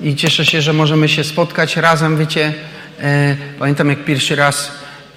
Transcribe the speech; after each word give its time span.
i 0.00 0.16
cieszę 0.16 0.44
się, 0.44 0.62
że 0.62 0.72
możemy 0.72 1.08
się 1.08 1.24
spotkać 1.24 1.76
razem. 1.76 2.16
Wiecie, 2.16 2.54
e, 3.00 3.36
pamiętam 3.58 3.88
jak 3.88 4.04
pierwszy 4.04 4.36
raz 4.36 4.72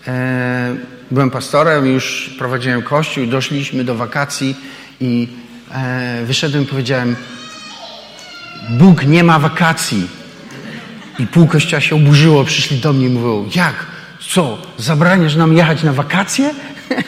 e, 0.08 0.76
byłem 1.12 1.32
pastorem, 1.32 1.86
już 1.86 2.36
prowadziłem 2.38 2.82
kościół, 2.82 3.26
doszliśmy 3.26 3.84
do 3.84 3.96
wakacji 3.96 4.56
i 5.02 5.28
e, 5.72 6.22
wyszedłem 6.26 6.64
i 6.64 6.68
powiedziałem: 6.68 7.16
Bóg 8.70 9.06
nie 9.06 9.24
ma 9.24 9.40
wakacji. 9.40 10.08
I 11.20 11.28
pół 11.28 11.48
kościoła 11.48 11.82
się 11.82 11.96
oburzyło, 11.96 12.44
przyszli 12.44 12.78
do 12.78 12.94
mnie 12.94 13.06
i 13.06 13.10
mówią: 13.10 13.50
Jak? 13.56 13.86
Co? 14.30 14.58
Zabraniasz 14.78 15.36
nam 15.36 15.58
jechać 15.58 15.84
na 15.84 15.94
wakacje? 15.94 16.54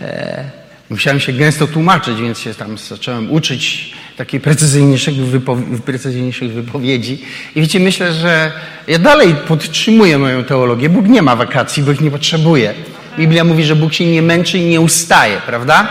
E, 0.00 0.50
musiałem 0.90 1.20
się 1.20 1.32
gęsto 1.32 1.66
tłumaczyć, 1.66 2.20
więc 2.20 2.38
się 2.38 2.54
tam 2.54 2.78
zacząłem 2.78 3.30
uczyć 3.30 3.94
takiej 4.16 4.40
precyzyjniejszych, 4.40 5.14
wypow- 5.14 5.80
precyzyjniejszych 5.80 6.52
wypowiedzi. 6.52 7.18
I 7.56 7.60
wiecie, 7.60 7.80
myślę, 7.80 8.12
że 8.12 8.52
ja 8.88 8.98
dalej 8.98 9.34
podtrzymuję 9.48 10.18
moją 10.18 10.44
teologię. 10.44 10.88
Bóg 10.88 11.08
nie 11.08 11.22
ma 11.22 11.36
wakacji, 11.36 11.84
ich 11.92 12.00
nie 12.00 12.10
potrzebuje. 12.10 12.74
Biblia 13.18 13.44
mówi, 13.44 13.64
że 13.64 13.76
Bóg 13.76 13.92
się 13.92 14.06
nie 14.06 14.22
męczy 14.22 14.58
i 14.58 14.64
nie 14.64 14.80
ustaje, 14.80 15.40
prawda? 15.46 15.88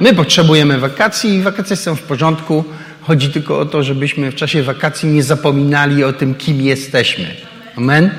My 0.00 0.14
potrzebujemy 0.14 0.78
wakacji 0.78 1.34
i 1.34 1.42
wakacje 1.42 1.76
są 1.76 1.96
w 1.96 2.02
porządku. 2.02 2.64
Chodzi 3.02 3.30
tylko 3.30 3.58
o 3.58 3.66
to, 3.66 3.82
żebyśmy 3.82 4.30
w 4.30 4.34
czasie 4.34 4.62
wakacji 4.62 5.08
nie 5.08 5.22
zapominali 5.22 6.04
o 6.04 6.12
tym, 6.12 6.34
kim 6.34 6.60
jesteśmy. 6.62 7.26
Amen? 7.76 8.10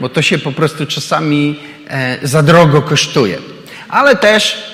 Bo 0.00 0.08
to 0.08 0.22
się 0.22 0.38
po 0.38 0.52
prostu 0.52 0.86
czasami 0.86 1.58
e, 1.88 2.18
za 2.22 2.42
drogo 2.42 2.82
kosztuje. 2.82 3.38
Ale 3.88 4.16
też 4.16 4.72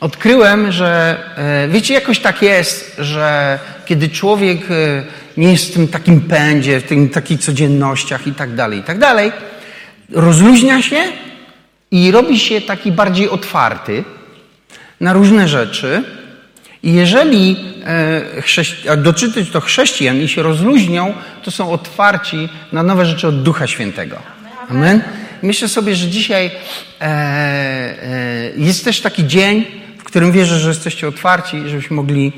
odkryłem, 0.00 0.72
że 0.72 1.16
e, 1.36 1.68
wiecie, 1.68 1.94
jakoś 1.94 2.18
tak 2.18 2.42
jest, 2.42 2.96
że 2.98 3.58
kiedy 3.86 4.08
człowiek 4.08 4.60
e, 4.70 5.02
nie 5.36 5.52
jest 5.52 5.70
w 5.70 5.74
tym 5.74 5.88
takim 5.88 6.20
pędzie, 6.20 6.80
w 6.80 6.84
tym 6.84 7.08
takich 7.08 7.40
codziennościach 7.40 8.26
i 8.26 8.32
tak 8.32 8.54
dalej, 8.54 8.78
i 8.78 8.82
tak 8.82 8.98
dalej, 8.98 9.32
rozluźnia 10.12 10.82
się 10.82 11.02
i 11.90 12.10
robi 12.10 12.38
się 12.38 12.60
taki 12.60 12.92
bardziej 12.92 13.28
otwarty 13.28 14.04
na 15.00 15.12
różne 15.12 15.48
rzeczy. 15.48 16.02
I 16.82 16.92
jeżeli 16.92 17.56
e, 17.86 18.42
chrześci- 18.42 18.96
doczytać 18.96 19.50
to 19.50 19.60
chrześcijan 19.60 20.16
i 20.16 20.28
się 20.28 20.42
rozluźnią, 20.42 21.14
to 21.42 21.50
są 21.50 21.72
otwarci 21.72 22.48
na 22.72 22.82
nowe 22.82 23.06
rzeczy 23.06 23.28
od 23.28 23.42
Ducha 23.42 23.66
Świętego. 23.66 24.16
Amen. 24.70 25.02
Myślę 25.42 25.68
sobie, 25.68 25.96
że 25.96 26.06
dzisiaj 26.06 26.50
e, 27.00 27.04
e, 27.04 28.50
jest 28.56 28.84
też 28.84 29.00
taki 29.00 29.26
dzień, 29.26 29.64
którym 30.08 30.32
wierzę, 30.32 30.58
że 30.58 30.68
jesteście 30.68 31.08
otwarci, 31.08 31.68
żebyśmy 31.68 31.96
mogli 31.96 32.32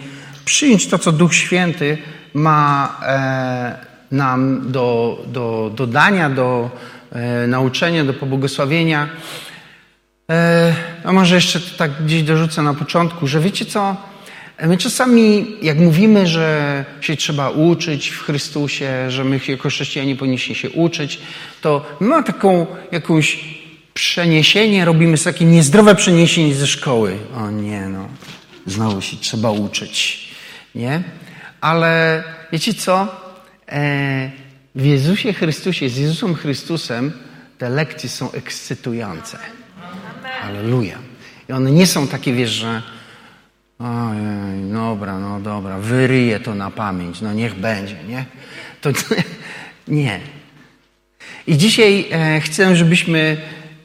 przyjąć 0.44 0.86
to, 0.86 0.98
co 0.98 1.12
Duch 1.12 1.34
Święty 1.34 1.98
ma 2.34 2.96
e, 3.02 3.78
nam 4.10 4.72
do, 4.72 5.18
do, 5.26 5.72
do 5.74 5.86
dania, 5.86 6.30
do 6.30 6.70
e, 7.12 7.46
nauczenia, 7.46 8.04
do 8.04 8.14
pobłogosławienia. 8.14 9.08
E, 10.30 10.74
a 11.04 11.12
może 11.12 11.34
jeszcze 11.34 11.60
tak 11.60 12.04
gdzieś 12.04 12.22
dorzucę 12.22 12.62
na 12.62 12.74
początku, 12.74 13.26
że 13.26 13.40
wiecie 13.40 13.64
co? 13.64 13.96
My 14.62 14.76
czasami, 14.76 15.56
jak 15.62 15.78
mówimy, 15.78 16.26
że 16.26 16.84
się 17.00 17.16
trzeba 17.16 17.50
uczyć 17.50 18.08
w 18.08 18.22
Chrystusie, 18.22 19.10
że 19.10 19.24
my 19.24 19.40
jako 19.48 19.68
chrześcijanie 19.68 20.16
powinniśmy 20.16 20.54
się 20.54 20.70
uczyć, 20.70 21.20
to 21.60 21.96
my 22.00 22.24
taką 22.24 22.66
jakąś 22.92 23.59
przeniesienie, 23.94 24.84
robimy 24.84 25.16
sobie 25.16 25.34
takie 25.34 25.44
niezdrowe 25.44 25.94
przeniesienie 25.94 26.54
ze 26.54 26.66
szkoły. 26.66 27.16
O 27.36 27.50
nie, 27.50 27.88
no, 27.88 28.08
znowu 28.66 29.00
się 29.00 29.16
trzeba 29.16 29.50
uczyć, 29.50 30.28
nie? 30.74 31.02
Ale 31.60 32.24
wiecie 32.52 32.74
co? 32.74 33.08
E, 33.68 34.30
w 34.74 34.84
Jezusie 34.84 35.32
Chrystusie, 35.32 35.88
z 35.88 35.96
Jezusem 35.96 36.34
Chrystusem 36.34 37.12
te 37.58 37.68
lekcje 37.68 38.08
są 38.08 38.32
ekscytujące. 38.32 39.38
Halleluja. 40.22 40.98
I 41.48 41.52
one 41.52 41.70
nie 41.70 41.86
są 41.86 42.06
takie, 42.08 42.32
wiesz, 42.32 42.50
że 42.50 42.82
ojej, 43.78 44.72
dobra, 44.72 45.18
no 45.18 45.40
dobra, 45.40 45.78
wyryję 45.78 46.40
to 46.40 46.54
na 46.54 46.70
pamięć, 46.70 47.20
no 47.20 47.32
niech 47.32 47.54
będzie, 47.54 47.96
nie? 48.08 48.24
To 48.80 48.90
nie. 49.88 50.20
I 51.46 51.56
dzisiaj 51.56 52.06
e, 52.10 52.40
chcę, 52.40 52.76
żebyśmy, 52.76 53.36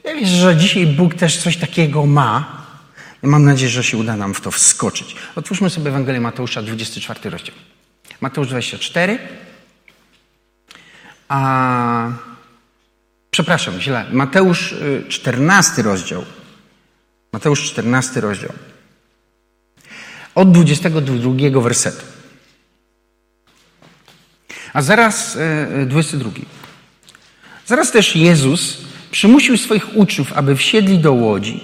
ja 0.06 0.14
wiesz, 0.14 0.28
że 0.28 0.56
dzisiaj 0.56 0.86
Bóg 0.86 1.14
też 1.14 1.36
coś 1.36 1.56
takiego 1.56 2.06
ma. 2.06 2.66
Mam 3.22 3.44
nadzieję, 3.44 3.70
że 3.70 3.84
się 3.84 3.96
uda 3.96 4.16
nam 4.16 4.34
w 4.34 4.40
to 4.40 4.50
wskoczyć. 4.50 5.16
Otwórzmy 5.36 5.70
sobie 5.70 5.88
Ewangelię 5.88 6.20
Mateusza, 6.20 6.62
24 6.62 7.30
rozdział. 7.30 7.54
Mateusz 8.20 8.48
24. 8.48 9.18
A 11.28 12.10
przepraszam, 13.30 13.80
źle. 13.80 14.06
Mateusz 14.12 14.72
y, 14.72 15.04
14 15.08 15.82
rozdział. 15.82 16.24
Mateusz 17.32 17.64
14 17.64 18.20
rozdział. 18.20 18.52
Od 20.34 20.52
22 20.52 21.60
wersetu. 21.60 22.04
A 24.72 24.82
zaraz 24.82 25.36
y, 25.82 25.86
22. 25.86 26.30
Zaraz 27.66 27.90
też 27.90 28.16
Jezus 28.16 28.86
przymusił 29.16 29.56
swoich 29.56 29.96
uczniów, 29.96 30.32
aby 30.32 30.56
wsiedli 30.56 30.98
do 30.98 31.12
łodzi 31.12 31.60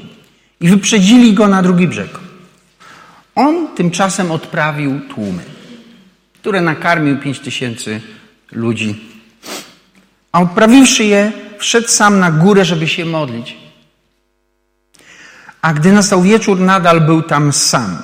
i 0.61 0.69
wyprzedzili 0.69 1.35
go 1.35 1.49
na 1.49 1.63
drugi 1.63 1.89
brzeg. 1.89 2.11
On 3.35 3.69
tymczasem 3.77 4.31
odprawił 4.31 5.01
tłumy, 5.01 5.43
które 6.41 6.61
nakarmił 6.61 7.19
pięć 7.19 7.39
tysięcy 7.41 8.01
ludzi. 8.53 9.01
A 10.33 10.41
odprawiwszy 10.41 11.05
je, 11.05 11.33
wszedł 11.59 11.89
sam 11.89 12.19
na 12.19 12.31
górę, 12.31 12.65
żeby 12.65 12.89
się 12.89 13.05
modlić. 13.05 13.57
A 15.63 15.73
gdy 15.73 15.93
nastał 15.93 16.23
wieczór, 16.23 16.61
nadal 16.61 17.01
był 17.01 17.23
tam 17.23 17.53
sam. 17.53 17.99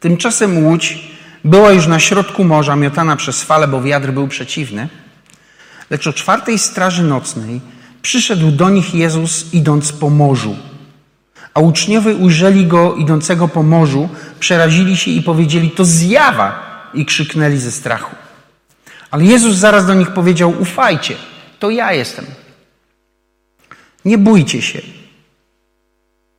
Tymczasem 0.00 0.64
łódź 0.64 0.98
była 1.44 1.72
już 1.72 1.86
na 1.86 1.98
środku 1.98 2.44
morza, 2.44 2.76
miotana 2.76 3.16
przez 3.16 3.42
fale, 3.42 3.68
bo 3.68 3.82
wiatr 3.82 4.10
był 4.10 4.28
przeciwny. 4.28 4.88
Lecz 5.90 6.06
o 6.06 6.12
czwartej 6.12 6.58
straży 6.58 7.02
nocnej 7.02 7.60
przyszedł 8.02 8.50
do 8.50 8.70
nich 8.70 8.94
Jezus, 8.94 9.54
idąc 9.54 9.92
po 9.92 10.10
morzu. 10.10 10.56
A 11.54 11.60
uczniowie 11.60 12.14
ujrzeli 12.14 12.66
go 12.66 12.94
idącego 12.94 13.48
po 13.48 13.62
morzu, 13.62 14.08
przerazili 14.40 14.96
się 14.96 15.10
i 15.10 15.22
powiedzieli: 15.22 15.70
To 15.70 15.84
zjawa! 15.84 16.72
I 16.94 17.06
krzyknęli 17.06 17.58
ze 17.58 17.72
strachu. 17.72 18.16
Ale 19.10 19.24
Jezus 19.24 19.56
zaraz 19.56 19.86
do 19.86 19.94
nich 19.94 20.10
powiedział: 20.10 20.54
Ufajcie, 20.60 21.14
to 21.58 21.70
ja 21.70 21.92
jestem. 21.92 22.24
Nie 24.04 24.18
bójcie 24.18 24.62
się. 24.62 24.80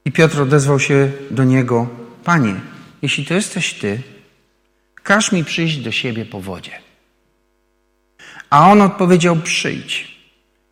I 0.06 0.12
Piotr 0.12 0.41
odezwał 0.41 0.79
się 0.79 1.12
do 1.31 1.44
niego: 1.44 1.88
Panie, 2.23 2.56
jeśli 3.02 3.25
to 3.25 3.34
jesteś 3.34 3.73
ty, 3.73 4.02
każ 5.03 5.31
mi 5.31 5.44
przyjść 5.44 5.78
do 5.78 5.91
siebie 5.91 6.25
po 6.25 6.41
wodzie. 6.41 6.72
A 8.50 8.72
on 8.72 8.81
odpowiedział: 8.81 9.35
Przyjdź. 9.35 10.13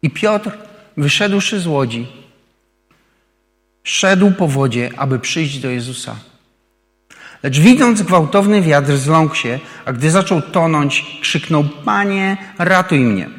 I 0.02 0.10
Piotr, 0.10 0.52
wyszedłszy 0.98 1.60
z 1.60 1.68
łodzi, 1.68 2.08
szedł 3.84 4.32
po 4.32 4.48
wodzie, 4.48 4.90
aby 4.98 5.20
przyjść 5.20 5.60
do 5.60 5.70
Jezusa. 5.70 6.16
Lecz 7.44 7.60
widząc 7.60 8.02
gwałtowny 8.02 8.62
wiatr, 8.62 8.98
zląkł 8.98 9.36
się, 9.36 9.60
a 9.86 9.94
gdy 9.94 10.12
zaczął 10.12 10.42
tonąć, 10.42 11.20
krzyknął: 11.22 11.64
Panie, 11.86 12.38
ratuj 12.58 13.00
mnie. 13.00 13.30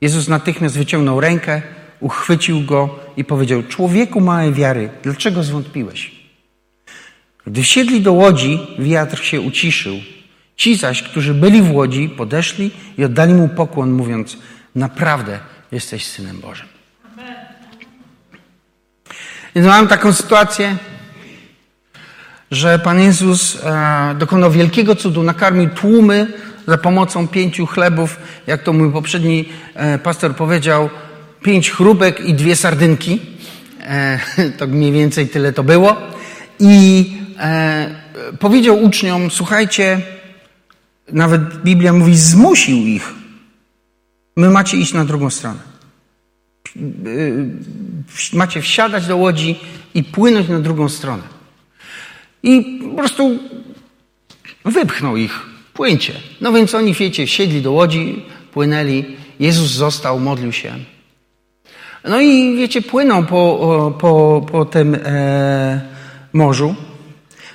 Jezus 0.00 0.28
natychmiast 0.28 0.78
wyciągnął 0.78 1.20
rękę, 1.20 1.62
uchwycił 2.00 2.60
go 2.60 2.98
i 3.16 3.24
powiedział: 3.24 3.62
Człowieku 3.62 4.20
małej 4.20 4.52
wiary, 4.52 4.90
dlaczego 5.02 5.42
zwątpiłeś? 5.42 6.20
Gdy 7.46 7.62
wsiedli 7.62 8.00
do 8.00 8.12
łodzi, 8.12 8.58
wiatr 8.78 9.24
się 9.24 9.40
uciszył. 9.40 9.96
Ci 10.56 10.76
zaś, 10.76 11.02
którzy 11.02 11.34
byli 11.34 11.62
w 11.62 11.72
łodzi, 11.72 12.08
podeszli 12.08 12.70
i 12.98 13.04
oddali 13.04 13.34
mu 13.34 13.48
pokłon, 13.48 13.90
mówiąc: 13.90 14.36
Naprawdę 14.74 15.40
jesteś 15.72 16.06
synem 16.06 16.40
Bożym. 16.40 16.66
Więc 19.54 19.66
mam 19.66 19.88
taką 19.88 20.12
sytuację, 20.12 20.76
że 22.50 22.78
Pan 22.78 23.00
Jezus 23.00 23.58
e, 23.64 24.14
dokonał 24.18 24.50
wielkiego 24.50 24.96
cudu, 24.96 25.22
nakarmił 25.22 25.70
tłumy 25.70 26.26
za 26.66 26.78
pomocą 26.78 27.28
pięciu 27.28 27.66
chlebów, 27.66 28.16
jak 28.46 28.62
to 28.62 28.72
mój 28.72 28.92
poprzedni 28.92 29.48
e, 29.74 29.98
pastor 29.98 30.36
powiedział, 30.36 30.90
pięć 31.42 31.70
chrubek 31.70 32.20
i 32.20 32.34
dwie 32.34 32.56
sardynki. 32.56 33.20
E, 33.80 34.18
to 34.58 34.66
mniej 34.66 34.92
więcej 34.92 35.28
tyle 35.28 35.52
to 35.52 35.62
było. 35.62 35.96
I 36.58 37.12
powiedział 38.38 38.82
uczniom, 38.82 39.30
słuchajcie, 39.30 40.00
nawet 41.12 41.62
Biblia 41.62 41.92
mówi, 41.92 42.16
zmusił 42.16 42.76
ich. 42.76 43.19
My 44.40 44.50
macie 44.50 44.76
iść 44.76 44.92
na 44.92 45.04
drugą 45.04 45.30
stronę. 45.30 45.58
Macie 48.32 48.62
wsiadać 48.62 49.06
do 49.06 49.16
łodzi 49.16 49.58
i 49.94 50.04
płynąć 50.04 50.48
na 50.48 50.60
drugą 50.60 50.88
stronę. 50.88 51.22
I 52.42 52.80
po 52.90 52.96
prostu 52.96 53.38
wypchnął 54.64 55.16
ich 55.16 55.40
płyńcie. 55.74 56.12
No 56.40 56.52
więc 56.52 56.74
oni, 56.74 56.94
wiecie, 56.94 57.26
siedli 57.26 57.62
do 57.62 57.72
łodzi, 57.72 58.22
płynęli. 58.52 59.04
Jezus 59.40 59.70
został, 59.70 60.20
modlił 60.20 60.52
się. 60.52 60.74
No 62.04 62.20
i 62.20 62.56
wiecie, 62.56 62.82
płyną 62.82 63.26
po, 63.26 63.94
po, 64.00 64.46
po 64.52 64.64
tym 64.64 64.94
e, 65.04 65.80
morzu. 66.32 66.74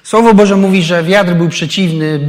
Słowo 0.05 0.33
Boże 0.33 0.55
mówi, 0.55 0.83
że 0.83 1.03
wiatr 1.03 1.33
był 1.33 1.49
przeciwny, 1.49 2.19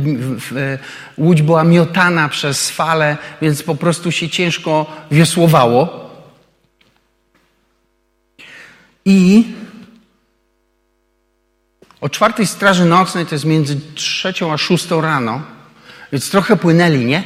łódź 1.19 1.43
była 1.43 1.65
miotana 1.65 2.29
przez 2.29 2.71
fale, 2.71 3.17
więc 3.43 3.63
po 3.63 3.75
prostu 3.75 4.13
się 4.13 4.29
ciężko 4.29 4.87
wiosłowało. 5.11 6.11
I 9.05 9.45
o 12.01 12.09
czwartej 12.09 12.47
straży 12.47 12.85
nocnej 12.85 13.27
to 13.27 13.35
jest 13.35 13.45
między 13.45 13.81
trzecią 13.95 14.53
a 14.53 14.59
szóstą 14.59 15.01
rano, 15.01 15.43
więc 16.13 16.31
trochę 16.31 16.57
płynęli, 16.57 17.05
nie? 17.05 17.25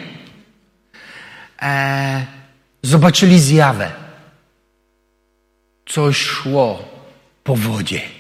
E, 1.62 2.26
zobaczyli 2.82 3.40
zjawę. 3.40 3.92
Coś 5.86 6.16
szło 6.16 6.88
po 7.44 7.56
wodzie. 7.56 8.19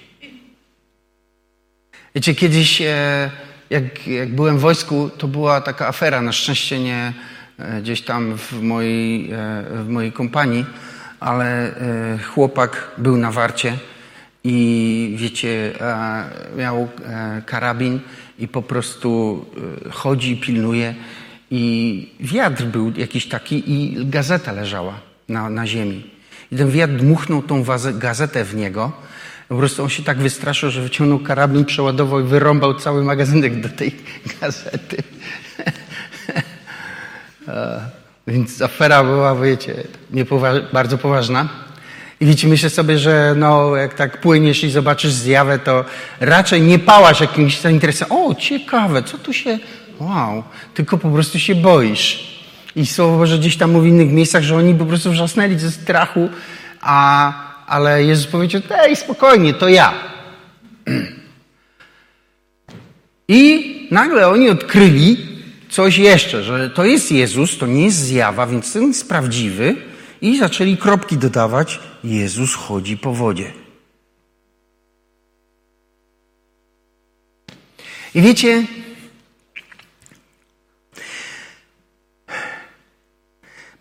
Wiecie, 2.14 2.34
kiedyś 2.34 2.82
e, 2.82 3.30
jak, 3.70 4.06
jak 4.06 4.34
byłem 4.34 4.58
w 4.58 4.60
wojsku, 4.60 5.10
to 5.18 5.28
była 5.28 5.60
taka 5.60 5.88
afera, 5.88 6.22
na 6.22 6.32
szczęście 6.32 6.80
nie 6.80 7.12
e, 7.58 7.80
gdzieś 7.80 8.02
tam 8.02 8.36
w 8.36 8.62
mojej, 8.62 9.32
e, 9.32 9.64
w 9.84 9.88
mojej 9.88 10.12
kompanii, 10.12 10.64
ale 11.20 11.74
chłopak 12.34 12.90
był 12.98 13.16
na 13.16 13.30
warcie 13.32 13.78
i 14.44 15.16
wiecie, 15.18 15.72
miał 16.56 16.88
karabin 17.46 18.00
i 18.38 18.48
po 18.48 18.62
prostu 18.62 19.44
chodzi, 19.90 20.36
pilnuje 20.36 20.94
i 21.50 22.14
wiatr 22.20 22.64
był 22.64 22.92
jakiś 22.96 23.28
taki 23.28 23.72
i 23.72 24.06
gazeta 24.06 24.52
leżała 24.52 24.94
na, 25.28 25.50
na 25.50 25.66
ziemi. 25.66 26.10
I 26.52 26.56
ten 26.56 26.70
wiatr 26.70 26.92
dmuchnął 26.92 27.42
tą 27.42 27.64
gazetę 27.94 28.44
w 28.44 28.54
niego 28.54 28.92
po 29.50 29.56
prostu 29.56 29.82
on 29.82 29.88
się 29.88 30.02
tak 30.02 30.18
wystraszył, 30.18 30.70
że 30.70 30.82
wyciągnął 30.82 31.18
karabin, 31.18 31.64
przeładował 31.64 32.20
i 32.20 32.22
wyrąbał 32.22 32.74
cały 32.74 33.04
magazynek 33.04 33.60
do 33.60 33.68
tej 33.68 33.96
gazety. 34.40 34.96
Więc 38.26 38.62
afera 38.62 39.04
była, 39.04 39.34
wiecie, 39.34 39.74
bardzo 40.72 40.98
poważna. 40.98 41.48
I 42.20 42.26
wiecie, 42.26 42.48
myślę 42.48 42.70
sobie, 42.70 42.98
że 42.98 43.34
no, 43.36 43.76
jak 43.76 43.94
tak 43.94 44.20
płyniesz 44.20 44.64
i 44.64 44.70
zobaczysz 44.70 45.12
zjawę, 45.12 45.58
to 45.58 45.84
raczej 46.20 46.62
nie 46.62 46.78
pałasz 46.78 47.20
jakimś 47.20 47.60
zainteresowaniem. 47.60 48.26
O, 48.26 48.34
ciekawe, 48.34 49.02
co 49.02 49.18
tu 49.18 49.32
się... 49.32 49.58
Wow, 50.00 50.42
tylko 50.74 50.98
po 50.98 51.10
prostu 51.10 51.38
się 51.38 51.54
boisz. 51.54 52.40
I 52.76 52.86
Słowo 52.86 53.18
Boże 53.18 53.38
gdzieś 53.38 53.56
tam 53.56 53.72
mówi 53.72 53.90
w 53.90 53.94
innych 53.94 54.10
miejscach, 54.10 54.42
że 54.42 54.56
oni 54.56 54.74
po 54.74 54.86
prostu 54.86 55.10
wrzasnęli 55.10 55.58
ze 55.58 55.70
strachu, 55.70 56.28
a 56.80 57.49
ale 57.70 58.04
Jezus 58.04 58.26
powiedział, 58.26 58.62
ej, 58.70 58.96
spokojnie, 58.96 59.54
to 59.54 59.68
ja. 59.68 59.94
I 63.28 63.88
nagle 63.90 64.28
oni 64.28 64.50
odkryli 64.50 65.16
coś 65.68 65.98
jeszcze, 65.98 66.42
że 66.42 66.70
to 66.70 66.84
jest 66.84 67.12
Jezus, 67.12 67.58
to 67.58 67.66
nie 67.66 67.84
jest 67.84 67.96
zjawa, 67.96 68.46
więc 68.46 68.72
ten 68.72 68.86
jest 68.86 69.08
prawdziwy 69.08 69.76
i 70.20 70.38
zaczęli 70.38 70.76
kropki 70.76 71.16
dodawać, 71.16 71.80
Jezus 72.04 72.54
chodzi 72.54 72.96
po 72.96 73.12
wodzie. 73.12 73.52
I 78.14 78.22
wiecie, 78.22 78.66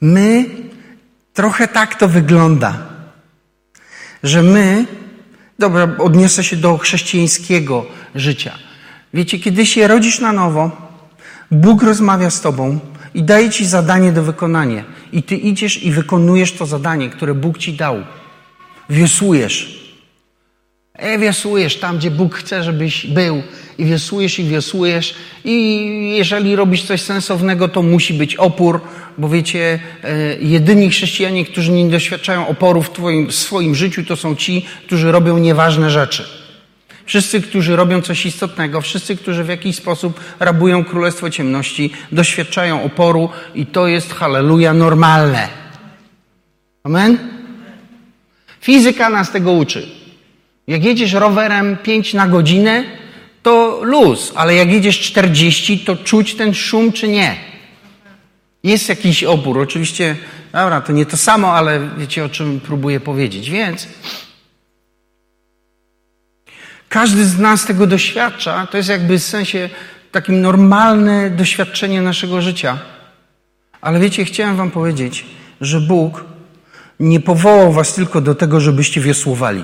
my 0.02 0.46
trochę 1.34 1.68
tak 1.68 1.96
to 1.96 2.08
wygląda 2.08 2.90
że 4.24 4.42
my, 4.44 4.86
dobra, 5.60 5.96
odniosę 5.98 6.44
się 6.44 6.56
do 6.56 6.78
chrześcijańskiego 6.78 7.86
życia. 8.16 8.52
Wiecie, 9.14 9.40
kiedy 9.40 9.66
się 9.66 9.88
rodzisz 9.88 10.20
na 10.20 10.34
nowo, 10.34 10.90
Bóg 11.52 11.84
rozmawia 11.84 12.30
z 12.30 12.42
tobą 12.42 12.80
i 13.14 13.24
daje 13.24 13.50
ci 13.50 13.66
zadanie 13.66 14.12
do 14.12 14.24
wykonania. 14.24 14.84
I 15.12 15.24
ty 15.24 15.36
idziesz 15.36 15.84
i 15.84 15.92
wykonujesz 15.92 16.54
to 16.54 16.66
zadanie, 16.66 17.10
które 17.10 17.34
Bóg 17.34 17.58
ci 17.58 17.74
dał. 17.74 17.96
Wiosłujesz. 18.90 19.79
E, 21.00 21.18
wiosłujesz 21.18 21.78
tam, 21.78 21.98
gdzie 21.98 22.12
Bóg 22.12 22.36
chce, 22.36 22.64
żebyś 22.64 23.06
był. 23.06 23.44
I 23.78 23.86
wiosłujesz, 23.86 24.40
i 24.40 24.46
wiosłujesz. 24.46 25.16
I 25.46 26.14
jeżeli 26.18 26.56
robisz 26.56 26.84
coś 26.84 27.02
sensownego, 27.02 27.68
to 27.68 27.82
musi 27.82 28.14
być 28.14 28.36
opór, 28.36 28.82
bo 29.18 29.30
wiecie, 29.30 29.80
e, 30.04 30.36
jedyni 30.42 30.90
chrześcijanie, 30.90 31.46
którzy 31.46 31.72
nie 31.72 31.90
doświadczają 31.90 32.48
oporu 32.48 32.82
w, 32.82 32.90
twoim, 32.92 33.28
w 33.28 33.36
swoim 33.36 33.76
życiu, 33.76 34.04
to 34.04 34.16
są 34.16 34.36
ci, 34.36 34.66
którzy 34.86 35.12
robią 35.12 35.38
nieważne 35.38 35.90
rzeczy. 35.90 36.24
Wszyscy, 37.06 37.42
którzy 37.42 37.76
robią 37.76 38.02
coś 38.02 38.26
istotnego, 38.26 38.82
wszyscy, 38.82 39.16
którzy 39.16 39.44
w 39.44 39.50
jakiś 39.50 39.76
sposób 39.76 40.20
rabują 40.40 40.86
królestwo 40.86 41.30
ciemności, 41.30 41.92
doświadczają 42.12 42.84
oporu 42.84 43.30
i 43.56 43.66
to 43.66 43.88
jest, 43.88 44.14
halleluja, 44.14 44.74
normalne. 44.74 45.48
Amen? 46.84 47.18
Fizyka 48.62 49.10
nas 49.10 49.32
tego 49.32 49.52
uczy. 49.52 49.99
Jak 50.70 50.84
jedziesz 50.84 51.14
rowerem 51.14 51.78
5 51.78 52.14
na 52.14 52.28
godzinę, 52.28 52.84
to 53.44 53.80
luz, 53.84 54.34
ale 54.36 54.56
jak 54.56 54.72
jedziesz 54.72 55.00
40, 55.00 55.80
to 55.80 55.96
czuć 55.96 56.36
ten 56.36 56.54
szum 56.54 56.92
czy 56.92 57.08
nie. 57.08 57.36
Jest 58.64 58.90
jakiś 58.90 59.24
opór. 59.24 59.60
Oczywiście, 59.60 60.16
dobra, 60.52 60.82
to 60.82 60.94
nie 60.94 61.06
to 61.06 61.18
samo, 61.18 61.54
ale 61.54 61.90
wiecie 61.98 62.26
o 62.26 62.30
czym 62.30 62.60
próbuję 62.60 63.00
powiedzieć. 63.00 63.50
Więc 63.50 63.88
każdy 66.90 67.26
z 67.26 67.40
nas 67.40 67.66
tego 67.66 67.88
doświadcza. 67.88 68.68
To 68.68 68.78
jest 68.78 68.90
jakby 68.90 69.20
w 69.20 69.24
sensie 69.24 69.70
takim 70.12 70.42
normalne 70.42 71.30
doświadczenie 71.30 72.02
naszego 72.02 72.42
życia. 72.42 72.78
Ale 73.82 74.00
wiecie, 74.00 74.26
chciałem 74.26 74.56
Wam 74.56 74.72
powiedzieć, 74.72 75.26
że 75.62 75.82
Bóg 75.82 76.26
nie 77.00 77.20
powołał 77.20 77.72
Was 77.74 77.94
tylko 77.94 78.22
do 78.22 78.36
tego, 78.36 78.60
żebyście 78.60 79.02
wiosłowali. 79.02 79.64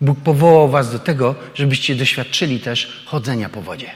Bóg 0.00 0.20
powołał 0.20 0.68
Was 0.68 0.92
do 0.92 0.98
tego, 0.98 1.34
żebyście 1.54 1.94
doświadczyli 1.94 2.60
też 2.60 3.04
chodzenia 3.06 3.48
po 3.48 3.62
wodzie. 3.62 3.90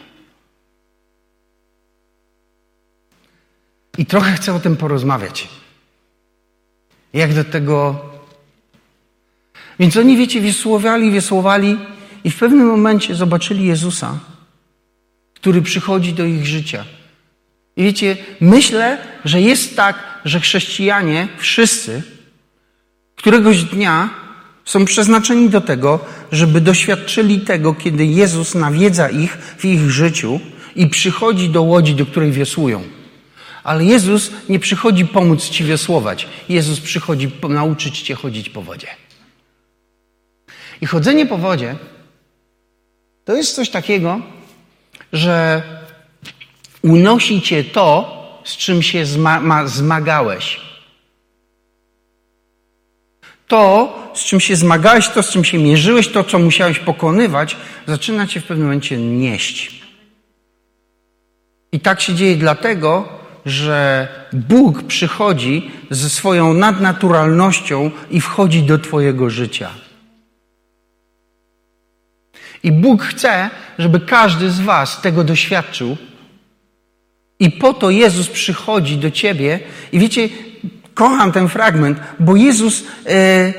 I 3.99 4.06
trochę 4.06 4.32
chcę 4.32 4.55
o 4.55 4.61
tym 4.61 4.77
porozmawiać. 4.77 5.49
Jak 7.13 7.34
do 7.34 7.44
tego. 7.44 8.05
Więc 9.79 9.96
oni, 9.96 10.17
wiecie, 10.17 10.41
wiosłowali, 10.41 11.11
wiosłowali 11.11 11.79
i 12.25 12.31
w 12.31 12.39
pewnym 12.39 12.67
momencie 12.67 13.15
zobaczyli 13.15 13.67
Jezusa, 13.67 14.19
który 15.34 15.63
przychodzi 15.63 16.13
do 16.13 16.25
ich 16.25 16.46
życia. 16.46 16.84
I 17.77 17.82
wiecie, 17.82 18.17
myślę, 18.41 18.99
że 19.25 19.41
jest 19.41 19.77
tak, 19.77 20.20
że 20.25 20.41
chrześcijanie, 20.41 21.29
wszyscy, 21.39 22.03
któregoś 23.17 23.65
dnia 23.65 24.11
są 24.65 24.85
przeznaczeni 24.85 25.51
do 25.51 25.61
tego, 25.61 26.01
żeby 26.33 26.61
doświadczyli 26.61 27.41
tego, 27.41 27.75
kiedy 27.75 28.05
Jezus 28.05 28.55
nawiedza 28.55 29.09
ich 29.09 29.37
w 29.59 29.65
ich 29.65 29.91
życiu 29.91 30.41
i 30.77 30.87
przychodzi 30.87 31.49
do 31.49 31.63
łodzi, 31.63 31.94
do 31.94 32.06
której 32.06 32.33
wiosłują. 32.33 32.83
Ale 33.65 33.85
Jezus 33.85 34.31
nie 34.49 34.59
przychodzi 34.59 35.06
pomóc 35.06 35.49
ci 35.49 35.65
wiosłować. 35.65 36.27
Jezus 36.49 36.81
przychodzi 36.81 37.31
nauczyć 37.49 38.03
cię 38.03 38.15
chodzić 38.15 38.51
po 38.51 38.63
wodzie. 38.63 38.87
I 40.81 40.87
chodzenie 40.87 41.27
po 41.27 41.39
wodzie 41.39 41.77
to 43.25 43.37
jest 43.37 43.55
coś 43.55 43.71
takiego, 43.71 44.21
że 45.13 45.63
unosi 46.83 47.43
cię 47.43 47.65
to, 47.65 48.15
z 48.44 48.56
czym 48.56 48.83
się 48.83 49.06
zma 49.06 49.67
zmagałeś. 49.67 50.61
To, 53.46 53.93
z 54.15 54.24
czym 54.24 54.41
się 54.41 54.56
zmagałeś, 54.56 55.08
to, 55.08 55.22
z 55.22 55.31
czym 55.31 55.44
się 55.44 55.58
mierzyłeś, 55.58 56.08
to, 56.08 56.24
co 56.24 56.39
musiałeś 56.39 56.79
pokonywać, 56.79 57.56
zaczyna 57.86 58.27
cię 58.27 58.41
w 58.41 58.44
pewnym 58.44 58.67
momencie 58.67 58.96
nieść. 58.98 59.84
I 61.72 61.81
tak 61.81 62.01
się 62.01 62.15
dzieje 62.15 62.36
dlatego, 62.36 63.08
że 63.46 64.08
Bóg 64.32 64.82
przychodzi 64.82 65.70
ze 65.91 66.10
swoją 66.10 66.55
nadnaturalnością 66.55 67.91
i 68.10 68.20
wchodzi 68.20 68.63
do 68.63 68.79
Twojego 68.79 69.31
życia. 69.31 69.70
I 72.63 72.72
Bóg 72.72 73.03
chce, 73.03 73.51
żeby 73.79 74.01
każdy 74.01 74.51
z 74.51 74.60
Was 74.60 75.01
tego 75.01 75.24
doświadczył. 75.24 75.96
I 77.41 77.51
po 77.51 77.72
to 77.72 77.91
Jezus 77.91 78.29
przychodzi 78.29 78.96
do 78.96 79.10
Ciebie. 79.10 79.60
I 79.93 79.98
wiecie, 79.98 80.29
kocham 80.94 81.32
ten 81.32 81.48
fragment, 81.48 81.98
bo 82.20 82.36
Jezus 82.36 82.84
e, 83.06 83.10
e, 83.10 83.53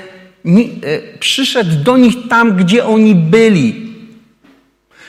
przyszedł 1.19 1.83
do 1.83 1.97
nich 1.97 2.15
tam, 2.29 2.57
gdzie 2.57 2.85
oni 2.85 3.15
byli. 3.15 3.85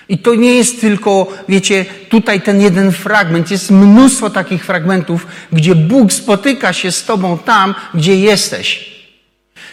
I 0.09 0.18
to 0.18 0.35
nie 0.35 0.54
jest 0.54 0.80
tylko, 0.80 1.26
wiecie, 1.49 1.85
tutaj 2.09 2.40
ten 2.40 2.61
jeden 2.61 2.92
fragment, 2.92 3.50
jest 3.50 3.71
mnóstwo 3.71 4.30
takich 4.30 4.64
fragmentów, 4.64 5.26
gdzie 5.52 5.75
Bóg 5.75 6.12
spotyka 6.12 6.73
się 6.73 6.92
z 6.92 7.04
Tobą 7.04 7.38
tam, 7.38 7.75
gdzie 7.95 8.16
jesteś. 8.16 8.97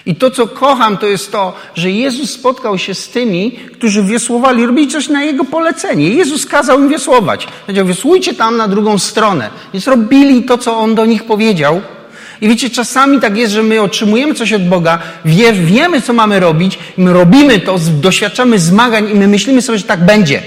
I 0.05 0.15
to, 0.15 0.31
co 0.31 0.48
kocham, 0.48 0.98
to 0.98 1.07
jest 1.07 1.31
to, 1.31 1.53
że 1.75 1.91
Jezus 1.91 2.31
spotkał 2.31 2.77
się 2.77 2.93
z 2.93 3.10
tymi, 3.10 3.51
którzy 3.51 4.03
wiosłowali, 4.03 4.65
robili 4.65 4.88
coś 4.88 5.10
na 5.10 5.24
Jego 5.24 5.45
polecenie. 5.45 6.10
Jezus 6.10 6.45
kazał 6.45 6.79
im 6.79 6.89
wiosłować. 6.89 7.48
Powiedział, 7.65 7.86
wiosłujcie 7.86 8.33
tam 8.33 8.57
na 8.57 8.67
drugą 8.67 9.00
stronę. 9.00 9.50
Więc 9.74 9.88
robili 9.88 10.43
to, 10.43 10.57
co 10.57 10.77
On 10.77 10.95
do 10.95 11.05
nich 11.05 11.24
powiedział. 11.24 11.81
I 12.43 12.47
wiecie, 12.47 12.69
czasami 12.69 13.19
tak 13.19 13.38
jest, 13.38 13.53
że 13.53 13.63
my 13.63 13.81
otrzymujemy 13.81 14.33
coś 14.33 14.53
od 14.53 14.67
Boga, 14.67 15.00
wie, 15.25 15.53
wiemy, 15.53 16.01
co 16.01 16.13
mamy 16.13 16.39
robić, 16.39 16.79
my 16.97 17.13
robimy 17.13 17.59
to, 17.59 17.79
doświadczamy 17.79 18.59
zmagań 18.59 19.09
i 19.09 19.15
my 19.15 19.27
myślimy 19.27 19.62
sobie, 19.62 19.77
że 19.77 19.83
tak 19.83 20.05
będzie. 20.05 20.41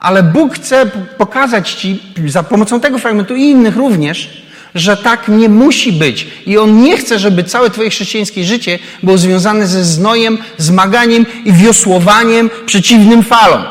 Ale 0.00 0.22
Bóg 0.22 0.54
chce 0.54 0.90
pokazać 1.18 1.72
Ci 1.72 2.00
za 2.26 2.42
pomocą 2.42 2.80
tego 2.80 2.98
fragmentu 2.98 3.36
i 3.36 3.42
innych 3.42 3.76
również, 3.76 4.42
że 4.74 4.96
tak 4.96 5.28
nie 5.28 5.48
musi 5.48 5.92
być. 5.92 6.26
I 6.46 6.58
On 6.58 6.82
nie 6.82 6.96
chce, 6.96 7.18
żeby 7.18 7.44
całe 7.44 7.70
Twoje 7.70 7.90
chrześcijańskie 7.90 8.44
życie 8.44 8.78
było 9.02 9.18
związane 9.18 9.66
ze 9.66 9.84
znojem, 9.84 10.38
zmaganiem 10.58 11.26
i 11.44 11.52
wiosłowaniem 11.52 12.50
przeciwnym 12.66 13.22
falom. 13.22 13.62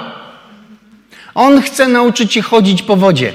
On 1.36 1.62
chce 1.62 1.88
nauczyć 1.88 2.34
Cię 2.34 2.42
chodzić 2.42 2.82
po 2.82 2.96
wodzie. 2.96 3.34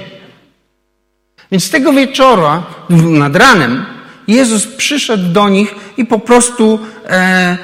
Więc 1.51 1.69
tego 1.69 1.93
wieczora, 1.93 2.63
nad 2.89 3.35
ranem, 3.35 3.96
Jezus 4.27 4.67
przyszedł 4.67 5.31
do 5.31 5.49
nich 5.49 5.75
i 5.97 6.05
po 6.05 6.19
prostu 6.19 6.79
e, 7.05 7.57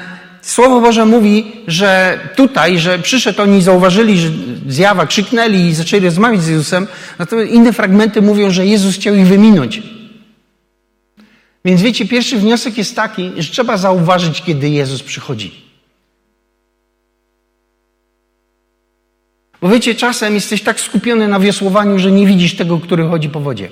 Słowo 0.44 0.80
Boże 0.80 1.06
mówi, 1.06 1.52
że 1.66 2.18
tutaj, 2.36 2.78
że 2.78 2.98
przyszedł, 2.98 3.42
oni 3.42 3.62
zauważyli, 3.62 4.18
że 4.18 4.30
zjawa, 4.68 5.06
krzyknęli 5.06 5.60
i 5.60 5.74
zaczęli 5.74 6.04
rozmawiać 6.04 6.42
z 6.42 6.48
Jezusem. 6.48 6.86
Natomiast 7.18 7.52
inne 7.52 7.72
fragmenty 7.72 8.22
mówią, 8.22 8.50
że 8.50 8.66
Jezus 8.66 8.94
chciał 8.94 9.14
ich 9.14 9.26
wyminąć. 9.26 9.82
Więc 11.64 11.82
wiecie, 11.82 12.08
pierwszy 12.08 12.36
wniosek 12.36 12.78
jest 12.78 12.96
taki, 12.96 13.32
że 13.38 13.52
trzeba 13.52 13.76
zauważyć, 13.76 14.42
kiedy 14.42 14.68
Jezus 14.68 15.02
przychodzi. 15.02 15.64
Bo 19.60 19.68
wiecie, 19.68 19.94
czasem 19.94 20.34
jesteś 20.34 20.62
tak 20.62 20.80
skupiony 20.80 21.28
na 21.28 21.40
wiosłowaniu, 21.40 21.98
że 21.98 22.12
nie 22.12 22.26
widzisz 22.26 22.56
tego, 22.56 22.78
który 22.78 23.08
chodzi 23.08 23.28
po 23.28 23.40
wodzie. 23.40 23.68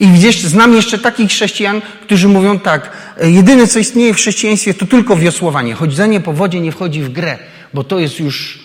I 0.00 0.06
widzisz, 0.06 0.40
znam 0.40 0.74
jeszcze 0.74 0.98
takich 0.98 1.30
chrześcijan, 1.30 1.80
którzy 2.02 2.28
mówią 2.28 2.58
tak, 2.58 2.96
jedyne 3.22 3.66
co 3.66 3.78
istnieje 3.78 4.14
w 4.14 4.16
chrześcijaństwie 4.16 4.74
to 4.74 4.86
tylko 4.86 5.16
wiosłowanie. 5.16 5.74
Chodzenie 5.74 6.20
po 6.20 6.32
wodzie 6.32 6.60
nie 6.60 6.72
wchodzi 6.72 7.02
w 7.02 7.08
grę, 7.08 7.38
bo 7.74 7.84
to 7.84 7.98
jest 7.98 8.20
już 8.20 8.58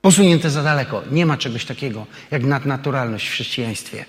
posunięte 0.00 0.50
za 0.50 0.62
daleko. 0.62 1.02
Nie 1.10 1.26
ma 1.26 1.36
czegoś 1.36 1.64
takiego 1.64 2.06
jak 2.30 2.44
nadnaturalność 2.44 3.28
w 3.28 3.32
chrześcijaństwie. 3.32 4.04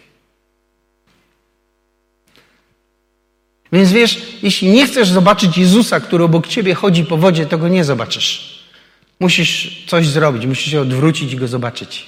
Więc 3.71 3.91
wiesz, 3.91 4.21
jeśli 4.43 4.69
nie 4.69 4.87
chcesz 4.87 5.09
zobaczyć 5.09 5.57
Jezusa, 5.57 5.99
który 5.99 6.23
obok 6.23 6.47
ciebie 6.47 6.73
chodzi 6.73 7.05
po 7.05 7.17
wodzie, 7.17 7.45
to 7.45 7.57
go 7.57 7.67
nie 7.67 7.83
zobaczysz. 7.83 8.63
Musisz 9.19 9.83
coś 9.87 10.07
zrobić, 10.07 10.45
musisz 10.45 10.71
się 10.71 10.81
odwrócić 10.81 11.33
i 11.33 11.35
go 11.35 11.47
zobaczyć. 11.47 12.05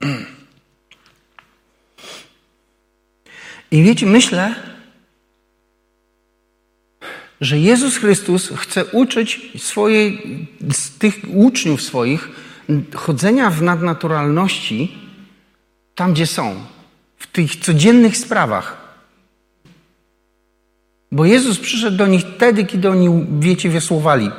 I 3.72 3.82
wiecie, 3.82 4.06
myślę, 4.06 4.54
że 7.40 7.58
Jezus 7.58 7.96
Chrystus 7.96 8.52
chce 8.56 8.84
uczyć 8.84 9.40
swojej, 9.58 10.18
tych 10.98 11.14
uczniów 11.34 11.82
swoich 11.82 12.28
chodzenia 12.94 13.50
w 13.50 13.62
nadnaturalności 13.62 14.92
tam, 15.94 16.12
gdzie 16.12 16.26
są, 16.26 16.54
w 17.16 17.26
tych 17.26 17.56
codziennych 17.56 18.16
sprawach. 18.16 18.76
Bo 21.12 21.24
Jezus 21.24 21.58
przyszedł 21.58 21.96
do 21.96 22.06
nich 22.06 22.24
wtedy, 22.36 22.64
kiedy 22.64 22.90
oni, 22.90 23.26
wiecie, 23.40 23.68
wiosłowali. 23.68 24.30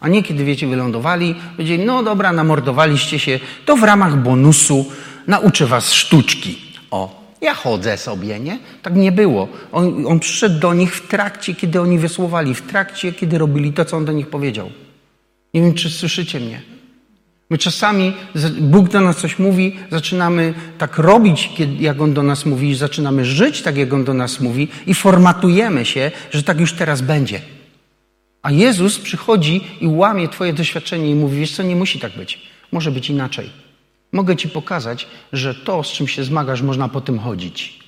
A 0.00 0.08
nie 0.08 0.22
kiedy, 0.22 0.44
wiecie, 0.44 0.66
wylądowali. 0.66 1.34
Powiedzieli, 1.56 1.84
no 1.84 2.02
dobra, 2.02 2.32
namordowaliście 2.32 3.18
się, 3.18 3.40
to 3.64 3.76
w 3.76 3.82
ramach 3.82 4.22
bonusu 4.22 4.92
nauczę 5.26 5.66
was 5.66 5.92
sztuczki. 5.92 6.58
O, 6.90 7.19
ja 7.40 7.54
chodzę 7.54 7.96
sobie, 7.96 8.40
nie? 8.40 8.58
Tak 8.82 8.96
nie 8.96 9.12
było. 9.12 9.48
On, 9.72 10.06
on 10.06 10.20
przyszedł 10.20 10.60
do 10.60 10.74
nich 10.74 10.96
w 10.96 11.08
trakcie, 11.08 11.54
kiedy 11.54 11.80
oni 11.80 11.98
wiosłowali, 11.98 12.54
w 12.54 12.62
trakcie, 12.62 13.12
kiedy 13.12 13.38
robili 13.38 13.72
to, 13.72 13.84
co 13.84 13.96
on 13.96 14.04
do 14.04 14.12
nich 14.12 14.26
powiedział. 14.26 14.70
Nie 15.54 15.60
wiem, 15.60 15.74
czy 15.74 15.90
słyszycie 15.90 16.40
mnie. 16.40 16.62
My 17.50 17.58
czasami, 17.58 18.12
Bóg 18.60 18.88
do 18.88 19.00
nas 19.00 19.16
coś 19.16 19.38
mówi, 19.38 19.76
zaczynamy 19.90 20.54
tak 20.78 20.98
robić, 20.98 21.50
jak 21.78 22.00
On 22.00 22.14
do 22.14 22.22
nas 22.22 22.46
mówi, 22.46 22.74
zaczynamy 22.74 23.24
żyć 23.24 23.62
tak, 23.62 23.76
jak 23.76 23.92
On 23.92 24.04
do 24.04 24.14
nas 24.14 24.40
mówi 24.40 24.68
i 24.86 24.94
formatujemy 24.94 25.84
się, 25.84 26.10
że 26.30 26.42
tak 26.42 26.60
już 26.60 26.72
teraz 26.72 27.00
będzie. 27.00 27.40
A 28.42 28.50
Jezus 28.50 28.98
przychodzi 28.98 29.64
i 29.80 29.86
łamie 29.86 30.28
Twoje 30.28 30.52
doświadczenie 30.52 31.10
i 31.10 31.14
mówi, 31.14 31.38
wiesz 31.38 31.52
co, 31.52 31.62
nie 31.62 31.76
musi 31.76 31.98
tak 31.98 32.12
być. 32.16 32.40
Może 32.72 32.90
być 32.90 33.10
inaczej. 33.10 33.50
Mogę 34.12 34.36
Ci 34.36 34.48
pokazać, 34.48 35.06
że 35.32 35.54
to, 35.54 35.82
z 35.82 35.88
czym 35.88 36.08
się 36.08 36.24
zmagasz, 36.24 36.62
można 36.62 36.88
po 36.88 37.00
tym 37.00 37.18
chodzić. 37.18 37.80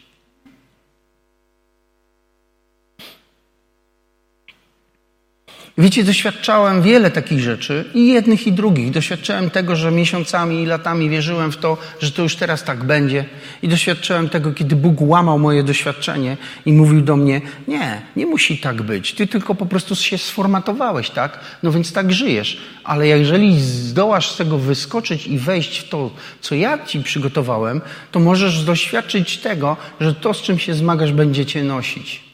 Wiecie, 5.79 6.05
doświadczałem 6.05 6.83
wiele 6.83 7.11
takich 7.11 7.41
rzeczy, 7.41 7.85
i 7.95 8.09
jednych, 8.09 8.47
i 8.47 8.53
drugich. 8.53 8.91
Doświadczałem 8.91 9.51
tego, 9.51 9.77
że 9.77 9.91
miesiącami 9.91 10.63
i 10.63 10.67
latami 10.67 11.11
wierzyłem 11.11 11.53
w 11.53 11.57
to, 11.57 11.79
że 12.01 12.11
to 12.11 12.23
już 12.23 12.37
teraz 12.37 12.65
tak 12.65 12.85
będzie. 12.85 13.25
I 13.63 13.69
doświadczyłem 13.69 14.29
tego, 14.29 14.53
kiedy 14.53 14.77
Bóg 14.77 15.01
łamał 15.01 15.39
moje 15.39 15.63
doświadczenie 15.63 16.37
i 16.67 16.73
mówił 16.73 17.01
do 17.01 17.17
mnie: 17.17 17.41
Nie, 17.69 18.03
nie 18.17 18.27
musi 18.27 18.59
tak 18.59 18.83
być. 18.83 19.13
Ty 19.13 19.27
tylko 19.27 19.55
po 19.55 19.67
prostu 19.67 19.97
się 19.97 20.19
sformatowałeś, 20.19 21.11
tak? 21.11 21.41
No 21.63 21.73
więc 21.73 21.93
tak 21.93 22.13
żyjesz. 22.13 22.61
Ale 22.85 23.09
jeżeli 23.09 23.61
zdołasz 23.61 24.31
z 24.31 24.37
tego 24.37 24.59
wyskoczyć 24.59 25.27
i 25.27 25.39
wejść 25.39 25.79
w 25.79 25.89
to, 25.89 26.11
co 26.41 26.55
ja 26.55 26.87
ci 26.87 27.01
przygotowałem, 27.01 27.81
to 28.11 28.21
możesz 28.21 28.65
doświadczyć 28.65 29.39
tego, 29.39 29.77
że 30.01 30.15
to, 30.15 30.35
z 30.35 30.43
czym 30.43 30.59
się 30.59 30.75
zmagasz, 30.75 31.13
będzie 31.13 31.47
cię 31.47 31.65
nosić. 31.65 32.32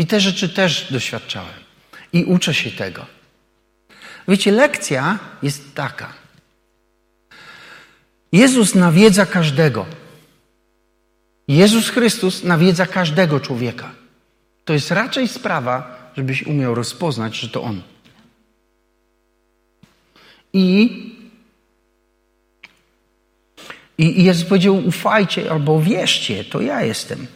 I 0.00 0.06
te 0.06 0.20
rzeczy 0.20 0.48
też 0.48 0.92
doświadczałem. 0.92 1.60
I 2.12 2.24
uczę 2.24 2.54
się 2.54 2.70
tego. 2.70 3.06
Wiecie, 4.28 4.52
lekcja 4.52 5.18
jest 5.42 5.74
taka. 5.74 6.12
Jezus 8.32 8.74
nawiedza 8.74 9.26
każdego. 9.26 9.86
Jezus 11.48 11.88
Chrystus 11.88 12.44
nawiedza 12.44 12.86
każdego 12.86 13.40
człowieka. 13.40 13.90
To 14.64 14.72
jest 14.72 14.90
raczej 14.90 15.28
sprawa, 15.28 16.10
żebyś 16.16 16.42
umiał 16.42 16.74
rozpoznać, 16.74 17.36
że 17.36 17.48
to 17.48 17.62
On. 17.62 17.82
I, 20.52 20.64
i 23.98 24.24
Jezus 24.24 24.48
powiedział: 24.48 24.76
Ufajcie 24.76 25.50
albo 25.50 25.80
wierzcie, 25.80 26.44
to 26.44 26.60
ja 26.60 26.82
jestem. 26.82 27.26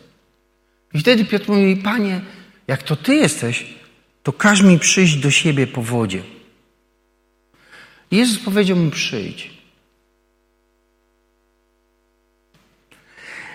I 0.94 0.99
wtedy 0.99 1.25
Piotr 1.25 1.49
mówi: 1.49 1.76
Panie, 1.76 2.21
jak 2.66 2.83
to 2.83 2.97
Ty 2.97 3.14
jesteś, 3.14 3.66
to 4.23 4.33
każ 4.33 4.62
mi 4.62 4.78
przyjść 4.78 5.16
do 5.16 5.30
siebie 5.30 5.66
po 5.66 5.83
wodzie. 5.83 6.23
Jezus 8.11 8.38
powiedział 8.38 8.76
mu: 8.76 8.90
przyjdź. 8.90 9.50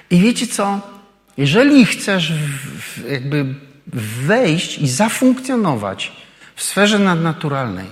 I 0.10 0.20
wiecie 0.20 0.48
co? 0.48 0.82
Jeżeli 1.38 1.86
chcesz 1.86 2.34
jakby 3.10 3.56
wejść 4.26 4.78
i 4.78 4.88
zafunkcjonować 4.88 6.12
w 6.56 6.64
sferze 6.64 7.00
nadnaturalnej, 7.00 7.88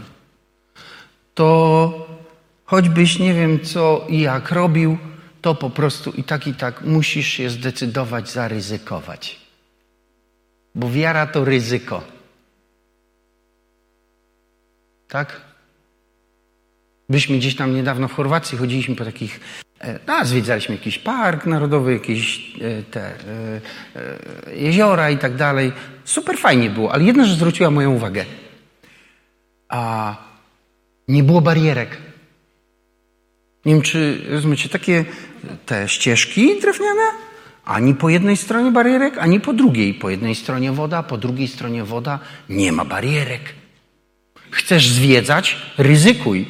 to 1.36 2.08
choćbyś 2.66 3.20
nie 3.20 3.34
wiem 3.34 3.60
co 3.60 4.06
i 4.10 4.20
jak 4.20 4.52
robił, 4.52 4.98
to 5.42 5.56
po 5.56 5.70
prostu 5.70 6.12
i 6.12 6.24
tak 6.24 6.48
i 6.48 6.54
tak 6.54 6.82
musisz 6.82 7.28
się 7.28 7.50
zdecydować 7.50 8.32
zaryzykować 8.32 9.47
bo 10.77 10.89
wiara 10.89 11.27
to 11.27 11.46
ryzyko. 11.46 12.03
Tak? 15.07 15.41
Byliśmy 17.10 17.38
gdzieś 17.38 17.55
tam 17.55 17.75
niedawno 17.75 18.07
w 18.07 18.13
Chorwacji, 18.13 18.57
chodziliśmy 18.57 18.96
po 18.96 19.05
takich, 19.05 19.39
e, 19.79 20.00
no, 20.07 20.25
zwiedzaliśmy 20.25 20.75
jakiś 20.75 21.00
park 21.00 21.46
narodowy, 21.46 21.93
jakieś 21.93 22.55
e, 22.62 22.84
te 22.84 23.01
e, 23.01 23.15
jeziora 24.55 25.10
i 25.10 25.17
tak 25.17 25.36
dalej. 25.36 25.72
Super 26.03 26.38
fajnie 26.38 26.69
było, 26.69 26.93
ale 26.93 27.03
jedna 27.03 27.25
rzecz 27.25 27.38
zwróciła 27.38 27.72
moją 27.72 27.93
uwagę. 27.93 28.25
A 29.69 30.15
nie 31.07 31.24
było 31.24 31.41
barierek. 31.41 31.98
Nie 33.65 33.74
wiem, 33.74 33.81
czy 33.81 34.22
rozumiecie, 34.29 34.69
takie 34.69 35.05
te 35.65 35.88
ścieżki 35.88 36.62
drewniane, 36.62 37.26
ani 37.68 37.96
po 37.96 38.10
jednej 38.10 38.38
stronie 38.38 38.72
barierek, 38.72 39.18
ani 39.18 39.40
po 39.40 39.54
drugiej. 39.54 39.94
Po 39.94 40.10
jednej 40.10 40.36
stronie 40.36 40.72
woda, 40.72 41.04
po 41.04 41.18
drugiej 41.18 41.48
stronie 41.48 41.84
woda. 41.84 42.20
Nie 42.50 42.72
ma 42.72 42.86
barierek. 42.86 43.42
Chcesz 44.52 44.90
zwiedzać? 44.90 45.58
Ryzykuj. 45.78 46.46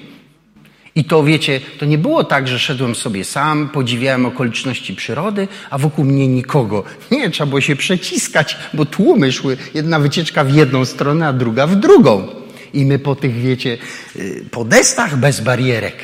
I 0.96 1.04
to 1.04 1.24
wiecie, 1.24 1.62
to 1.80 1.86
nie 1.86 1.98
było 1.98 2.24
tak, 2.24 2.48
że 2.48 2.60
szedłem 2.60 2.96
sobie 2.96 3.24
sam, 3.24 3.70
podziwiałem 3.70 4.26
okoliczności 4.26 4.96
przyrody, 4.96 5.48
a 5.70 5.78
wokół 5.78 6.06
mnie 6.06 6.28
nikogo. 6.28 6.84
Nie, 7.12 7.30
trzeba 7.30 7.50
było 7.50 7.62
się 7.62 7.76
przeciskać, 7.76 8.58
bo 8.74 8.86
tłumy 8.86 9.32
szły. 9.32 9.58
Jedna 9.74 10.00
wycieczka 10.00 10.44
w 10.44 10.56
jedną 10.56 10.86
stronę, 10.86 11.28
a 11.28 11.34
druga 11.34 11.68
w 11.68 11.76
drugą. 11.76 12.28
I 12.74 12.86
my 12.86 13.00
po 13.00 13.16
tych, 13.16 13.36
wiecie, 13.36 13.78
y, 14.16 14.46
podestach 14.52 15.18
bez 15.18 15.42
barierek. 15.42 15.96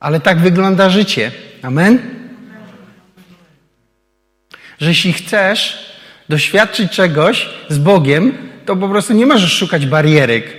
Ale 0.00 0.20
tak 0.20 0.40
wygląda 0.40 0.90
życie. 0.90 1.32
Amen? 1.62 2.21
Że 4.82 4.88
jeśli 4.88 5.12
chcesz 5.12 5.78
doświadczyć 6.28 6.92
czegoś 6.92 7.48
z 7.68 7.78
Bogiem, 7.78 8.38
to 8.66 8.76
po 8.76 8.88
prostu 8.88 9.12
nie 9.12 9.26
możesz 9.26 9.52
szukać 9.52 9.86
barierek. 9.86 10.56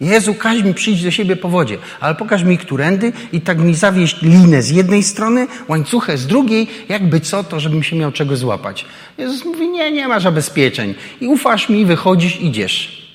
Jezu, 0.00 0.34
każ 0.34 0.62
mi 0.62 0.74
przyjść 0.74 1.04
do 1.04 1.10
siebie 1.10 1.36
po 1.36 1.48
wodzie, 1.48 1.78
ale 2.00 2.14
pokaż 2.14 2.42
mi 2.42 2.58
którędy 2.58 3.12
i 3.32 3.40
tak 3.40 3.58
mi 3.58 3.74
zawieść 3.74 4.22
linę 4.22 4.62
z 4.62 4.70
jednej 4.70 5.02
strony, 5.02 5.46
łańcuchę 5.68 6.18
z 6.18 6.26
drugiej, 6.26 6.68
jakby 6.88 7.20
co, 7.20 7.44
to 7.44 7.60
żebym 7.60 7.82
się 7.82 7.96
miał 7.96 8.12
czego 8.12 8.36
złapać. 8.36 8.84
Jezus 9.18 9.44
mówi, 9.44 9.68
nie, 9.68 9.92
nie 9.92 10.08
ma 10.08 10.20
zabezpieczeń. 10.20 10.94
I 11.20 11.26
ufasz 11.26 11.68
mi, 11.68 11.84
wychodzisz, 11.84 12.40
idziesz. 12.40 13.08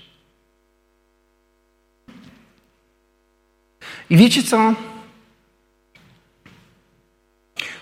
I 4.10 4.18
wiecie 4.18 4.44
co? 4.44 4.74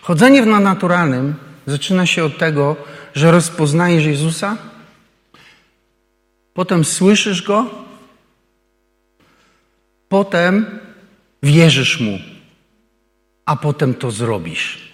Chodzenie 0.02 0.44
w 0.44 0.46
nadnaturalnym 0.46 1.36
zaczyna 1.72 2.06
się 2.06 2.26
od 2.26 2.38
tego, 2.38 2.76
że 3.14 3.32
rozpoznajesz 3.32 4.06
Jezusa, 4.06 4.58
potem 6.54 6.86
słyszysz 6.86 7.42
Go, 7.42 7.70
potem 10.10 10.80
wierzysz 11.44 12.00
Mu, 12.00 12.20
a 13.46 13.56
potem 13.56 13.94
to 13.94 14.12
zrobisz. 14.12 14.92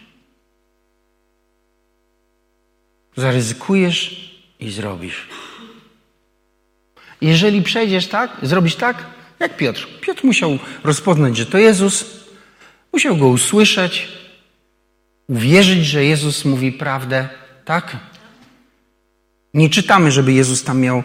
Zaryzykujesz 3.15 4.31
i 4.59 4.71
zrobisz. 4.71 5.27
Jeżeli 7.21 7.61
przejdziesz 7.61 8.07
tak, 8.07 8.37
zrobisz 8.41 8.75
tak, 8.75 9.05
jak 9.39 9.57
Piotr. 9.57 9.87
Piotr 10.01 10.25
musiał 10.25 10.59
rozpoznać, 10.83 11.37
że 11.37 11.45
to 11.45 11.57
Jezus, 11.57 12.05
musiał 12.93 13.17
go 13.17 13.27
usłyszeć, 13.27 14.07
uwierzyć, 15.27 15.85
że 15.85 16.05
Jezus 16.05 16.45
mówi 16.45 16.71
prawdę, 16.71 17.29
tak? 17.65 17.97
Nie 19.53 19.69
czytamy, 19.69 20.11
żeby 20.11 20.33
Jezus 20.33 20.63
tam 20.63 20.79
miał 20.79 21.03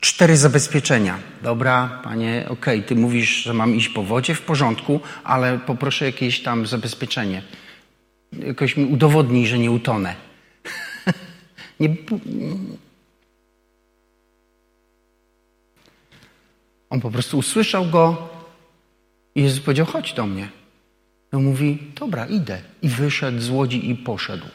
cztery 0.00 0.36
zabezpieczenia. 0.36 1.18
Dobra, 1.42 2.00
panie, 2.04 2.44
okej, 2.48 2.78
okay, 2.78 2.88
ty 2.88 2.96
mówisz, 2.96 3.42
że 3.42 3.54
mam 3.54 3.74
iść 3.74 3.88
po 3.88 4.02
wodzie, 4.02 4.34
w 4.34 4.42
porządku, 4.42 5.00
ale 5.24 5.58
poproszę 5.58 6.04
jakieś 6.04 6.42
tam 6.42 6.66
zabezpieczenie. 6.66 7.42
Jakoś 8.32 8.76
mi 8.76 8.84
udowodnij, 8.84 9.46
że 9.46 9.58
nie 9.58 9.70
utonę. 9.70 10.14
nie... 11.80 11.88
On 16.90 17.00
po 17.00 17.10
prostu 17.10 17.38
usłyszał 17.38 17.86
go 17.86 18.28
i 19.34 19.42
Jezus 19.42 19.60
powiedział, 19.60 19.86
chodź 19.86 20.12
do 20.12 20.26
mnie. 20.26 20.59
On 21.32 21.44
mówi, 21.44 21.78
dobra, 22.00 22.26
idę. 22.26 22.60
I 22.82 22.88
wyszedł 22.88 23.40
z 23.40 23.50
łodzi 23.50 23.90
i 23.90 23.94
poszedł. 23.94 24.46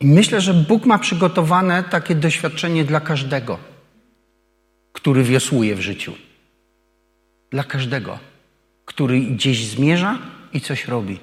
I 0.00 0.06
myślę, 0.06 0.40
że 0.40 0.54
Bóg 0.54 0.86
ma 0.86 0.98
przygotowane 0.98 1.84
takie 1.84 2.14
doświadczenie 2.14 2.84
dla 2.84 3.00
każdego, 3.00 3.58
który 4.92 5.22
wiosłuje 5.22 5.76
w 5.76 5.80
życiu. 5.80 6.12
Dla 7.50 7.64
każdego, 7.64 8.18
który 8.84 9.20
gdzieś 9.20 9.66
zmierza 9.66 10.18
i 10.52 10.60
coś 10.60 10.88
robi. 10.88 11.18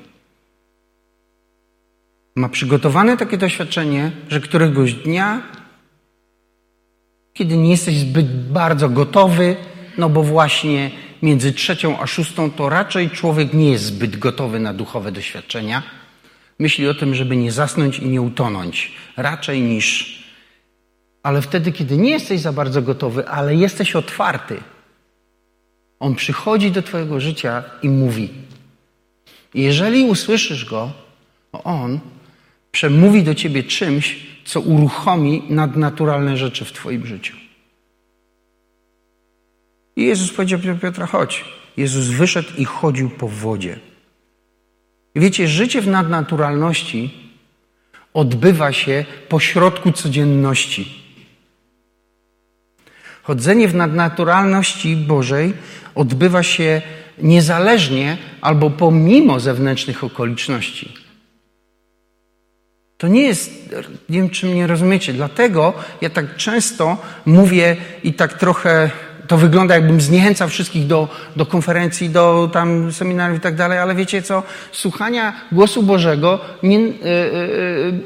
Ma 2.35 2.49
przygotowane 2.49 3.17
takie 3.17 3.37
doświadczenie, 3.37 4.11
że 4.29 4.41
któregoś 4.41 4.93
dnia, 4.93 5.41
kiedy 7.33 7.57
nie 7.57 7.71
jesteś 7.71 7.99
zbyt 7.99 8.51
bardzo 8.51 8.89
gotowy, 8.89 9.55
no 9.97 10.09
bo 10.09 10.23
właśnie 10.23 10.91
między 11.21 11.53
trzecią 11.53 11.99
a 11.99 12.07
szóstą 12.07 12.51
to 12.51 12.69
raczej 12.69 13.09
człowiek 13.09 13.53
nie 13.53 13.71
jest 13.71 13.83
zbyt 13.83 14.17
gotowy 14.17 14.59
na 14.59 14.73
duchowe 14.73 15.11
doświadczenia 15.11 15.83
myśli 16.59 16.87
o 16.87 16.93
tym, 16.93 17.15
żeby 17.15 17.35
nie 17.35 17.51
zasnąć 17.51 17.99
i 17.99 18.05
nie 18.07 18.21
utonąć, 18.21 18.91
raczej 19.17 19.61
niż. 19.61 20.23
Ale 21.23 21.41
wtedy, 21.41 21.71
kiedy 21.71 21.97
nie 21.97 22.11
jesteś 22.11 22.41
za 22.41 22.53
bardzo 22.53 22.81
gotowy, 22.81 23.27
ale 23.27 23.55
jesteś 23.55 23.95
otwarty, 23.95 24.57
on 25.99 26.15
przychodzi 26.15 26.71
do 26.71 26.81
Twojego 26.81 27.19
życia 27.19 27.63
i 27.81 27.89
mówi. 27.89 28.29
Jeżeli 29.53 30.03
usłyszysz 30.03 30.65
go, 30.65 30.91
on 31.51 31.99
przemówi 32.71 33.23
do 33.23 33.35
Ciebie 33.35 33.63
czymś, 33.63 34.32
co 34.45 34.61
uruchomi 34.61 35.43
nadnaturalne 35.49 36.37
rzeczy 36.37 36.65
w 36.65 36.71
Twoim 36.71 37.05
życiu. 37.05 37.35
I 39.95 40.03
Jezus 40.03 40.33
powiedział 40.33 40.59
Piotra, 40.81 41.05
chodź. 41.05 41.45
Jezus 41.77 42.05
wyszedł 42.05 42.49
i 42.57 42.65
chodził 42.65 43.09
po 43.09 43.27
wodzie. 43.27 43.79
Wiecie, 45.15 45.47
życie 45.47 45.81
w 45.81 45.87
nadnaturalności 45.87 47.13
odbywa 48.13 48.71
się 48.73 49.05
pośrodku 49.29 49.91
codzienności. 49.91 51.03
Chodzenie 53.23 53.67
w 53.67 53.75
nadnaturalności 53.75 54.95
Bożej 54.95 55.53
odbywa 55.95 56.43
się 56.43 56.81
niezależnie 57.17 58.17
albo 58.41 58.69
pomimo 58.69 59.39
zewnętrznych 59.39 60.03
okoliczności. 60.03 61.02
To 63.03 63.07
nie 63.07 63.21
jest, 63.21 63.51
nie 64.09 64.19
wiem 64.19 64.29
czy 64.29 64.45
mnie 64.45 64.67
rozumiecie, 64.67 65.13
dlatego 65.13 65.73
ja 66.01 66.09
tak 66.09 66.35
często 66.35 66.97
mówię 67.25 67.75
i 68.03 68.13
tak 68.13 68.33
trochę 68.33 68.89
to 69.27 69.37
wygląda, 69.37 69.75
jakbym 69.75 70.01
zniechęcał 70.01 70.49
wszystkich 70.49 70.87
do, 70.87 71.07
do 71.35 71.45
konferencji, 71.45 72.09
do 72.09 72.49
tam 72.53 72.91
seminariów 72.91 73.37
i 73.37 73.41
tak 73.41 73.55
dalej, 73.55 73.79
ale 73.79 73.95
wiecie 73.95 74.21
co? 74.21 74.43
Słuchania 74.71 75.33
głosu 75.51 75.83
Bożego 75.83 76.39
nie, 76.63 76.79
yy, 76.79 76.93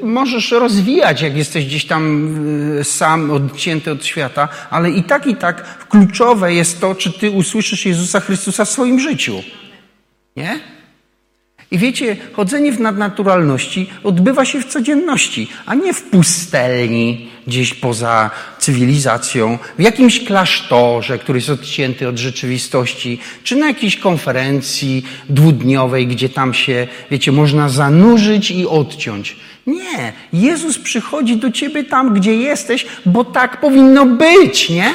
yy, 0.02 0.08
możesz 0.08 0.52
rozwijać, 0.52 1.22
jak 1.22 1.38
jesteś 1.38 1.66
gdzieś 1.66 1.86
tam 1.86 2.36
sam, 2.84 3.32
odcięty 3.32 3.92
od 3.92 4.06
świata, 4.06 4.50
ale 4.70 4.90
i 4.90 5.04
tak, 5.04 5.28
i 5.28 5.36
tak 5.36 5.88
kluczowe 5.88 6.54
jest 6.54 6.82
to, 6.82 6.96
czy 6.96 7.20
ty 7.20 7.32
usłyszysz 7.32 7.86
Jezusa 7.86 8.20
Chrystusa 8.20 8.66
w 8.66 8.70
swoim 8.70 9.00
życiu. 9.00 9.44
Nie? 10.36 10.77
I 11.72 11.78
wiecie, 11.78 12.18
chodzenie 12.34 12.72
w 12.72 12.80
nadnaturalności 12.80 13.90
odbywa 14.04 14.46
się 14.46 14.62
w 14.62 14.66
codzienności, 14.66 15.48
a 15.66 15.76
nie 15.76 15.94
w 15.94 16.04
pustelni, 16.04 17.30
gdzieś 17.48 17.74
poza 17.74 18.30
cywilizacją, 18.60 19.58
w 19.80 19.82
jakimś 19.82 20.26
klasztorze, 20.26 21.20
który 21.20 21.38
jest 21.38 21.50
odcięty 21.50 22.08
od 22.08 22.18
rzeczywistości, 22.18 23.20
czy 23.44 23.56
na 23.56 23.68
jakiejś 23.68 23.98
konferencji 23.98 25.06
dwudniowej, 25.30 26.08
gdzie 26.08 26.30
tam 26.30 26.54
się, 26.54 26.88
wiecie, 27.12 27.32
można 27.32 27.70
zanurzyć 27.70 28.52
i 28.52 28.68
odciąć. 28.68 29.36
Nie, 29.68 30.14
Jezus 30.34 30.80
przychodzi 30.80 31.38
do 31.38 31.52
ciebie 31.52 31.84
tam, 31.84 32.14
gdzie 32.14 32.36
jesteś, 32.36 32.86
bo 33.06 33.24
tak 33.24 33.60
powinno 33.60 34.06
być, 34.06 34.70
nie? 34.70 34.92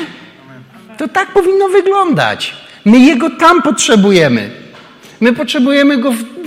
To 0.99 1.09
tak 1.09 1.33
powinno 1.33 1.69
wyglądać. 1.69 2.55
My 2.85 2.99
Jego 2.99 3.31
tam 3.31 3.63
potrzebujemy. 3.63 4.51
My 5.21 5.33
potrzebujemy 5.33 5.99
Go 5.99 6.13
w 6.13 6.42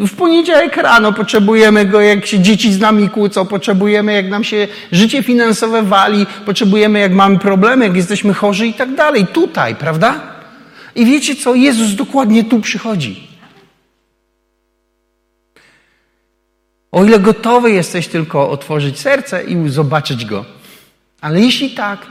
w 0.00 0.14
poniedziałek 0.16 0.76
rano 0.76 1.12
potrzebujemy 1.12 1.86
go, 1.86 2.00
jak 2.00 2.26
się 2.26 2.40
dzieci 2.40 2.72
z 2.72 2.80
nami 2.80 3.08
kłócą, 3.08 3.46
potrzebujemy, 3.46 4.12
jak 4.12 4.28
nam 4.28 4.44
się 4.44 4.68
życie 4.92 5.22
finansowe 5.22 5.82
wali, 5.82 6.26
potrzebujemy, 6.46 6.98
jak 6.98 7.12
mamy 7.12 7.38
problemy, 7.38 7.84
jak 7.84 7.96
jesteśmy 7.96 8.34
chorzy 8.34 8.66
i 8.66 8.74
tak 8.74 8.94
dalej. 8.94 9.26
Tutaj, 9.26 9.76
prawda? 9.76 10.20
I 10.94 11.04
wiecie 11.04 11.36
co? 11.36 11.54
Jezus 11.54 11.94
dokładnie 11.94 12.44
tu 12.44 12.60
przychodzi. 12.60 13.28
O 16.92 17.04
ile 17.04 17.18
gotowy 17.18 17.70
jesteś 17.70 18.08
tylko 18.08 18.50
otworzyć 18.50 18.98
serce 18.98 19.44
i 19.44 19.68
zobaczyć 19.68 20.26
go. 20.26 20.44
Ale 21.20 21.40
jeśli 21.40 21.70
tak, 21.70 22.06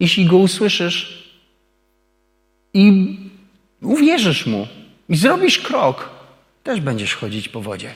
jeśli 0.00 0.26
go 0.26 0.36
usłyszysz 0.36 1.28
i 2.74 3.16
uwierzysz 3.82 4.46
mu 4.46 4.66
i 5.08 5.16
zrobisz 5.16 5.58
krok, 5.58 6.08
też 6.62 6.80
będziesz 6.80 7.14
chodzić 7.14 7.48
po 7.48 7.60
wodzie. 7.60 7.94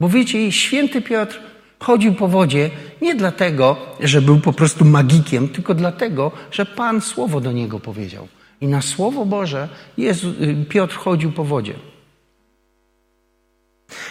Bo 0.00 0.08
wiecie, 0.08 0.52
święty 0.52 1.02
Piotr 1.02 1.40
chodził 1.78 2.14
po 2.14 2.28
wodzie 2.28 2.70
nie 3.02 3.14
dlatego, 3.14 3.76
że 4.00 4.22
był 4.22 4.40
po 4.40 4.52
prostu 4.52 4.84
magikiem, 4.84 5.48
tylko 5.48 5.74
dlatego, 5.74 6.32
że 6.50 6.66
Pan 6.66 7.00
słowo 7.00 7.40
do 7.40 7.52
niego 7.52 7.80
powiedział. 7.80 8.28
I 8.60 8.66
na 8.66 8.82
słowo 8.82 9.26
Boże 9.26 9.68
Jezu, 9.98 10.34
y, 10.40 10.64
Piotr 10.68 10.96
chodził 10.96 11.32
po 11.32 11.44
wodzie. 11.44 11.74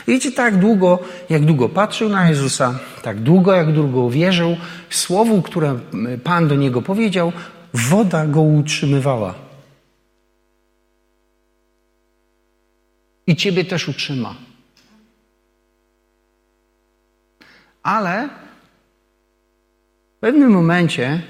Wiecie, 0.07 0.31
tak 0.31 0.59
długo, 0.59 0.99
jak 1.29 1.45
długo 1.45 1.69
patrzył 1.69 2.09
na 2.09 2.29
Jezusa, 2.29 2.79
tak 3.01 3.19
długo, 3.19 3.53
jak 3.53 3.73
długo 3.73 4.09
wierzył 4.09 4.57
słowu, 4.89 5.41
które 5.41 5.79
Pan 6.23 6.47
do 6.47 6.55
niego 6.55 6.81
powiedział, 6.81 7.31
woda 7.73 8.27
go 8.27 8.41
utrzymywała. 8.41 9.44
I 13.27 13.35
ciebie 13.35 13.65
też 13.65 13.87
utrzyma. 13.87 14.35
Ale 17.83 18.29
w 20.17 20.19
pewnym 20.19 20.51
momencie 20.51 21.21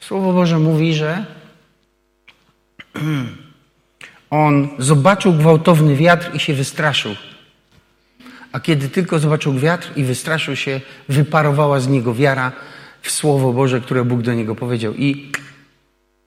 Słowo 0.00 0.32
Boże 0.32 0.58
mówi, 0.58 0.94
że 0.94 1.26
on 4.30 4.68
zobaczył 4.78 5.32
gwałtowny 5.32 5.96
wiatr 5.96 6.34
i 6.34 6.40
się 6.40 6.54
wystraszył. 6.54 7.14
A 8.52 8.60
kiedy 8.60 8.88
tylko 8.88 9.18
zobaczył 9.18 9.58
wiatr 9.58 9.92
i 9.96 10.04
wystraszył 10.04 10.56
się, 10.56 10.80
wyparowała 11.08 11.80
z 11.80 11.88
niego 11.88 12.14
wiara 12.14 12.52
w 13.02 13.10
Słowo 13.10 13.52
Boże, 13.52 13.80
które 13.80 14.04
Bóg 14.04 14.22
do 14.22 14.34
niego 14.34 14.54
powiedział 14.54 14.94
i 14.94 15.32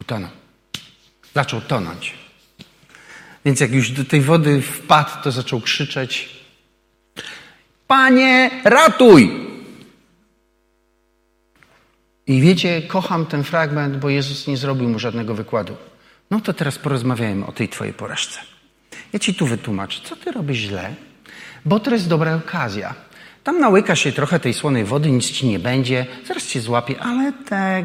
utonął. 0.01 0.29
Zaczął 1.33 1.61
tonąć. 1.61 2.28
Więc 3.49 3.59
jak 3.59 3.73
już 3.73 3.91
do 3.91 4.05
tej 4.05 4.21
wody 4.21 4.61
wpadł, 4.61 5.09
to 5.23 5.31
zaczął 5.31 5.61
krzyczeć: 5.61 6.29
Panie, 7.87 8.51
ratuj! 8.63 9.31
I 12.27 12.41
wiecie, 12.41 12.81
kocham 12.81 13.25
ten 13.25 13.43
fragment, 13.43 13.97
bo 13.97 14.09
Jezus 14.09 14.47
nie 14.47 14.57
zrobił 14.57 14.89
mu 14.89 14.99
żadnego 14.99 15.35
wykładu. 15.35 15.77
No 16.31 16.41
to 16.41 16.53
teraz 16.53 16.77
porozmawiajmy 16.77 17.45
o 17.45 17.51
tej 17.51 17.69
twojej 17.69 17.93
porażce. 17.93 18.39
Ja 19.13 19.19
ci 19.19 19.33
tu 19.33 19.45
wytłumaczę, 19.45 20.01
co 20.03 20.15
ty 20.15 20.31
robisz 20.31 20.57
źle, 20.57 20.95
bo 21.65 21.79
to 21.79 21.91
jest 21.91 22.07
dobra 22.07 22.35
okazja. 22.35 22.95
Tam 23.43 23.59
nałykasz 23.59 23.99
się 23.99 24.11
trochę 24.11 24.39
tej 24.39 24.53
słonej 24.53 24.85
wody, 24.85 25.11
nic 25.11 25.31
ci 25.31 25.47
nie 25.47 25.59
będzie, 25.59 26.05
zaraz 26.27 26.47
cię 26.47 26.61
złapie, 26.61 26.99
ale 26.99 27.33
te... 27.33 27.83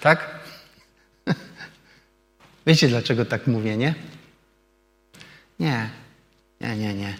Tak? 0.00 0.40
Wiecie, 2.66 2.88
dlaczego 2.88 3.24
tak 3.24 3.46
mówię, 3.46 3.76
nie? 3.76 3.94
Nie, 5.62 5.90
nie, 6.60 6.76
nie, 6.76 6.94
nie. 6.94 7.14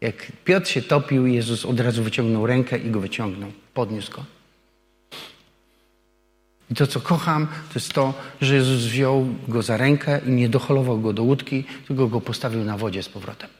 Jak 0.00 0.32
Piotr 0.44 0.68
się 0.68 0.82
topił, 0.82 1.26
Jezus 1.26 1.64
od 1.64 1.80
razu 1.80 2.02
wyciągnął 2.02 2.46
rękę 2.46 2.78
i 2.78 2.90
go 2.90 3.00
wyciągnął, 3.00 3.52
podniósł 3.74 4.12
go. 4.12 4.24
I 6.70 6.74
to, 6.74 6.86
co 6.86 7.00
kocham, 7.00 7.46
to 7.46 7.74
jest 7.74 7.92
to, 7.92 8.14
że 8.40 8.54
Jezus 8.54 8.84
wziął 8.84 9.26
go 9.48 9.62
za 9.62 9.76
rękę 9.76 10.20
i 10.26 10.30
nie 10.30 10.48
docholował 10.48 11.00
go 11.00 11.12
do 11.12 11.22
łódki, 11.22 11.64
tylko 11.86 12.08
go 12.08 12.20
postawił 12.20 12.64
na 12.64 12.76
wodzie 12.78 13.02
z 13.02 13.08
powrotem. 13.08 13.50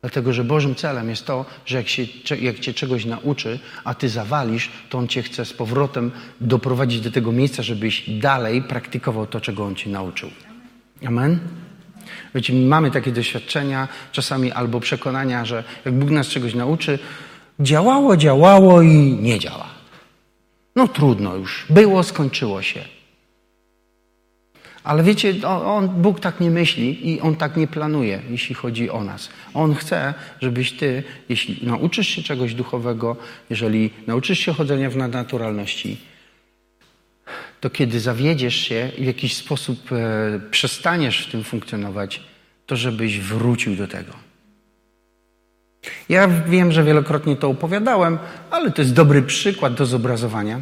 Dlatego, 0.00 0.32
że 0.32 0.44
Bożym 0.44 0.74
celem 0.74 1.08
jest 1.10 1.24
to, 1.24 1.44
że 1.66 1.76
jak, 1.76 1.88
się, 1.88 2.02
jak 2.40 2.58
cię 2.58 2.74
czegoś 2.74 3.04
nauczy, 3.04 3.58
a 3.84 3.94
ty 3.94 4.08
zawalisz, 4.08 4.70
to 4.88 4.98
On 4.98 5.08
cię 5.08 5.22
chce 5.22 5.44
z 5.44 5.52
powrotem 5.52 6.10
doprowadzić 6.40 7.00
do 7.00 7.10
tego 7.10 7.32
miejsca, 7.32 7.62
żebyś 7.62 8.10
dalej 8.10 8.62
praktykował 8.62 9.26
to, 9.26 9.40
czego 9.40 9.64
On 9.64 9.74
cię 9.74 9.90
nauczył. 9.90 10.30
Amen? 11.06 11.63
Wiecie, 12.34 12.52
mamy 12.52 12.90
takie 12.90 13.12
doświadczenia, 13.12 13.88
czasami 14.12 14.52
albo 14.52 14.80
przekonania, 14.80 15.44
że 15.44 15.64
jak 15.84 15.94
Bóg 15.94 16.10
nas 16.10 16.26
czegoś 16.26 16.54
nauczy, 16.54 16.98
działało, 17.60 18.16
działało 18.16 18.82
i 18.82 19.18
nie 19.20 19.38
działa. 19.38 19.66
No 20.76 20.88
trudno 20.88 21.36
już, 21.36 21.66
było, 21.70 22.02
skończyło 22.02 22.62
się. 22.62 22.80
Ale 24.84 25.02
wiecie, 25.02 25.48
on, 25.48 25.88
Bóg 25.88 26.20
tak 26.20 26.40
nie 26.40 26.50
myśli 26.50 27.10
i 27.10 27.20
On 27.20 27.36
tak 27.36 27.56
nie 27.56 27.66
planuje, 27.66 28.22
jeśli 28.30 28.54
chodzi 28.54 28.90
o 28.90 29.04
nas. 29.04 29.28
On 29.54 29.74
chce, 29.74 30.14
żebyś 30.40 30.72
ty, 30.72 31.02
jeśli 31.28 31.66
nauczysz 31.66 32.08
się 32.08 32.22
czegoś 32.22 32.54
duchowego, 32.54 33.16
jeżeli 33.50 33.90
nauczysz 34.06 34.38
się 34.38 34.52
chodzenia 34.52 34.90
w 34.90 34.96
nadnaturalności, 34.96 35.96
to 37.64 37.70
kiedy 37.70 38.00
zawiedziesz 38.00 38.54
się 38.54 38.90
i 38.98 39.02
w 39.02 39.06
jakiś 39.06 39.36
sposób 39.36 39.92
e, 39.92 40.40
przestaniesz 40.50 41.26
w 41.26 41.30
tym 41.30 41.44
funkcjonować, 41.44 42.20
to 42.66 42.76
żebyś 42.76 43.20
wrócił 43.20 43.76
do 43.76 43.88
tego. 43.88 44.12
Ja 46.08 46.28
wiem, 46.28 46.72
że 46.72 46.84
wielokrotnie 46.84 47.36
to 47.36 47.48
opowiadałem, 47.48 48.18
ale 48.50 48.70
to 48.70 48.82
jest 48.82 48.94
dobry 48.94 49.22
przykład 49.22 49.74
do 49.74 49.86
zobrazowania. 49.86 50.60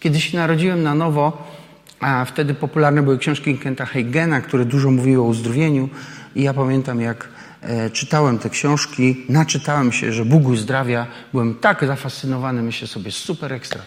Kiedy 0.00 0.20
się 0.20 0.38
narodziłem 0.38 0.82
na 0.82 0.94
nowo, 0.94 1.52
a 2.00 2.24
wtedy 2.24 2.54
popularne 2.54 3.02
były 3.02 3.18
książki 3.18 3.58
Kenta 3.58 3.86
Heigena, 3.86 4.40
które 4.40 4.64
dużo 4.64 4.90
mówiły 4.90 5.22
o 5.22 5.26
uzdrowieniu. 5.26 5.88
I 6.34 6.42
ja 6.42 6.54
pamiętam, 6.54 7.00
jak 7.00 7.28
e, 7.62 7.90
czytałem 7.90 8.38
te 8.38 8.50
książki, 8.50 9.26
naczytałem 9.28 9.92
się, 9.92 10.12
że 10.12 10.24
Bóg 10.24 10.48
uzdrawia. 10.48 11.06
Byłem 11.32 11.54
tak 11.54 11.86
zafascynowany, 11.86 12.62
myślę 12.62 12.88
sobie, 12.88 13.10
super 13.10 13.52
ekstra. 13.52 13.80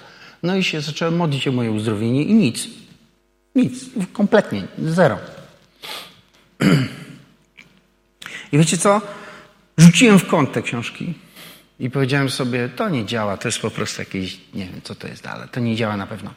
No 0.43 0.56
i 0.56 0.63
się 0.63 0.82
zacząłem 0.82 1.15
modlić 1.15 1.47
o 1.47 1.52
moje 1.52 1.71
uzdrowienie 1.71 2.23
i 2.23 2.34
nic. 2.34 2.67
Nic. 3.56 3.86
Kompletnie. 4.13 4.67
Zero. 4.80 5.19
I 8.52 8.58
wiecie 8.58 8.78
co? 8.78 9.02
Rzuciłem 9.78 10.19
w 10.19 10.28
kąt 10.28 10.52
te 10.52 10.62
książki 10.62 11.13
i 11.80 11.89
powiedziałem 11.89 12.30
sobie, 12.30 12.69
to 12.69 12.89
nie 12.89 13.06
działa, 13.06 13.38
to 13.38 13.47
jest 13.47 13.60
po 13.60 13.71
prostu 13.71 14.02
jakieś, 14.02 14.39
nie 14.54 14.65
wiem 14.65 14.82
co 14.84 14.95
to 14.95 15.08
jest, 15.08 15.28
ale 15.28 15.47
to 15.47 15.60
nie 15.60 15.76
działa 15.76 15.97
na 15.97 16.08
pewno. 16.08 16.34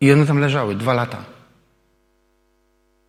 I 0.00 0.12
one 0.12 0.26
tam 0.26 0.38
leżały 0.38 0.74
dwa 0.74 0.94
lata. 0.94 1.24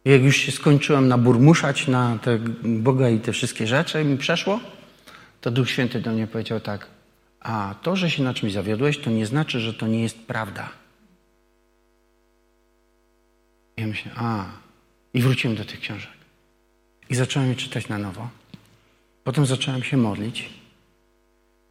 I 0.05 0.09
jak 0.09 0.21
już 0.21 0.37
się 0.37 0.51
skończyłem 0.51 1.07
naburmuszać 1.07 1.87
na 1.87 2.19
Boga 2.63 3.09
i 3.09 3.19
te 3.19 3.31
wszystkie 3.31 3.67
rzeczy, 3.67 4.03
mi 4.03 4.17
przeszło, 4.17 4.59
to 5.41 5.51
Duch 5.51 5.69
Święty 5.69 6.01
do 6.01 6.11
mnie 6.11 6.27
powiedział 6.27 6.59
tak, 6.59 6.87
a 7.39 7.75
to, 7.81 7.95
że 7.95 8.11
się 8.11 8.23
na 8.23 8.33
czymś 8.33 8.53
zawiodłeś, 8.53 8.97
to 8.97 9.09
nie 9.09 9.25
znaczy, 9.25 9.59
że 9.59 9.73
to 9.73 9.87
nie 9.87 10.03
jest 10.03 10.19
prawda. 10.19 10.69
I 13.77 13.81
ja 13.81 13.87
myślę, 13.87 14.11
a, 14.15 14.45
i 15.13 15.21
wróciłem 15.21 15.57
do 15.57 15.65
tych 15.65 15.79
książek. 15.79 16.11
I 17.09 17.15
zacząłem 17.15 17.49
je 17.49 17.55
czytać 17.55 17.87
na 17.87 17.97
nowo. 17.97 18.29
Potem 19.23 19.45
zacząłem 19.45 19.83
się 19.83 19.97
modlić. 19.97 20.49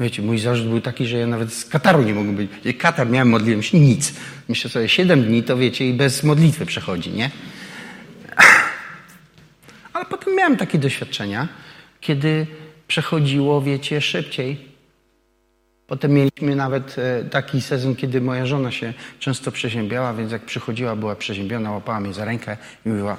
Wiecie, 0.00 0.22
mój 0.22 0.38
zarzut 0.38 0.68
był 0.68 0.81
taki, 0.81 1.07
że 1.07 1.18
ja 1.18 1.26
nawet 1.26 1.52
z 1.52 1.64
Kataru 1.64 2.02
nie 2.02 2.14
mogłem 2.14 2.37
być. 2.37 2.50
Katar 2.78 3.11
miałem, 3.11 3.28
modliłem 3.28 3.62
się, 3.62 3.81
nic. 3.81 4.14
Myślę 4.48 4.70
sobie, 4.70 4.88
siedem 4.88 5.22
dni 5.22 5.42
to 5.42 5.57
wiecie 5.57 5.88
i 5.88 5.92
bez 5.92 6.24
modlitwy 6.24 6.66
przechodzi, 6.66 7.11
nie? 7.11 7.31
Ale 9.92 10.04
potem 10.04 10.37
miałem 10.37 10.57
takie 10.57 10.78
doświadczenia, 10.78 11.48
kiedy 12.00 12.46
przechodziło, 12.88 13.62
wiecie, 13.62 14.00
szybciej. 14.00 14.67
Potem 15.88 16.12
mieliśmy 16.12 16.57
nawet 16.57 16.96
e, 16.98 17.24
taki 17.24 17.61
sezon, 17.61 17.96
kiedy 17.96 18.20
moja 18.20 18.46
żona 18.46 18.70
się 18.70 18.94
często 19.18 19.53
przeziębiała, 19.53 20.14
więc 20.14 20.33
jak 20.33 20.42
przychodziła, 20.42 20.96
była 20.96 21.16
przeziębiona, 21.16 21.72
łapała 21.72 22.01
mnie 22.01 22.12
za 22.14 22.24
rękę 22.24 22.57
i 22.87 22.88
mówiła, 22.88 23.16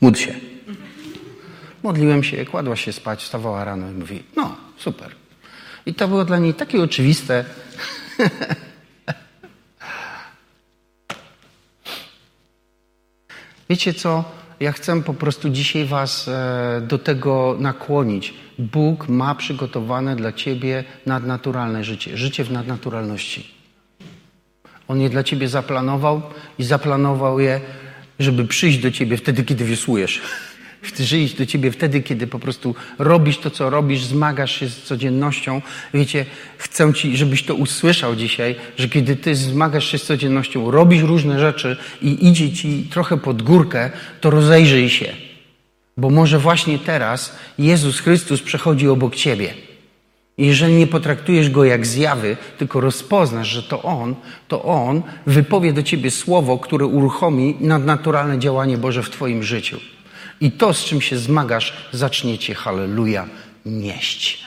módl 0.00 0.18
się. 0.18 0.34
Modliłem 1.82 2.22
się, 2.22 2.44
kładła 2.44 2.76
się 2.76 2.92
spać, 2.92 3.22
wstawała 3.22 3.64
rano 3.64 3.90
i 3.90 3.94
mówi, 3.94 4.22
no, 4.36 4.56
super. 4.76 5.14
I 5.86 5.94
to 5.94 6.08
było 6.08 6.24
dla 6.24 6.38
niej 6.38 6.54
takie 6.54 6.82
oczywiste. 6.82 7.44
Wiecie 13.70 13.94
co? 13.94 14.24
Ja 14.60 14.72
chcę 14.72 15.02
po 15.02 15.14
prostu 15.14 15.50
dzisiaj 15.50 15.84
Was 15.84 16.28
e, 16.28 16.82
do 16.88 16.98
tego 16.98 17.56
nakłonić. 17.60 18.34
Bóg 18.58 19.08
ma 19.08 19.34
przygotowane 19.34 20.16
dla 20.16 20.32
Ciebie 20.32 20.84
nadnaturalne 21.06 21.84
życie, 21.84 22.16
życie 22.16 22.44
w 22.44 22.52
nadnaturalności. 22.52 23.54
On 24.88 25.00
je 25.00 25.10
dla 25.10 25.22
Ciebie 25.22 25.48
zaplanował 25.48 26.22
i 26.58 26.64
zaplanował 26.64 27.40
je, 27.40 27.60
żeby 28.18 28.44
przyjść 28.44 28.78
do 28.78 28.90
Ciebie 28.90 29.16
wtedy, 29.16 29.44
kiedy 29.44 29.64
wiosłujesz. 29.64 30.20
Żyć 30.98 31.34
do 31.34 31.46
ciebie 31.46 31.70
wtedy, 31.70 32.02
kiedy 32.02 32.26
po 32.26 32.38
prostu 32.38 32.74
robisz 32.98 33.38
to, 33.38 33.50
co 33.50 33.70
robisz, 33.70 34.04
zmagasz 34.04 34.60
się 34.60 34.68
z 34.68 34.82
codziennością. 34.82 35.62
Wiecie, 35.94 36.26
chcę 36.58 36.94
ci, 36.94 37.16
żebyś 37.16 37.42
to 37.42 37.54
usłyszał 37.54 38.16
dzisiaj, 38.16 38.56
że 38.76 38.88
kiedy 38.88 39.16
ty 39.16 39.34
zmagasz 39.34 39.90
się 39.90 39.98
z 39.98 40.04
codziennością, 40.04 40.70
robisz 40.70 41.02
różne 41.02 41.40
rzeczy 41.40 41.76
i 42.02 42.28
idzie 42.28 42.52
ci 42.52 42.88
trochę 42.90 43.16
pod 43.16 43.42
górkę, 43.42 43.90
to 44.20 44.30
rozejrzyj 44.30 44.90
się. 44.90 45.12
Bo 45.96 46.10
może 46.10 46.38
właśnie 46.38 46.78
teraz 46.78 47.36
Jezus 47.58 48.00
Chrystus 48.00 48.42
przechodzi 48.42 48.88
obok 48.88 49.16
ciebie. 49.16 49.54
I 50.38 50.46
jeżeli 50.46 50.74
nie 50.74 50.86
potraktujesz 50.86 51.50
go 51.50 51.64
jak 51.64 51.86
zjawy, 51.86 52.36
tylko 52.58 52.80
rozpoznasz, 52.80 53.48
że 53.48 53.62
to 53.62 53.82
on, 53.82 54.14
to 54.48 54.62
on 54.62 55.02
wypowie 55.26 55.72
do 55.72 55.82
ciebie 55.82 56.10
słowo, 56.10 56.58
które 56.58 56.86
uruchomi 56.86 57.56
nadnaturalne 57.60 58.38
działanie 58.38 58.78
Boże 58.78 59.02
w 59.02 59.10
twoim 59.10 59.42
życiu. 59.42 59.80
I 60.40 60.52
to, 60.52 60.74
z 60.74 60.84
czym 60.84 61.00
się 61.00 61.18
zmagasz, 61.18 61.72
zaczniecie, 61.92 62.54
halleluja, 62.54 63.28
nieść. 63.66 64.44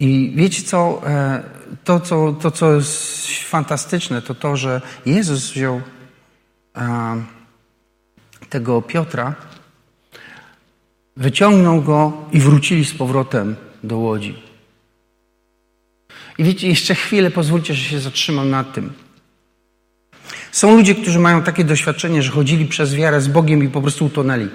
I 0.00 0.32
wiecie 0.34 0.62
co, 0.62 1.02
e, 1.06 1.42
to 1.84 2.00
co, 2.00 2.32
to, 2.32 2.50
co 2.50 2.72
jest 2.72 3.28
fantastyczne, 3.28 4.22
to 4.22 4.34
to, 4.34 4.56
że 4.56 4.80
Jezus 5.06 5.50
wziął 5.50 5.80
e, 6.76 7.22
tego 8.48 8.82
Piotra 8.82 9.34
wyciągnął 11.16 11.82
go 11.82 12.12
i 12.32 12.40
wrócili 12.40 12.84
z 12.84 12.94
powrotem 12.94 13.56
do 13.84 13.98
łodzi. 13.98 14.42
I 16.38 16.44
wiecie, 16.44 16.68
jeszcze 16.68 16.94
chwilę 16.94 17.30
pozwólcie, 17.30 17.74
że 17.74 17.90
się 17.90 18.00
zatrzymam 18.00 18.50
nad 18.50 18.72
tym. 18.72 18.92
Są 20.52 20.76
ludzie, 20.76 20.94
którzy 20.94 21.18
mają 21.18 21.42
takie 21.42 21.64
doświadczenie, 21.64 22.22
że 22.22 22.30
chodzili 22.30 22.66
przez 22.66 22.94
wiarę 22.94 23.20
z 23.20 23.28
Bogiem 23.28 23.64
i 23.64 23.68
po 23.68 23.82
prostu 23.82 24.04
utonęli. 24.04 24.48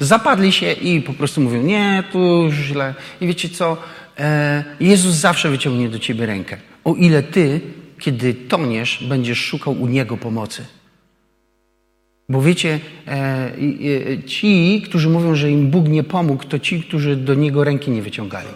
Zapadli 0.00 0.52
się 0.52 0.72
i 0.72 1.00
po 1.00 1.12
prostu 1.12 1.40
mówią, 1.40 1.62
nie, 1.62 2.04
tu 2.12 2.48
źle. 2.50 2.94
I 3.20 3.26
wiecie 3.26 3.48
co? 3.48 3.76
E, 4.18 4.64
Jezus 4.80 5.14
zawsze 5.14 5.50
wyciągnie 5.50 5.88
do 5.88 5.98
ciebie 5.98 6.26
rękę. 6.26 6.56
O 6.84 6.94
ile 6.94 7.22
ty, 7.22 7.60
kiedy 7.98 8.34
toniesz, 8.34 9.04
będziesz 9.08 9.38
szukał 9.38 9.82
u 9.82 9.86
Niego 9.86 10.16
pomocy. 10.16 10.64
Bo 12.28 12.42
wiecie, 12.42 12.80
e, 13.08 13.52
ci, 14.26 14.82
którzy 14.84 15.08
mówią, 15.08 15.34
że 15.34 15.50
im 15.50 15.70
Bóg 15.70 15.88
nie 15.88 16.02
pomógł, 16.02 16.44
to 16.44 16.58
ci, 16.58 16.82
którzy 16.82 17.16
do 17.16 17.34
Niego 17.34 17.64
ręki 17.64 17.90
nie 17.90 18.02
wyciągali. 18.02 18.48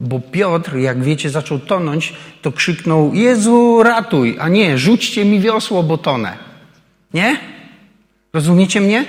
Bo 0.00 0.20
Piotr, 0.20 0.76
jak 0.76 1.02
wiecie, 1.02 1.30
zaczął 1.30 1.58
tonąć, 1.58 2.14
to 2.42 2.52
krzyknął: 2.52 3.14
Jezu, 3.14 3.82
ratuj, 3.82 4.36
a 4.40 4.48
nie, 4.48 4.78
rzućcie 4.78 5.24
mi 5.24 5.40
wiosło, 5.40 5.82
bo 5.82 5.98
tonę. 5.98 6.38
Nie? 7.14 7.40
Rozumiecie 8.32 8.80
mnie? 8.80 9.04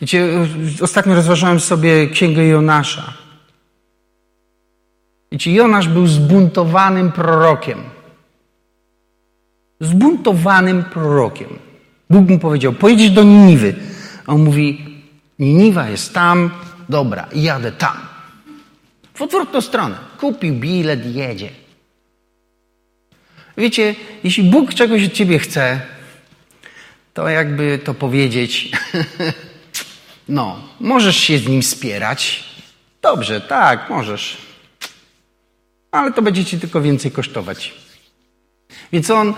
Wiecie, 0.00 0.28
ostatnio 0.80 1.14
rozważałem 1.14 1.60
sobie 1.60 2.06
księgę 2.06 2.44
Jonasza. 2.44 3.12
Wiecie, 5.32 5.52
Jonasz 5.52 5.88
był 5.88 6.06
zbuntowanym 6.06 7.12
prorokiem. 7.12 7.78
Zbuntowanym 9.80 10.84
prorokiem. 10.84 11.48
Bóg 12.10 12.28
mu 12.28 12.38
powiedział: 12.38 12.72
Pojedziesz 12.72 13.10
do 13.10 13.22
Niniwy. 13.22 13.74
On 14.32 14.44
mówi: 14.44 14.84
Niniwa 15.38 15.88
jest 15.88 16.14
tam, 16.14 16.50
dobra, 16.88 17.28
jadę 17.34 17.72
tam. 17.72 17.96
W 19.14 19.22
odwrotną 19.22 19.60
stronę. 19.60 19.96
Kupił 20.20 20.54
bilet, 20.54 21.14
jedzie. 21.14 21.50
Wiecie, 23.58 23.94
jeśli 24.24 24.50
Bóg 24.50 24.74
czegoś 24.74 25.04
od 25.04 25.12
ciebie 25.12 25.38
chce, 25.38 25.80
to 27.14 27.28
jakby 27.28 27.78
to 27.78 27.94
powiedzieć, 27.94 28.70
no, 30.28 30.68
możesz 30.80 31.16
się 31.16 31.38
z 31.38 31.48
nim 31.48 31.62
spierać. 31.62 32.44
Dobrze, 33.02 33.40
tak, 33.40 33.90
możesz. 33.90 34.36
Ale 35.90 36.12
to 36.12 36.22
będzie 36.22 36.44
ci 36.44 36.60
tylko 36.60 36.80
więcej 36.80 37.10
kosztować. 37.10 37.74
Więc 38.92 39.10
on 39.10 39.34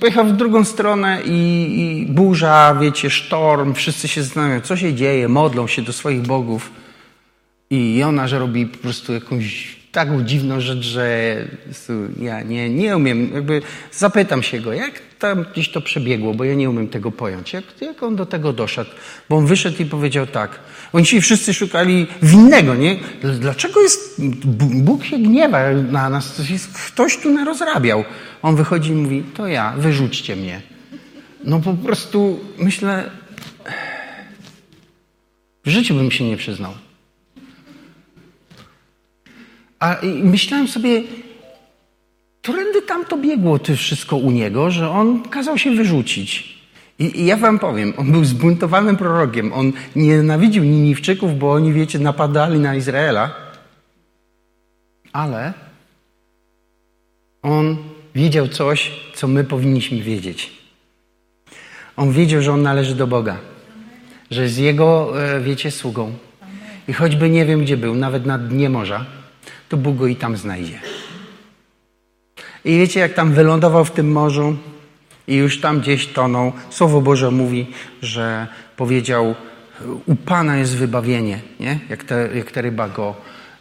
Pojechał 0.00 0.26
w 0.26 0.32
drugą 0.32 0.64
stronę 0.64 1.22
i, 1.24 1.30
i 1.78 2.06
burza, 2.12 2.76
wiecie, 2.80 3.10
sztorm, 3.10 3.74
wszyscy 3.74 4.08
się 4.08 4.22
zastanawiają, 4.22 4.60
co 4.60 4.76
się 4.76 4.94
dzieje, 4.94 5.28
modlą 5.28 5.66
się 5.66 5.82
do 5.82 5.92
swoich 5.92 6.22
bogów. 6.22 6.70
I 7.70 8.02
ona, 8.02 8.28
że 8.28 8.38
robi 8.38 8.66
po 8.66 8.78
prostu 8.78 9.12
jakąś 9.12 9.76
taką 9.92 10.22
dziwną 10.22 10.60
rzecz, 10.60 10.86
że 10.86 11.36
ja 12.20 12.42
nie, 12.42 12.70
nie 12.70 12.96
umiem, 12.96 13.30
jakby 13.34 13.62
zapytam 13.92 14.42
się 14.42 14.60
go, 14.60 14.72
jak 14.72 15.05
tam 15.18 15.44
gdzieś 15.52 15.68
to 15.68 15.80
przebiegło, 15.80 16.34
bo 16.34 16.44
ja 16.44 16.54
nie 16.54 16.70
umiem 16.70 16.88
tego 16.88 17.12
pojąć. 17.12 17.52
Jak, 17.52 17.64
jak 17.80 18.02
on 18.02 18.16
do 18.16 18.26
tego 18.26 18.52
doszedł? 18.52 18.90
Bo 19.28 19.36
on 19.36 19.46
wyszedł 19.46 19.82
i 19.82 19.86
powiedział 19.86 20.26
tak. 20.26 20.60
Oni 20.92 21.06
się 21.06 21.20
wszyscy 21.20 21.54
szukali 21.54 22.06
winnego, 22.22 22.74
nie? 22.74 22.96
Dlaczego 23.40 23.82
jest, 23.82 24.20
Bóg 24.74 25.04
się 25.04 25.18
gniewa 25.18 25.70
na 25.72 26.10
nas, 26.10 26.42
ktoś 26.86 27.16
tu 27.16 27.30
narozrabiał. 27.30 28.04
On 28.42 28.56
wychodzi 28.56 28.90
i 28.90 28.94
mówi, 28.94 29.22
to 29.22 29.46
ja, 29.46 29.74
wyrzućcie 29.78 30.36
mnie. 30.36 30.62
No 31.44 31.60
po 31.60 31.74
prostu 31.74 32.40
myślę, 32.58 33.10
w 35.64 35.70
życiu 35.70 35.94
bym 35.94 36.10
się 36.10 36.24
nie 36.24 36.36
przyznał. 36.36 36.72
A 39.78 39.96
myślałem 40.22 40.68
sobie, 40.68 41.02
którędy 42.46 42.82
tam 42.82 43.04
to 43.04 43.16
biegło 43.16 43.58
to 43.58 43.76
wszystko 43.76 44.16
u 44.16 44.30
niego, 44.30 44.70
że 44.70 44.90
on 44.90 45.22
kazał 45.22 45.58
się 45.58 45.70
wyrzucić. 45.70 46.56
I, 46.98 47.20
I, 47.20 47.26
ja 47.26 47.36
wam 47.36 47.58
powiem, 47.58 47.94
on 47.96 48.12
był 48.12 48.24
zbuntowanym 48.24 48.96
prorokiem. 48.96 49.52
On 49.52 49.72
nienawidził 49.96 50.64
Niniwczyków, 50.64 51.38
bo 51.38 51.52
oni, 51.52 51.72
wiecie, 51.72 51.98
napadali 51.98 52.58
na 52.60 52.74
Izraela. 52.74 53.34
Ale 55.12 55.52
on 57.42 57.76
wiedział 58.14 58.48
coś, 58.48 58.90
co 59.14 59.28
my 59.28 59.44
powinniśmy 59.44 60.02
wiedzieć. 60.02 60.52
On 61.96 62.12
wiedział, 62.12 62.42
że 62.42 62.52
on 62.52 62.62
należy 62.62 62.94
do 62.94 63.06
Boga. 63.06 63.36
Że 64.30 64.42
jest 64.42 64.58
Jego, 64.58 65.22
e, 65.22 65.40
wiecie, 65.40 65.70
sługą. 65.70 66.12
I 66.88 66.92
choćby 66.92 67.30
nie 67.30 67.46
wiem, 67.46 67.60
gdzie 67.60 67.76
był, 67.76 67.94
nawet 67.94 68.26
na 68.26 68.38
dnie 68.38 68.70
morza, 68.70 69.06
to 69.68 69.76
Bóg 69.76 69.96
go 69.96 70.06
i 70.06 70.16
tam 70.16 70.36
znajdzie. 70.36 70.78
I 72.66 72.78
wiecie, 72.78 73.00
jak 73.00 73.14
tam 73.14 73.32
wylądował 73.32 73.84
w 73.84 73.90
tym 73.90 74.12
morzu 74.12 74.56
i 75.26 75.34
już 75.34 75.60
tam 75.60 75.80
gdzieś 75.80 76.06
tonął, 76.06 76.52
Słowo 76.70 77.00
Boże 77.00 77.30
mówi, 77.30 77.66
że 78.02 78.46
powiedział, 78.76 79.34
u 80.06 80.16
Pana 80.16 80.56
jest 80.56 80.76
wybawienie, 80.76 81.40
nie? 81.60 81.80
Jak, 81.88 82.04
te, 82.04 82.28
jak 82.34 82.50
ta 82.50 82.60
ryba 82.60 82.88
go 82.88 83.14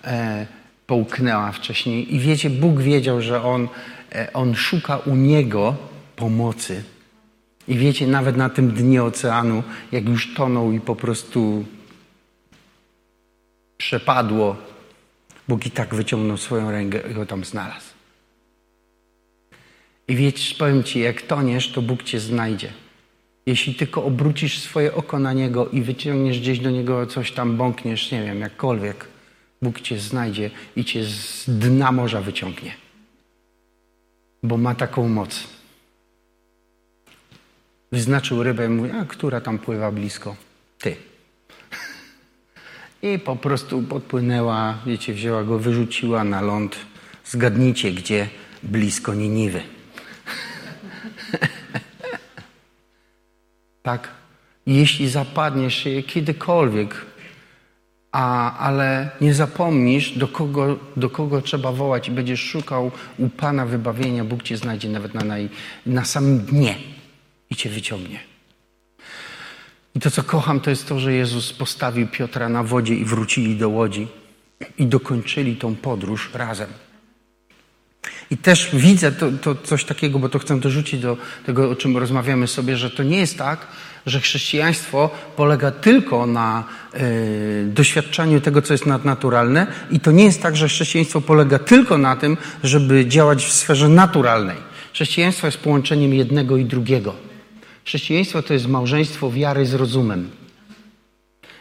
e, 0.04 0.48
połknęła 0.88 1.52
wcześniej. 1.52 2.16
I 2.16 2.20
wiecie, 2.20 2.50
Bóg 2.50 2.82
wiedział, 2.82 3.22
że 3.22 3.44
on, 3.44 3.68
e, 4.16 4.34
on 4.34 4.56
szuka 4.56 4.98
u 4.98 5.16
Niego 5.16 5.76
pomocy. 6.16 6.84
I 7.68 7.78
wiecie, 7.78 8.08
nawet 8.08 8.38
na 8.38 8.50
tym 8.50 8.72
dnie 8.72 9.04
oceanu, 9.04 9.64
jak 9.92 10.10
już 10.10 10.34
tonął 10.34 10.72
i 10.72 10.80
po 10.80 10.96
prostu 10.96 11.66
przepadło, 13.78 14.56
Bóg 15.48 15.66
i 15.66 15.72
tak 15.72 15.96
wyciągnął 15.96 16.38
swoją 16.38 16.72
rękę 16.72 17.00
i 17.12 17.14
go 17.14 17.26
tam 17.26 17.44
znalazł. 17.44 17.85
I 20.08 20.16
wiecie, 20.16 20.56
powiem 20.56 20.84
Ci, 20.84 21.00
jak 21.00 21.22
toniesz, 21.22 21.72
to 21.72 21.82
Bóg 21.82 22.04
Cię 22.04 22.20
znajdzie. 22.20 22.74
Jeśli 23.46 23.76
tylko 23.76 24.04
obrócisz 24.04 24.60
swoje 24.60 24.94
oko 24.94 25.20
na 25.20 25.34
Niego 25.34 25.70
i 25.70 25.82
wyciągniesz 25.82 26.40
gdzieś 26.40 26.60
do 26.60 26.72
Niego 26.72 27.08
coś 27.08 27.32
tam, 27.32 27.58
bąkniesz, 27.58 28.12
nie 28.12 28.24
wiem, 28.24 28.40
jakkolwiek, 28.40 29.08
Bóg 29.62 29.82
Cię 29.82 30.00
znajdzie 30.00 30.52
i 30.76 30.86
Cię 30.86 31.04
z 31.04 31.46
dna 31.48 31.92
morza 31.92 32.22
wyciągnie. 32.22 32.76
Bo 34.44 34.58
ma 34.58 34.76
taką 34.76 35.10
moc. 35.10 35.48
Wyznaczył 37.92 38.44
rybę 38.44 38.66
i 38.66 38.70
mówi, 38.70 38.92
a 38.92 39.06
która 39.06 39.42
tam 39.42 39.60
pływa 39.60 39.92
blisko? 39.92 40.36
Ty. 40.80 40.96
I 43.02 43.20
po 43.20 43.36
prostu 43.36 43.82
podpłynęła, 43.82 44.78
wiecie, 44.86 45.14
wzięła 45.14 45.44
go, 45.44 45.60
wyrzuciła 45.60 46.24
na 46.24 46.42
ląd. 46.42 46.76
Zgadnijcie, 47.26 47.92
gdzie? 47.92 48.30
Blisko 48.64 49.14
Niniwy. 49.14 49.62
Tak? 53.86 54.12
Jeśli 54.66 55.10
zapadniesz 55.10 55.76
się 55.76 56.04
kiedykolwiek, 56.04 57.06
a, 58.12 58.58
ale 58.58 59.10
nie 59.22 59.34
zapomnisz, 59.34 60.18
do 60.18 60.28
kogo, 60.28 60.80
do 60.98 61.10
kogo 61.10 61.42
trzeba 61.42 61.72
wołać 61.72 62.08
i 62.08 62.12
będziesz 62.12 62.40
szukał 62.40 62.92
u 63.18 63.30
Pana 63.30 63.66
wybawienia, 63.66 64.24
Bóg 64.24 64.44
cię 64.44 64.58
znajdzie 64.58 64.90
nawet 64.90 65.14
na, 65.14 65.24
naj, 65.24 65.50
na 65.86 66.06
samym 66.06 66.40
dnie 66.40 66.76
i 67.50 67.56
cię 67.56 67.70
wyciągnie. 67.70 68.20
I 69.96 70.00
to, 70.00 70.12
co 70.12 70.24
kocham, 70.24 70.60
to 70.60 70.70
jest 70.70 70.88
to, 70.88 71.00
że 71.00 71.14
Jezus 71.14 71.54
postawił 71.54 72.08
Piotra 72.08 72.50
na 72.50 72.64
wodzie 72.64 72.96
i 72.96 73.06
wrócili 73.06 73.56
do 73.56 73.70
łodzi 73.70 74.08
i 74.78 74.86
dokończyli 74.88 75.56
tą 75.56 75.76
podróż 75.76 76.30
razem. 76.34 76.70
I 78.32 78.38
też 78.38 78.70
widzę 78.74 79.12
to, 79.12 79.32
to 79.42 79.56
coś 79.56 79.86
takiego, 79.86 80.20
bo 80.20 80.30
to 80.30 80.40
chcę 80.40 80.60
dorzucić 80.60 81.02
do 81.02 81.18
tego, 81.46 81.70
o 81.70 81.76
czym 81.76 81.98
rozmawiamy 81.98 82.48
sobie, 82.48 82.78
że 82.78 82.90
to 82.90 83.04
nie 83.04 83.18
jest 83.18 83.38
tak, 83.38 83.68
że 84.06 84.20
chrześcijaństwo 84.20 85.10
polega 85.36 85.72
tylko 85.72 86.26
na 86.26 86.64
y, 86.96 87.66
doświadczaniu 87.68 88.42
tego, 88.42 88.62
co 88.62 88.74
jest 88.74 88.86
nadnaturalne, 88.86 89.68
i 89.92 90.00
to 90.00 90.12
nie 90.12 90.24
jest 90.24 90.42
tak, 90.42 90.56
że 90.56 90.68
chrześcijaństwo 90.68 91.22
polega 91.22 91.60
tylko 91.60 91.98
na 91.98 92.16
tym, 92.16 92.38
żeby 92.64 93.06
działać 93.06 93.46
w 93.46 93.54
sferze 93.54 93.90
naturalnej. 93.90 94.58
Chrześcijaństwo 94.94 95.48
jest 95.48 95.58
połączeniem 95.58 96.14
jednego 96.14 96.58
i 96.58 96.66
drugiego. 96.66 97.16
Chrześcijaństwo 97.86 98.42
to 98.42 98.54
jest 98.54 98.68
małżeństwo 98.68 99.32
wiary 99.32 99.66
z 99.66 99.74
rozumem. 99.74 100.30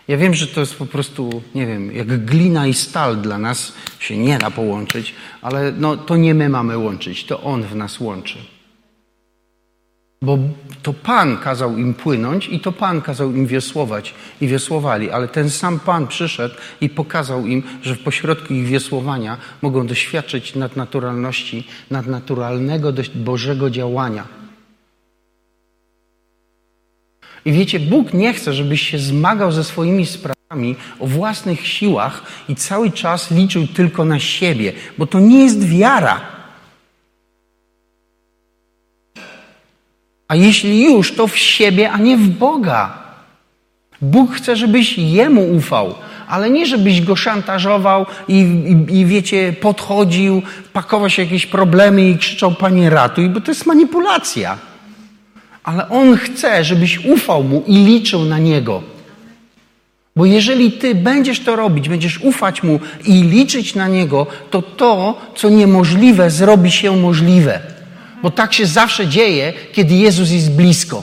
Ja 0.08 0.16
wiem, 0.16 0.34
że 0.34 0.46
to 0.46 0.60
jest 0.60 0.76
po 0.76 0.86
prostu, 0.86 1.42
nie 1.54 1.66
wiem, 1.66 1.92
jak 1.96 2.24
glina 2.24 2.66
i 2.66 2.74
stal 2.74 3.16
dla 3.16 3.38
nas 3.38 3.72
się 3.98 4.16
nie 4.16 4.38
da 4.38 4.50
połączyć, 4.50 5.14
ale 5.42 5.72
no, 5.72 5.96
to 5.96 6.16
nie 6.16 6.34
my 6.34 6.48
mamy 6.48 6.78
łączyć, 6.78 7.24
to 7.24 7.42
On 7.42 7.62
w 7.62 7.76
nas 7.76 8.00
łączy. 8.00 8.38
Bo 10.22 10.38
to 10.82 10.92
Pan 10.92 11.36
kazał 11.36 11.76
im 11.78 11.94
płynąć 11.94 12.48
i 12.48 12.60
to 12.60 12.72
Pan 12.72 13.02
kazał 13.02 13.32
im 13.32 13.46
wiosłować 13.46 14.14
i 14.40 14.48
wiosłowali, 14.48 15.10
ale 15.10 15.28
ten 15.28 15.50
sam 15.50 15.80
Pan 15.80 16.06
przyszedł 16.06 16.54
i 16.80 16.88
pokazał 16.88 17.46
im, 17.46 17.62
że 17.82 17.94
w 17.94 18.02
pośrodku 18.02 18.54
ich 18.54 18.66
wiosłowania 18.66 19.36
mogą 19.62 19.86
doświadczyć 19.86 20.54
nadnaturalności, 20.54 21.66
nadnaturalnego 21.90 22.92
Bożego 23.14 23.70
działania. 23.70 24.43
I 27.44 27.52
wiecie, 27.52 27.80
Bóg 27.80 28.14
nie 28.14 28.34
chce, 28.34 28.52
żebyś 28.52 28.90
się 28.90 28.98
zmagał 28.98 29.52
ze 29.52 29.64
swoimi 29.64 30.06
sprawami 30.06 30.76
o 31.00 31.06
własnych 31.06 31.66
siłach 31.66 32.22
i 32.48 32.56
cały 32.56 32.90
czas 32.90 33.30
liczył 33.30 33.66
tylko 33.66 34.04
na 34.04 34.18
siebie, 34.18 34.72
bo 34.98 35.06
to 35.06 35.20
nie 35.20 35.44
jest 35.44 35.68
wiara. 35.68 36.20
A 40.28 40.36
jeśli 40.36 40.84
już, 40.84 41.14
to 41.14 41.26
w 41.26 41.38
siebie, 41.38 41.90
a 41.90 41.98
nie 41.98 42.16
w 42.16 42.28
Boga. 42.28 43.04
Bóg 44.00 44.34
chce, 44.34 44.56
żebyś 44.56 44.98
Jemu 44.98 45.52
ufał, 45.56 45.94
ale 46.28 46.50
nie 46.50 46.66
żebyś 46.66 47.00
go 47.00 47.16
szantażował 47.16 48.06
i, 48.28 48.38
i, 48.90 48.98
i 48.98 49.06
wiecie, 49.06 49.52
podchodził, 49.60 50.42
pakował 50.72 51.10
się 51.10 51.22
jakieś 51.22 51.46
problemy 51.46 52.10
i 52.10 52.18
krzyczał, 52.18 52.54
Panie 52.54 52.90
ratuj, 52.90 53.28
bo 53.28 53.40
to 53.40 53.50
jest 53.50 53.66
manipulacja. 53.66 54.58
Ale 55.64 55.88
On 55.88 56.16
chce, 56.16 56.64
żebyś 56.64 57.04
ufał 57.04 57.44
Mu 57.44 57.62
i 57.66 57.84
liczył 57.84 58.24
na 58.24 58.38
Niego. 58.38 58.82
Bo 60.16 60.26
jeżeli 60.26 60.72
Ty 60.72 60.94
będziesz 60.94 61.40
to 61.40 61.56
robić, 61.56 61.88
będziesz 61.88 62.20
ufać 62.20 62.62
Mu 62.62 62.80
i 63.06 63.22
liczyć 63.22 63.74
na 63.74 63.88
Niego, 63.88 64.26
to 64.50 64.62
to, 64.62 65.20
co 65.36 65.50
niemożliwe, 65.50 66.30
zrobi 66.30 66.70
się 66.70 66.96
możliwe. 66.96 67.60
Bo 68.22 68.30
tak 68.30 68.52
się 68.52 68.66
zawsze 68.66 69.06
dzieje, 69.06 69.52
kiedy 69.72 69.94
Jezus 69.94 70.30
jest 70.30 70.52
blisko. 70.52 71.02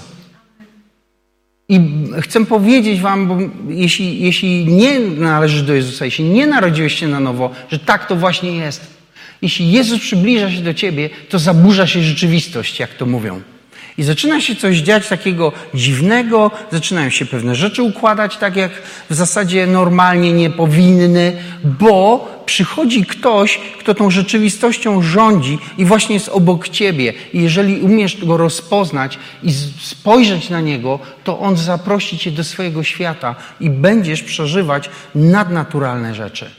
I 1.70 1.80
chcę 2.22 2.46
powiedzieć 2.46 3.02
Wam, 3.02 3.28
bo 3.28 3.38
jeśli, 3.70 4.22
jeśli 4.22 4.66
nie 4.66 5.00
należysz 5.00 5.62
do 5.62 5.74
Jezusa, 5.74 6.06
jeśli 6.06 6.26
nie 6.26 6.48
narodziłeś 6.48 7.00
się 7.00 7.08
na 7.08 7.20
nowo, 7.20 7.52
że 7.72 7.80
tak 7.80 8.08
to 8.08 8.16
właśnie 8.16 8.52
jest. 8.52 8.88
Jeśli 9.42 9.72
Jezus 9.72 10.00
przybliża 10.00 10.52
się 10.52 10.62
do 10.62 10.74
Ciebie, 10.74 11.10
to 11.30 11.40
zaburza 11.40 11.88
się 11.88 12.02
rzeczywistość, 12.02 12.80
jak 12.80 12.94
to 12.94 13.06
mówią. 13.06 13.42
I 14.02 14.04
zaczyna 14.04 14.42
się 14.42 14.56
coś 14.56 14.78
dziać 14.78 15.08
takiego 15.08 15.52
dziwnego, 15.74 16.52
zaczynają 16.72 17.10
się 17.10 17.26
pewne 17.26 17.56
rzeczy 17.56 17.84
układać 17.84 18.38
tak, 18.38 18.56
jak 18.56 18.72
w 19.10 19.16
zasadzie 19.16 19.68
normalnie 19.68 20.34
nie 20.34 20.50
powinny, 20.50 21.38
bo 21.64 22.28
przychodzi 22.46 23.06
ktoś, 23.06 23.60
kto 23.80 23.94
tą 23.94 24.10
rzeczywistością 24.10 25.02
rządzi 25.02 25.60
i 25.78 25.86
właśnie 25.86 26.14
jest 26.14 26.30
obok 26.30 26.70
ciebie. 26.70 27.14
I 27.34 27.42
jeżeli 27.42 27.82
umiesz 27.82 28.26
go 28.26 28.38
rozpoznać 28.38 29.20
i 29.44 29.52
spojrzeć 29.82 30.50
na 30.50 30.62
niego, 30.62 31.00
to 31.24 31.40
on 31.40 31.58
zaprosi 31.58 32.18
cię 32.18 32.32
do 32.32 32.44
swojego 32.44 32.84
świata 32.84 33.36
i 33.60 33.70
będziesz 33.70 34.24
przeżywać 34.24 34.90
nadnaturalne 35.16 36.16
rzeczy. 36.16 36.50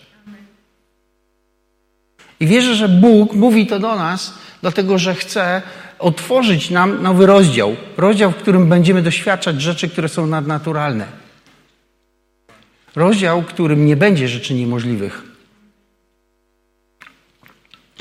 I 2.41 2.47
wierzę, 2.47 2.75
że 2.75 2.89
Bóg 2.89 3.35
mówi 3.35 3.67
to 3.67 3.79
do 3.79 3.97
nas, 3.97 4.35
dlatego 4.61 4.99
że 4.99 5.15
chce 5.15 5.63
otworzyć 6.03 6.71
nam 6.71 7.03
nowy 7.03 7.27
rozdział. 7.27 7.77
Rozdział, 7.97 8.31
w 8.31 8.37
którym 8.37 8.69
będziemy 8.69 9.03
doświadczać 9.03 9.63
rzeczy, 9.63 9.89
które 9.89 10.09
są 10.09 10.27
nadnaturalne. 10.27 11.07
Rozdział, 12.97 13.43
w 13.43 13.47
którym 13.47 13.87
nie 13.87 13.97
będzie 13.97 14.29
rzeczy 14.29 14.55
niemożliwych. 14.55 15.23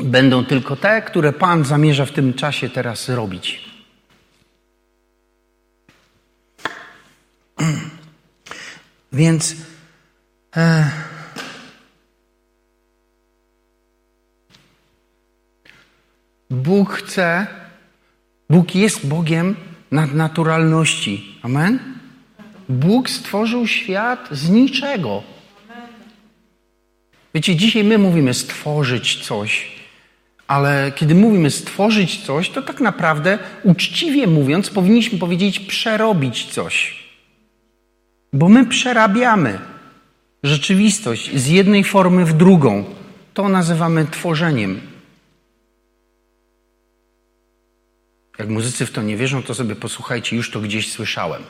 Będą 0.04 0.46
tylko 0.46 0.76
te, 0.76 1.02
które 1.02 1.34
Pan 1.34 1.66
zamierza 1.66 2.06
w 2.06 2.12
tym 2.12 2.34
czasie 2.34 2.70
teraz 2.70 3.10
robić. 3.10 3.72
Więc. 9.14 9.56
E, 10.58 10.92
Bóg 16.50 16.94
chce, 16.94 17.48
Bóg 18.52 18.76
jest 18.76 19.08
Bogiem 19.08 19.56
nadnaturalności. 19.92 21.36
Amen? 21.42 21.80
Bóg 22.70 23.10
stworzył 23.10 23.68
świat 23.68 24.28
z 24.32 24.50
niczego. 24.50 25.24
Wiecie, 27.34 27.56
dzisiaj 27.56 27.84
my 27.84 27.98
mówimy 27.98 28.34
stworzyć 28.34 29.26
coś, 29.26 29.72
ale 30.48 30.92
kiedy 30.96 31.16
mówimy 31.16 31.52
stworzyć 31.52 32.18
coś, 32.26 32.50
to 32.50 32.62
tak 32.62 32.82
naprawdę 32.82 33.40
uczciwie 33.64 34.28
mówiąc, 34.28 34.70
powinniśmy 34.70 35.20
powiedzieć 35.20 35.60
przerobić 35.60 36.46
coś. 36.46 37.04
Bo 38.34 38.50
my 38.50 38.66
przerabiamy 38.66 39.60
rzeczywistość 40.44 41.36
z 41.36 41.48
jednej 41.48 41.84
formy 41.84 42.26
w 42.26 42.34
drugą. 42.34 42.86
To 43.34 43.50
nazywamy 43.50 44.06
tworzeniem. 44.06 44.82
Jak 48.39 48.50
muzycy 48.50 48.86
w 48.86 48.91
to 48.91 49.02
nie 49.02 49.17
wierzą, 49.17 49.44
to 49.44 49.56
sobie 49.56 49.76
posłuchajcie, 49.76 50.36
już 50.36 50.52
to 50.52 50.62
gdzieś 50.62 50.91
słyszałem. 50.91 51.44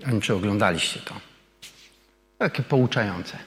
Nie 0.00 0.06
wiem, 0.06 0.20
czy 0.20 0.34
oglądaliście 0.34 1.00
to. 1.00 1.14
Takie 2.38 2.62
pouczające. 2.62 3.38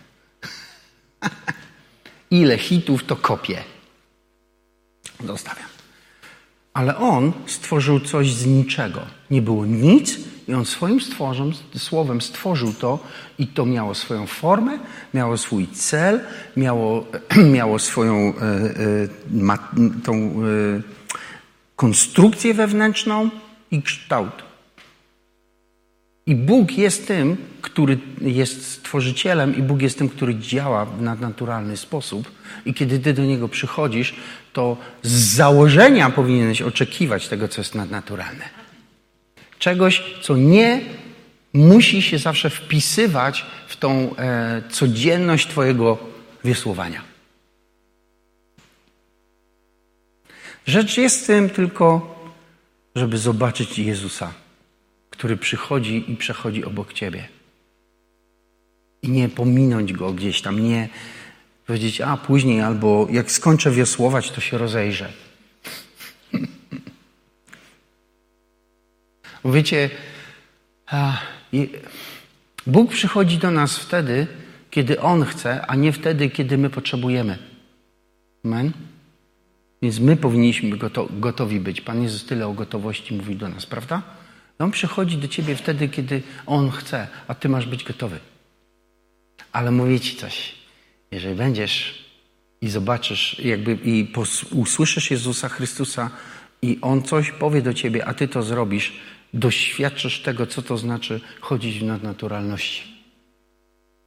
Ile 2.32 2.58
hitów 2.58 3.04
to 3.04 3.16
kopie. 3.16 3.64
Zostawiam. 5.26 5.70
Ale 6.74 6.98
on 6.98 7.32
stworzył 7.46 8.00
coś 8.00 8.34
z 8.34 8.46
niczego. 8.46 9.02
Nie 9.32 9.42
było 9.42 9.66
nic 9.66 10.20
i 10.48 10.54
on 10.54 10.66
swoim 10.66 11.02
stworzem, 11.02 11.52
słowem 11.78 12.22
stworzył 12.22 12.74
to 12.74 13.00
i 13.40 13.48
to 13.48 13.66
miało 13.66 13.96
swoją 13.96 14.28
formę, 14.28 14.80
miało 15.14 15.38
swój 15.38 15.68
cel, 15.68 16.22
miało, 16.58 17.06
miało 17.56 17.80
swoją 17.80 18.16
e, 18.16 18.42
e, 18.42 18.74
ma, 19.32 19.58
tą 20.04 20.14
e, 20.14 20.99
konstrukcję 21.80 22.54
wewnętrzną 22.54 23.30
i 23.72 23.82
kształt. 23.82 24.44
I 26.26 26.36
Bóg 26.36 26.78
jest 26.78 27.08
tym, 27.08 27.38
który 27.62 27.98
jest 28.22 28.72
stworzycielem, 28.72 29.56
i 29.56 29.62
Bóg 29.62 29.82
jest 29.82 29.98
tym, 29.98 30.10
który 30.10 30.36
działa 30.36 30.86
w 30.86 31.02
nadnaturalny 31.02 31.78
sposób. 31.78 32.32
I 32.66 32.74
kiedy 32.74 33.00
ty 33.00 33.14
do 33.14 33.26
niego 33.26 33.50
przychodzisz, 33.50 34.16
to 34.54 34.78
z 35.02 35.12
założenia 35.12 36.10
powinieneś 36.10 36.62
oczekiwać 36.62 37.28
tego, 37.28 37.48
co 37.48 37.62
jest 37.62 37.76
nadnaturalne. 37.76 38.50
Czegoś, 39.60 40.04
co 40.22 40.38
nie 40.38 40.82
musi 41.54 42.02
się 42.02 42.18
zawsze 42.18 42.50
wpisywać 42.50 43.46
w 43.68 43.78
tą 43.78 44.16
e, 44.16 44.62
codzienność 44.70 45.48
Twojego 45.48 45.98
wiosłowania. 46.44 47.09
Rzecz 50.66 50.98
jest 50.98 51.24
w 51.24 51.28
tym 51.28 51.50
tylko, 51.50 52.16
żeby 52.96 53.18
zobaczyć 53.18 53.80
Jezusa, 53.80 54.34
który 55.10 55.38
przychodzi 55.38 56.12
i 56.12 56.16
przechodzi 56.16 56.66
obok 56.66 56.94
ciebie. 56.94 57.28
I 59.02 59.10
nie 59.10 59.30
pominąć 59.30 59.94
go 59.94 60.14
gdzieś 60.14 60.42
tam, 60.42 60.60
nie 60.60 60.90
powiedzieć, 61.66 62.02
a 62.02 62.18
później, 62.18 62.62
albo 62.62 63.08
jak 63.12 63.32
skończę 63.32 63.72
wiosłować, 63.72 64.32
to 64.32 64.42
się 64.42 64.58
rozejrzę. 64.58 65.14
Wiecie, 69.46 69.90
Bóg 72.68 72.92
przychodzi 72.92 73.38
do 73.38 73.52
nas 73.52 73.78
wtedy, 73.78 74.28
kiedy 74.70 75.02
On 75.02 75.26
chce, 75.26 75.66
a 75.66 75.76
nie 75.76 75.92
wtedy, 75.92 76.30
kiedy 76.30 76.58
my 76.58 76.70
potrzebujemy. 76.70 77.38
Amen? 78.46 78.72
Więc 79.82 80.00
my 80.00 80.18
powinniśmy 80.18 80.78
gotowi 81.12 81.60
być. 81.60 81.82
Pan 81.82 82.04
Jezus 82.04 82.26
tyle 82.26 82.48
o 82.48 82.54
gotowości 82.54 83.14
mówi 83.14 83.36
do 83.36 83.50
nas, 83.50 83.66
prawda? 83.66 84.02
On 84.60 84.72
przychodzi 84.72 85.18
do 85.18 85.28
ciebie 85.28 85.56
wtedy, 85.56 85.90
kiedy 85.90 86.22
On 86.46 86.72
chce, 86.72 87.08
a 87.28 87.36
ty 87.36 87.50
masz 87.50 87.66
być 87.66 87.84
gotowy. 87.84 88.20
Ale 89.52 89.72
mówię 89.72 90.00
ci 90.00 90.16
coś. 90.16 90.56
Jeżeli 91.12 91.36
będziesz 91.36 92.06
i 92.62 92.70
zobaczysz, 92.70 93.40
jakby 93.40 93.78
i 93.84 94.14
usłyszysz 94.52 95.12
Jezusa 95.12 95.50
Chrystusa 95.50 96.10
i 96.62 96.78
On 96.82 97.04
coś 97.04 97.32
powie 97.32 97.62
do 97.62 97.74
ciebie, 97.74 98.06
a 98.06 98.14
ty 98.14 98.28
to 98.28 98.44
zrobisz, 98.44 98.94
doświadczysz 99.34 100.22
tego, 100.22 100.48
co 100.48 100.62
to 100.62 100.78
znaczy 100.78 101.22
chodzić 101.40 101.80
w 101.80 101.84
nadnaturalności. 101.84 102.99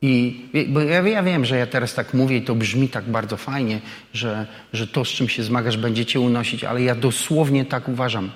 I 0.02 0.40
bo 0.68 0.80
ja, 0.80 1.08
ja, 1.08 1.22
wiem, 1.22 1.44
że 1.44 1.58
ja 1.58 1.66
teraz 1.66 1.94
tak 1.94 2.14
mówię 2.14 2.36
i 2.36 2.42
to 2.42 2.54
brzmi 2.54 2.88
tak 2.88 3.04
bardzo 3.04 3.36
fajnie, 3.36 3.80
że, 4.12 4.46
że 4.72 4.86
to, 4.86 5.04
z 5.04 5.08
czym 5.08 5.28
się 5.28 5.42
zmagasz, 5.42 5.76
będzie 5.76 6.06
cię 6.06 6.20
unosić, 6.20 6.64
ale 6.64 6.82
ja 6.82 6.94
dosłownie 6.94 7.64
tak 7.64 7.88
uważam. 7.88 8.30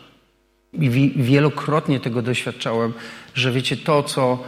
I 0.73 1.12
wielokrotnie 1.17 2.01
tego 2.01 2.23
doświadczałem, 2.23 2.93
że 3.35 3.53
wiecie, 3.53 3.77
to, 3.77 4.03
co, 4.03 4.45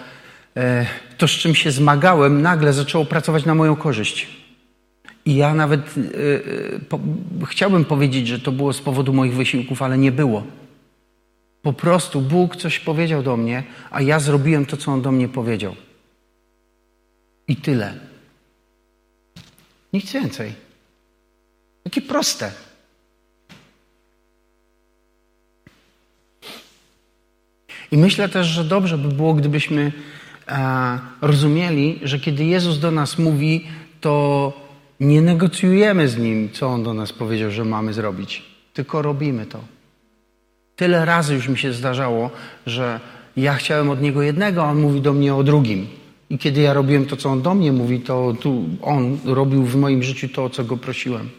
e, 0.56 0.86
to, 1.18 1.28
z 1.28 1.30
czym 1.30 1.54
się 1.54 1.70
zmagałem, 1.70 2.42
nagle 2.42 2.72
zaczęło 2.72 3.04
pracować 3.04 3.44
na 3.44 3.54
moją 3.54 3.76
korzyść. 3.76 4.26
I 5.24 5.36
ja 5.36 5.54
nawet 5.54 5.80
e, 5.80 6.00
e, 6.74 6.78
po, 6.78 7.00
chciałbym 7.46 7.84
powiedzieć, 7.84 8.28
że 8.28 8.38
to 8.38 8.52
było 8.52 8.72
z 8.72 8.80
powodu 8.80 9.12
moich 9.12 9.34
wysiłków, 9.34 9.82
ale 9.82 9.98
nie 9.98 10.12
było. 10.12 10.42
Po 11.62 11.72
prostu 11.72 12.20
Bóg 12.20 12.56
coś 12.56 12.78
powiedział 12.78 13.22
do 13.22 13.36
mnie, 13.36 13.62
a 13.90 14.02
ja 14.02 14.20
zrobiłem 14.20 14.66
to, 14.66 14.76
co 14.76 14.92
On 14.92 15.02
do 15.02 15.12
mnie 15.12 15.28
powiedział. 15.28 15.74
I 17.48 17.56
tyle. 17.56 17.94
Nic 19.92 20.12
więcej. 20.12 20.52
Takie 21.84 22.02
proste. 22.02 22.52
I 27.90 27.96
myślę 27.98 28.28
też, 28.28 28.46
że 28.46 28.64
dobrze 28.64 28.98
by 28.98 29.08
było, 29.08 29.34
gdybyśmy 29.34 29.92
e, 30.48 30.98
rozumieli, 31.20 32.00
że 32.02 32.18
kiedy 32.18 32.44
Jezus 32.44 32.78
do 32.78 32.90
nas 32.90 33.18
mówi, 33.18 33.66
to 34.00 34.52
nie 35.00 35.22
negocjujemy 35.22 36.08
z 36.08 36.18
Nim, 36.18 36.50
co 36.52 36.68
On 36.68 36.82
do 36.82 36.94
nas 36.94 37.12
powiedział, 37.12 37.50
że 37.50 37.64
mamy 37.64 37.92
zrobić, 37.92 38.42
tylko 38.74 39.02
robimy 39.02 39.46
to. 39.46 39.60
Tyle 40.76 41.04
razy 41.04 41.34
już 41.34 41.48
mi 41.48 41.58
się 41.58 41.72
zdarzało, 41.72 42.30
że 42.66 43.00
ja 43.36 43.54
chciałem 43.54 43.90
od 43.90 44.02
Niego 44.02 44.22
jednego, 44.22 44.64
a 44.64 44.70
On 44.70 44.80
mówi 44.80 45.00
do 45.00 45.12
mnie 45.12 45.34
o 45.34 45.44
drugim. 45.44 45.86
I 46.30 46.38
kiedy 46.38 46.60
ja 46.60 46.72
robiłem 46.72 47.06
to, 47.06 47.16
co 47.16 47.30
On 47.30 47.42
do 47.42 47.54
mnie 47.54 47.72
mówi, 47.72 48.00
to 48.00 48.34
tu 48.40 48.64
On 48.82 49.18
robił 49.24 49.64
w 49.64 49.76
moim 49.76 50.02
życiu 50.02 50.28
to, 50.28 50.44
o 50.44 50.50
co 50.50 50.64
Go 50.64 50.76
prosiłem. 50.76 51.30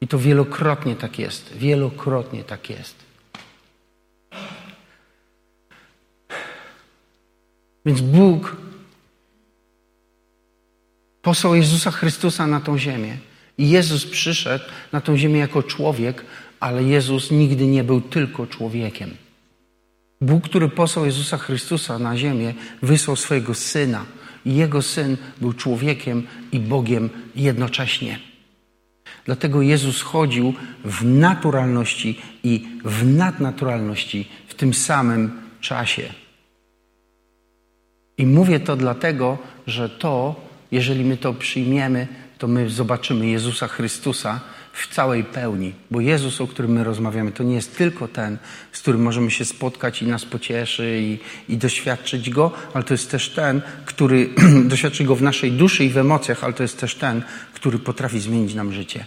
I 0.00 0.08
to 0.08 0.18
wielokrotnie 0.18 0.96
tak 0.96 1.18
jest. 1.18 1.56
Wielokrotnie 1.56 2.44
tak 2.44 2.70
jest. 2.70 2.94
Więc 7.86 8.00
Bóg 8.00 8.56
posłał 11.22 11.54
Jezusa 11.54 11.90
Chrystusa 11.90 12.46
na 12.46 12.60
tą 12.60 12.78
ziemię. 12.78 13.16
I 13.58 13.70
Jezus 13.70 14.06
przyszedł 14.06 14.64
na 14.92 15.00
tą 15.00 15.16
ziemię 15.16 15.38
jako 15.38 15.62
człowiek, 15.62 16.24
ale 16.60 16.84
Jezus 16.84 17.30
nigdy 17.30 17.66
nie 17.66 17.84
był 17.84 18.00
tylko 18.00 18.46
człowiekiem. 18.46 19.25
Bóg, 20.20 20.44
który 20.44 20.68
posłał 20.68 21.06
Jezusa 21.06 21.38
Chrystusa 21.38 21.98
na 21.98 22.16
ziemię, 22.16 22.54
wysłał 22.82 23.16
swojego 23.16 23.54
Syna. 23.54 24.04
I 24.44 24.54
Jego 24.54 24.82
Syn 24.82 25.16
był 25.40 25.52
człowiekiem 25.52 26.26
i 26.52 26.60
Bogiem 26.60 27.10
jednocześnie. 27.36 28.18
Dlatego 29.24 29.62
Jezus 29.62 30.02
chodził 30.02 30.54
w 30.84 31.04
naturalności 31.04 32.20
i 32.44 32.68
w 32.84 33.16
nadnaturalności 33.16 34.28
w 34.48 34.54
tym 34.54 34.74
samym 34.74 35.40
czasie. 35.60 36.02
I 38.18 38.26
mówię 38.26 38.60
to 38.60 38.76
dlatego, 38.76 39.38
że 39.66 39.88
to, 39.88 40.40
jeżeli 40.72 41.04
my 41.04 41.16
to 41.16 41.34
przyjmiemy, 41.34 42.06
to 42.38 42.48
my 42.48 42.70
zobaczymy 42.70 43.26
Jezusa 43.26 43.68
Chrystusa 43.68 44.40
w 44.76 44.94
całej 44.94 45.24
pełni. 45.24 45.72
Bo 45.90 46.00
Jezus, 46.00 46.40
o 46.40 46.46
którym 46.46 46.72
my 46.72 46.84
rozmawiamy, 46.84 47.32
to 47.32 47.42
nie 47.42 47.54
jest 47.54 47.76
tylko 47.76 48.08
ten, 48.08 48.38
z 48.72 48.80
którym 48.80 49.02
możemy 49.02 49.30
się 49.30 49.44
spotkać 49.44 50.02
i 50.02 50.06
nas 50.06 50.24
pocieszy 50.24 50.98
i, 51.00 51.18
i 51.52 51.56
doświadczyć 51.56 52.30
Go, 52.30 52.52
ale 52.74 52.84
to 52.84 52.94
jest 52.94 53.10
też 53.10 53.28
ten, 53.28 53.62
który 53.84 54.30
doświadczy 54.72 55.04
Go 55.04 55.16
w 55.16 55.22
naszej 55.22 55.52
duszy 55.52 55.84
i 55.84 55.90
w 55.90 55.98
emocjach, 55.98 56.44
ale 56.44 56.52
to 56.52 56.62
jest 56.62 56.80
też 56.80 56.94
ten, 56.94 57.22
który 57.54 57.78
potrafi 57.78 58.20
zmienić 58.20 58.54
nam 58.54 58.72
życie. 58.72 59.06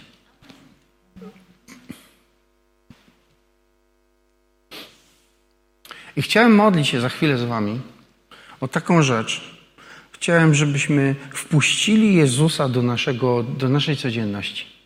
I 6.16 6.22
chciałem 6.22 6.54
modlić 6.54 6.88
się 6.88 7.00
za 7.00 7.08
chwilę 7.08 7.38
z 7.38 7.44
Wami 7.44 7.80
o 8.60 8.68
taką 8.68 9.02
rzecz. 9.02 9.40
Chciałem, 10.12 10.54
żebyśmy 10.54 11.14
wpuścili 11.32 12.14
Jezusa 12.14 12.68
do, 12.68 12.82
naszego, 12.82 13.42
do 13.42 13.68
naszej 13.68 13.96
codzienności. 13.96 14.79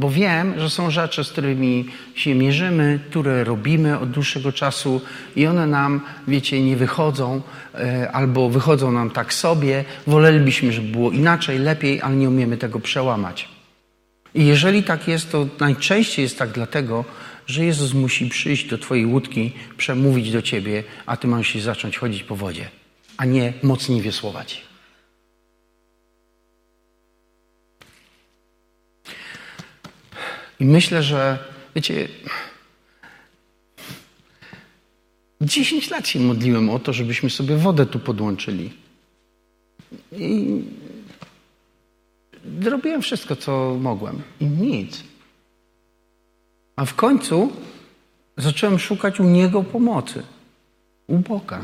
Bo 0.00 0.10
wiem, 0.10 0.60
że 0.60 0.70
są 0.70 0.90
rzeczy, 0.90 1.24
z 1.24 1.30
którymi 1.30 1.84
się 2.14 2.34
mierzymy, 2.34 3.00
które 3.10 3.44
robimy 3.44 3.98
od 3.98 4.10
dłuższego 4.10 4.52
czasu 4.52 5.00
i 5.36 5.46
one 5.46 5.66
nam, 5.66 6.00
wiecie, 6.28 6.62
nie 6.62 6.76
wychodzą 6.76 7.42
e, 7.74 8.12
albo 8.12 8.50
wychodzą 8.50 8.92
nam 8.92 9.10
tak 9.10 9.34
sobie. 9.34 9.84
Wolelibyśmy, 10.06 10.72
żeby 10.72 10.88
było 10.88 11.10
inaczej, 11.10 11.58
lepiej, 11.58 12.00
ale 12.02 12.16
nie 12.16 12.28
umiemy 12.28 12.56
tego 12.56 12.80
przełamać. 12.80 13.48
I 14.34 14.46
jeżeli 14.46 14.82
tak 14.82 15.08
jest, 15.08 15.32
to 15.32 15.46
najczęściej 15.60 16.22
jest 16.22 16.38
tak 16.38 16.50
dlatego, 16.50 17.04
że 17.46 17.64
Jezus 17.64 17.94
musi 17.94 18.28
przyjść 18.28 18.68
do 18.68 18.78
Twojej 18.78 19.06
łódki, 19.06 19.52
przemówić 19.76 20.32
do 20.32 20.42
Ciebie, 20.42 20.84
a 21.06 21.16
Ty 21.16 21.28
masz 21.28 21.48
się 21.48 21.60
zacząć 21.60 21.98
chodzić 21.98 22.22
po 22.22 22.36
wodzie, 22.36 22.68
a 23.16 23.24
nie 23.24 23.52
mocniej 23.62 24.02
wiosłować. 24.02 24.69
I 30.60 30.64
myślę, 30.64 31.02
że 31.02 31.38
wiecie, 31.74 32.08
10 35.40 35.90
lat 35.90 36.08
się 36.08 36.20
modliłem 36.20 36.70
o 36.70 36.78
to, 36.78 36.92
żebyśmy 36.92 37.30
sobie 37.30 37.56
wodę 37.56 37.86
tu 37.86 37.98
podłączyli. 37.98 38.72
I 40.12 40.62
zrobiłem 42.62 43.02
wszystko, 43.02 43.36
co 43.36 43.76
mogłem. 43.80 44.22
I 44.40 44.46
nic. 44.46 45.04
A 46.76 46.84
w 46.84 46.94
końcu 46.94 47.52
zacząłem 48.36 48.78
szukać 48.78 49.20
u 49.20 49.24
Niego 49.24 49.62
pomocy. 49.62 50.22
U 51.06 51.18
Boga. 51.18 51.60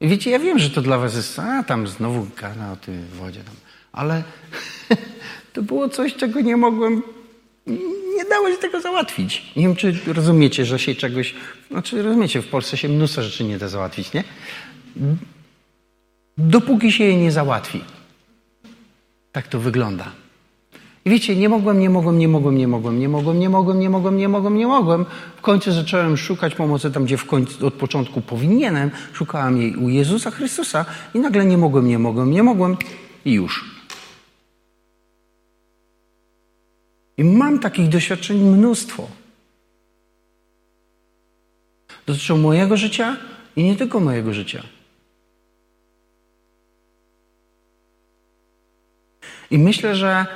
I 0.00 0.08
wiecie, 0.08 0.30
ja 0.30 0.38
wiem, 0.38 0.58
że 0.58 0.70
to 0.70 0.82
dla 0.82 0.98
was 0.98 1.14
jest, 1.14 1.38
a 1.38 1.62
tam 1.62 1.86
znowu 1.86 2.26
gana 2.40 2.72
o 2.72 2.76
tej 2.76 2.98
wodzie. 2.98 3.40
Tam. 3.40 3.54
Ale 3.92 4.22
to 5.52 5.62
było 5.62 5.88
coś, 5.88 6.14
czego 6.14 6.40
nie 6.40 6.56
mogłem, 6.56 7.02
nie 8.16 8.24
dało 8.30 8.50
się 8.50 8.56
tego 8.56 8.80
załatwić. 8.80 9.52
Nie 9.56 9.62
wiem, 9.62 9.76
czy 9.76 9.94
rozumiecie, 10.06 10.64
że 10.64 10.78
się 10.78 10.94
czegoś, 10.94 11.34
znaczy 11.70 12.02
rozumiecie, 12.02 12.42
w 12.42 12.48
Polsce 12.48 12.76
się 12.76 12.88
mnóstwo 12.88 13.22
rzeczy 13.22 13.44
nie 13.44 13.58
da 13.58 13.68
załatwić, 13.68 14.12
nie? 14.12 14.24
Dopóki 16.38 16.92
się 16.92 17.04
je 17.04 17.16
nie 17.16 17.32
załatwi. 17.32 17.80
Tak 19.32 19.48
to 19.48 19.58
wygląda. 19.58 20.12
I 21.04 21.10
wiecie, 21.10 21.36
nie 21.36 21.48
mogłem, 21.48 21.80
nie 21.80 21.90
mogłem, 21.90 22.18
nie 22.18 22.28
mogłem, 22.28 22.58
nie 22.58 22.68
mogłem, 22.68 22.98
nie 22.98 23.08
mogłem, 23.08 23.38
nie 23.38 23.48
mogłem, 23.48 23.80
nie 23.80 23.90
mogłem, 23.90 24.16
nie 24.16 24.28
mogłem, 24.28 24.56
nie 24.56 24.66
mogłem. 24.66 25.04
W 25.36 25.40
końcu 25.40 25.72
zacząłem 25.72 26.16
szukać 26.16 26.54
pomocy 26.54 26.90
tam, 26.90 27.04
gdzie 27.04 27.16
w 27.16 27.24
końcu, 27.26 27.66
od 27.66 27.74
początku 27.74 28.20
powinienem. 28.20 28.90
Szukałem 29.12 29.56
jej 29.56 29.76
u 29.76 29.88
Jezusa 29.88 30.30
Chrystusa 30.30 30.84
i 31.14 31.18
nagle 31.18 31.44
nie 31.44 31.58
mogłem, 31.58 31.88
nie 31.88 31.98
mogłem, 31.98 32.30
nie 32.30 32.42
mogłem 32.42 32.76
i 33.24 33.32
już. 33.32 33.75
I 37.16 37.24
mam 37.24 37.58
takich 37.58 37.88
doświadczeń 37.88 38.38
mnóstwo. 38.38 39.08
Dotyczą 42.06 42.38
mojego 42.38 42.76
życia 42.76 43.16
i 43.56 43.64
nie 43.64 43.76
tylko 43.76 44.00
mojego 44.00 44.34
życia. 44.34 44.62
I 49.50 49.58
myślę, 49.58 49.96
że 49.96 50.26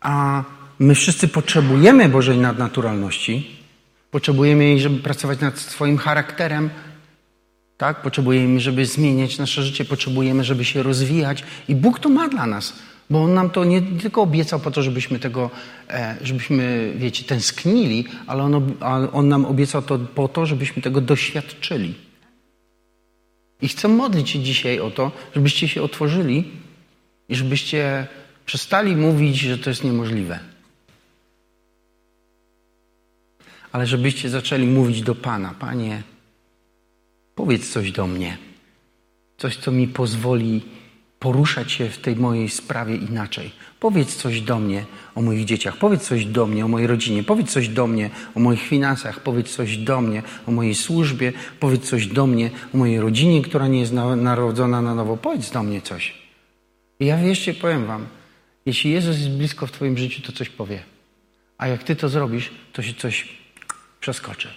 a 0.00 0.44
my 0.78 0.94
wszyscy 0.94 1.28
potrzebujemy 1.28 2.08
Bożej 2.08 2.38
nadnaturalności. 2.38 3.56
Potrzebujemy 4.10 4.64
jej, 4.64 4.80
żeby 4.80 5.02
pracować 5.02 5.40
nad 5.40 5.58
swoim 5.58 5.98
charakterem. 5.98 6.70
Tak? 7.76 8.02
Potrzebujemy, 8.02 8.60
żeby 8.60 8.86
zmieniać 8.86 9.38
nasze 9.38 9.62
życie. 9.62 9.84
Potrzebujemy, 9.84 10.44
żeby 10.44 10.64
się 10.64 10.82
rozwijać. 10.82 11.44
I 11.68 11.74
Bóg 11.74 11.98
to 11.98 12.08
ma 12.08 12.28
dla 12.28 12.46
nas. 12.46 12.72
Bo 13.10 13.22
On 13.22 13.34
nam 13.34 13.50
to 13.50 13.64
nie 13.64 13.82
tylko 13.82 14.22
obiecał 14.22 14.60
po 14.60 14.70
to, 14.70 14.82
żebyśmy 14.82 15.18
tego, 15.18 15.50
e, 15.90 16.16
żebyśmy, 16.22 16.92
wiecie, 16.96 17.24
tęsknili, 17.24 18.04
ale 18.26 18.42
on, 18.42 18.74
on 19.12 19.28
nam 19.28 19.44
obiecał 19.44 19.82
to 19.82 19.98
po 19.98 20.28
to, 20.28 20.46
żebyśmy 20.46 20.82
tego 20.82 21.00
doświadczyli. 21.00 21.94
I 23.62 23.68
chcę 23.68 23.88
modlić 23.88 24.30
się 24.30 24.40
dzisiaj 24.40 24.80
o 24.80 24.90
to, 24.90 25.12
żebyście 25.34 25.68
się 25.68 25.82
otworzyli 25.82 26.44
i 27.28 27.34
żebyście 27.34 28.06
Przestali 28.48 28.96
mówić, 28.96 29.38
że 29.38 29.58
to 29.58 29.70
jest 29.70 29.84
niemożliwe. 29.84 30.38
Ale 33.72 33.86
żebyście 33.86 34.30
zaczęli 34.30 34.66
mówić 34.66 35.02
do 35.02 35.14
Pana: 35.14 35.54
Panie, 35.58 36.02
powiedz 37.34 37.72
coś 37.72 37.92
do 37.92 38.06
mnie. 38.06 38.38
Coś, 39.38 39.56
co 39.56 39.72
mi 39.72 39.88
pozwoli 39.88 40.62
poruszać 41.18 41.72
się 41.72 41.88
w 41.88 41.98
tej 41.98 42.16
mojej 42.16 42.48
sprawie 42.48 42.96
inaczej. 42.96 43.50
Powiedz 43.80 44.16
coś 44.16 44.40
do 44.40 44.58
mnie 44.58 44.84
o 45.14 45.22
moich 45.22 45.44
dzieciach, 45.44 45.76
powiedz 45.76 46.02
coś 46.02 46.24
do 46.24 46.46
mnie 46.46 46.64
o 46.64 46.68
mojej 46.68 46.86
rodzinie, 46.86 47.22
powiedz 47.22 47.50
coś 47.50 47.68
do 47.68 47.86
mnie 47.86 48.10
o 48.34 48.40
moich 48.40 48.62
finansach, 48.62 49.20
powiedz 49.20 49.50
coś 49.50 49.76
do 49.76 50.00
mnie 50.00 50.22
o 50.46 50.50
mojej 50.50 50.74
służbie, 50.74 51.32
powiedz 51.60 51.88
coś 51.88 52.06
do 52.06 52.26
mnie 52.26 52.50
o 52.74 52.76
mojej 52.76 53.00
rodzinie, 53.00 53.42
która 53.42 53.68
nie 53.68 53.80
jest 53.80 53.92
narodzona 54.16 54.82
na 54.82 54.94
nowo, 54.94 55.16
powiedz 55.16 55.50
do 55.50 55.62
mnie 55.62 55.82
coś. 55.82 56.14
I 57.00 57.06
ja 57.06 57.16
wierzcie, 57.16 57.54
powiem 57.54 57.86
Wam, 57.86 58.06
jeśli 58.66 58.90
Jezus 58.90 59.16
jest 59.16 59.30
blisko 59.30 59.66
w 59.66 59.72
Twoim 59.72 59.98
życiu, 59.98 60.22
to 60.22 60.32
coś 60.32 60.48
powie. 60.48 60.82
A 61.58 61.68
jak 61.68 61.82
Ty 61.82 61.96
to 61.96 62.08
zrobisz, 62.08 62.50
to 62.72 62.82
się 62.82 62.94
coś 62.94 63.38
przeskoczy. 64.00 64.48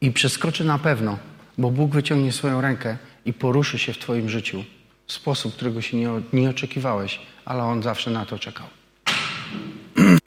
I 0.00 0.10
przeskoczy 0.10 0.64
na 0.64 0.78
pewno, 0.78 1.18
bo 1.58 1.70
Bóg 1.70 1.90
wyciągnie 1.90 2.32
swoją 2.32 2.60
rękę 2.60 2.96
i 3.24 3.32
poruszy 3.32 3.78
się 3.78 3.92
w 3.92 3.98
Twoim 3.98 4.28
życiu 4.28 4.64
w 5.06 5.12
sposób, 5.12 5.54
którego 5.54 5.82
się 5.82 5.96
nie, 5.96 6.08
nie 6.32 6.50
oczekiwałeś, 6.50 7.20
ale 7.44 7.62
On 7.62 7.82
zawsze 7.82 8.10
na 8.10 8.26
to 8.26 8.38
czekał. 8.38 8.66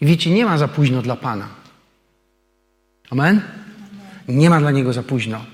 I 0.00 0.06
wiecie, 0.06 0.30
nie 0.30 0.44
ma 0.44 0.58
za 0.58 0.68
późno 0.68 1.02
dla 1.02 1.16
Pana. 1.16 1.48
Amen? 3.10 3.40
Nie 4.28 4.50
ma 4.50 4.60
dla 4.60 4.70
Niego 4.70 4.92
za 4.92 5.02
późno. 5.02 5.44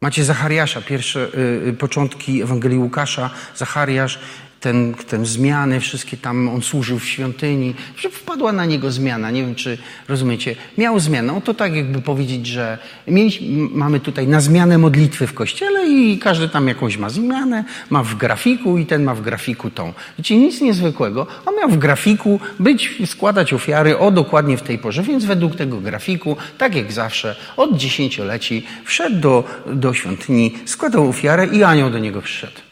Macie 0.00 0.24
Zachariasza, 0.24 0.80
pierwsze 0.80 1.28
y, 1.34 1.68
y, 1.68 1.72
początki 1.72 2.42
Ewangelii 2.42 2.78
Łukasza. 2.78 3.30
Zachariasz 3.56 4.18
ten, 4.60 4.94
ten 4.94 5.26
zmiany, 5.26 5.80
wszystkie 5.80 6.16
tam, 6.16 6.48
on 6.48 6.62
służył 6.62 6.98
w 6.98 7.04
świątyni, 7.04 7.74
że 7.96 8.10
wpadła 8.10 8.52
na 8.52 8.64
niego 8.64 8.90
zmiana. 8.90 9.30
Nie 9.30 9.42
wiem, 9.42 9.54
czy 9.54 9.78
rozumiecie. 10.08 10.56
Miał 10.78 11.00
zmianę. 11.00 11.32
No 11.32 11.40
to 11.40 11.54
tak 11.54 11.74
jakby 11.74 12.00
powiedzieć, 12.00 12.46
że 12.46 12.78
mieliśmy, 13.06 13.46
mamy 13.72 14.00
tutaj 14.00 14.28
na 14.28 14.40
zmianę 14.40 14.78
modlitwy 14.78 15.26
w 15.26 15.34
kościele 15.34 15.88
i 15.88 16.18
każdy 16.18 16.48
tam 16.48 16.68
jakąś 16.68 16.96
ma 16.96 17.10
zmianę, 17.10 17.64
ma 17.90 18.02
w 18.02 18.14
grafiku 18.14 18.78
i 18.78 18.86
ten 18.86 19.04
ma 19.04 19.14
w 19.14 19.20
grafiku 19.20 19.70
tą. 19.70 19.92
Wiecie, 20.18 20.36
nic 20.36 20.60
niezwykłego. 20.60 21.26
On 21.46 21.56
miał 21.56 21.68
w 21.68 21.78
grafiku 21.78 22.40
być, 22.58 23.02
składać 23.06 23.52
ofiary 23.52 23.98
o 23.98 24.10
dokładnie 24.10 24.56
w 24.56 24.62
tej 24.62 24.78
porze, 24.78 25.02
więc 25.02 25.24
według 25.24 25.56
tego 25.56 25.80
grafiku, 25.80 26.36
tak 26.58 26.74
jak 26.74 26.92
zawsze, 26.92 27.36
od 27.56 27.76
dziesięcioleci 27.76 28.66
wszedł 28.84 29.20
do, 29.20 29.44
do 29.66 29.94
świątyni, 29.94 30.54
składał 30.64 31.08
ofiarę 31.08 31.46
i 31.46 31.64
anioł 31.64 31.90
do 31.90 31.98
niego 31.98 32.22
przyszedł. 32.22 32.67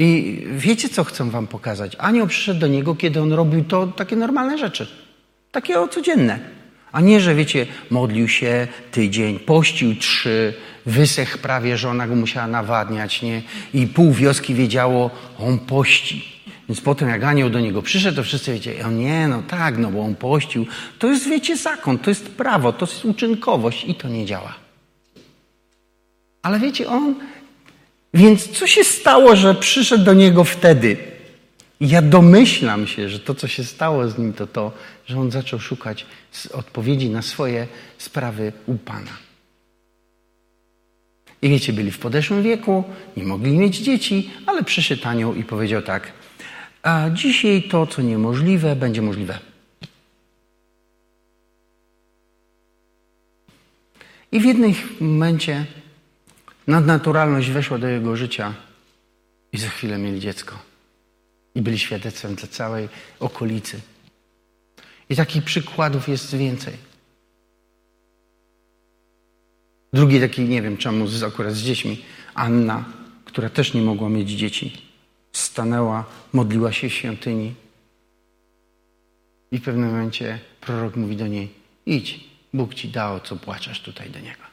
I 0.00 0.42
wiecie, 0.56 0.88
co 0.88 1.04
chcę 1.04 1.30
wam 1.30 1.46
pokazać? 1.46 1.96
Anioł 1.98 2.26
przyszedł 2.26 2.60
do 2.60 2.66
niego, 2.66 2.94
kiedy 2.94 3.20
on 3.20 3.32
robił 3.32 3.64
to 3.64 3.86
takie 3.86 4.16
normalne 4.16 4.58
rzeczy. 4.58 4.86
Takie 5.52 5.74
codzienne. 5.90 6.38
A 6.92 7.00
nie, 7.00 7.20
że 7.20 7.34
wiecie, 7.34 7.66
modlił 7.90 8.28
się 8.28 8.68
tydzień, 8.90 9.38
pościł 9.38 9.94
trzy, 9.96 10.54
wysech 10.86 11.38
prawie, 11.38 11.78
że 11.78 11.90
ona 11.90 12.06
go 12.06 12.16
musiała 12.16 12.46
nawadniać, 12.46 13.22
nie? 13.22 13.42
I 13.74 13.86
pół 13.86 14.12
wioski 14.12 14.54
wiedziało, 14.54 15.10
on 15.38 15.58
pości. 15.58 16.38
Więc 16.68 16.80
potem 16.80 17.08
jak 17.08 17.24
anioł 17.24 17.50
do 17.50 17.60
niego 17.60 17.82
przyszedł, 17.82 18.16
to 18.16 18.22
wszyscy 18.22 18.52
wiecie, 18.52 18.86
on 18.86 18.98
nie, 18.98 19.28
no 19.28 19.42
tak, 19.42 19.78
no 19.78 19.90
bo 19.90 20.02
on 20.02 20.14
pościł. 20.14 20.66
To 20.98 21.06
jest, 21.06 21.28
wiecie, 21.28 21.56
zakon, 21.56 21.98
to 21.98 22.10
jest 22.10 22.28
prawo, 22.28 22.72
to 22.72 22.86
jest 22.86 23.04
uczynkowość 23.04 23.84
i 23.84 23.94
to 23.94 24.08
nie 24.08 24.26
działa. 24.26 24.54
Ale 26.42 26.60
wiecie, 26.60 26.88
on 26.88 27.14
więc 28.14 28.48
co 28.48 28.66
się 28.66 28.84
stało, 28.84 29.36
że 29.36 29.54
przyszedł 29.54 30.04
do 30.04 30.14
niego 30.14 30.44
wtedy? 30.44 30.96
ja 31.80 32.02
domyślam 32.02 32.86
się, 32.86 33.08
że 33.08 33.18
to, 33.18 33.34
co 33.34 33.48
się 33.48 33.64
stało 33.64 34.08
z 34.08 34.18
nim, 34.18 34.32
to 34.32 34.46
to, 34.46 34.72
że 35.06 35.20
on 35.20 35.30
zaczął 35.30 35.60
szukać 35.60 36.06
odpowiedzi 36.52 37.10
na 37.10 37.22
swoje 37.22 37.66
sprawy 37.98 38.52
u 38.66 38.74
Pana. 38.74 39.10
I 41.42 41.48
wiecie, 41.48 41.72
byli 41.72 41.90
w 41.90 41.98
podeszłym 41.98 42.42
wieku, 42.42 42.84
nie 43.16 43.24
mogli 43.24 43.52
mieć 43.52 43.78
dzieci, 43.78 44.30
ale 44.46 44.64
przyszedł 44.64 45.08
anioł 45.08 45.34
i 45.34 45.44
powiedział 45.44 45.82
tak: 45.82 46.12
A 46.82 47.10
dzisiaj 47.10 47.62
to, 47.62 47.86
co 47.86 48.02
niemożliwe, 48.02 48.76
będzie 48.76 49.02
możliwe. 49.02 49.38
I 54.32 54.40
w 54.40 54.44
jednym 54.44 54.74
momencie 55.00 55.66
Nadnaturalność 56.68 57.50
weszła 57.50 57.78
do 57.78 57.88
jego 57.88 58.16
życia 58.16 58.54
i 59.52 59.58
za 59.58 59.68
chwilę 59.68 59.98
mieli 59.98 60.20
dziecko. 60.20 60.58
I 61.54 61.62
byli 61.62 61.78
świadectwem 61.78 62.34
dla 62.34 62.48
całej 62.48 62.88
okolicy. 63.20 63.80
I 65.08 65.16
takich 65.16 65.44
przykładów 65.44 66.08
jest 66.08 66.36
więcej. 66.36 66.74
Drugi 69.92 70.20
taki, 70.20 70.42
nie 70.42 70.62
wiem 70.62 70.76
czemu, 70.76 71.06
akurat 71.26 71.54
z 71.54 71.62
dziećmi, 71.62 72.04
Anna, 72.34 72.84
która 73.24 73.50
też 73.50 73.74
nie 73.74 73.82
mogła 73.82 74.08
mieć 74.08 74.30
dzieci, 74.30 74.82
stanęła, 75.32 76.04
modliła 76.32 76.72
się 76.72 76.88
w 76.88 76.92
świątyni. 76.92 77.54
I 79.50 79.58
w 79.58 79.62
pewnym 79.62 79.90
momencie 79.90 80.38
prorok 80.60 80.96
mówi 80.96 81.16
do 81.16 81.26
niej: 81.26 81.48
idź, 81.86 82.20
Bóg 82.54 82.74
ci 82.74 82.88
dał, 82.88 83.20
co 83.20 83.36
płaczesz 83.36 83.80
tutaj 83.80 84.10
do 84.10 84.20
niego. 84.20 84.47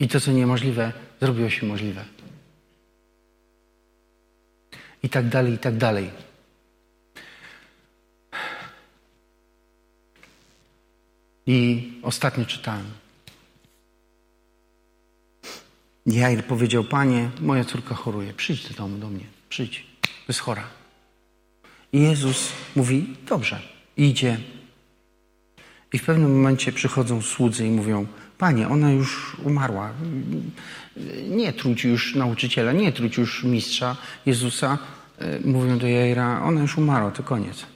I 0.00 0.08
to, 0.08 0.20
co 0.20 0.32
niemożliwe, 0.32 0.92
zrobiło 1.20 1.50
się 1.50 1.66
możliwe. 1.66 2.04
I 5.02 5.08
tak 5.08 5.28
dalej, 5.28 5.52
i 5.52 5.58
tak 5.58 5.76
dalej. 5.76 6.10
I 11.46 11.92
ostatnio 12.02 12.44
czytałem. 12.44 12.86
Jair 16.06 16.44
powiedział, 16.44 16.84
panie, 16.84 17.30
moja 17.40 17.64
córka 17.64 17.94
choruje, 17.94 18.34
przyjdź 18.34 18.68
do 18.68 18.74
domu 18.74 18.98
do 18.98 19.08
mnie, 19.08 19.24
przyjdź, 19.48 19.86
jest 20.28 20.40
chora. 20.40 20.64
I 21.92 22.00
Jezus 22.00 22.52
mówi, 22.76 23.16
dobrze, 23.28 23.62
idzie. 23.96 24.40
I 25.92 25.98
w 25.98 26.04
pewnym 26.04 26.36
momencie 26.36 26.72
przychodzą 26.72 27.22
słudzy 27.22 27.66
i 27.66 27.70
mówią, 27.70 28.06
Panie, 28.40 28.68
ona 28.68 28.92
już 28.92 29.36
umarła. 29.44 29.92
Nie 31.28 31.52
truć 31.52 31.84
już 31.84 32.14
nauczyciela, 32.14 32.72
nie 32.72 32.92
truć 32.92 33.16
już 33.16 33.44
mistrza 33.44 33.96
Jezusa. 34.26 34.78
E, 35.18 35.40
mówią 35.40 35.78
do 35.78 35.86
Jaira, 35.86 36.42
ona 36.42 36.60
już 36.60 36.78
umarła, 36.78 37.10
to 37.10 37.22
koniec. 37.22 37.66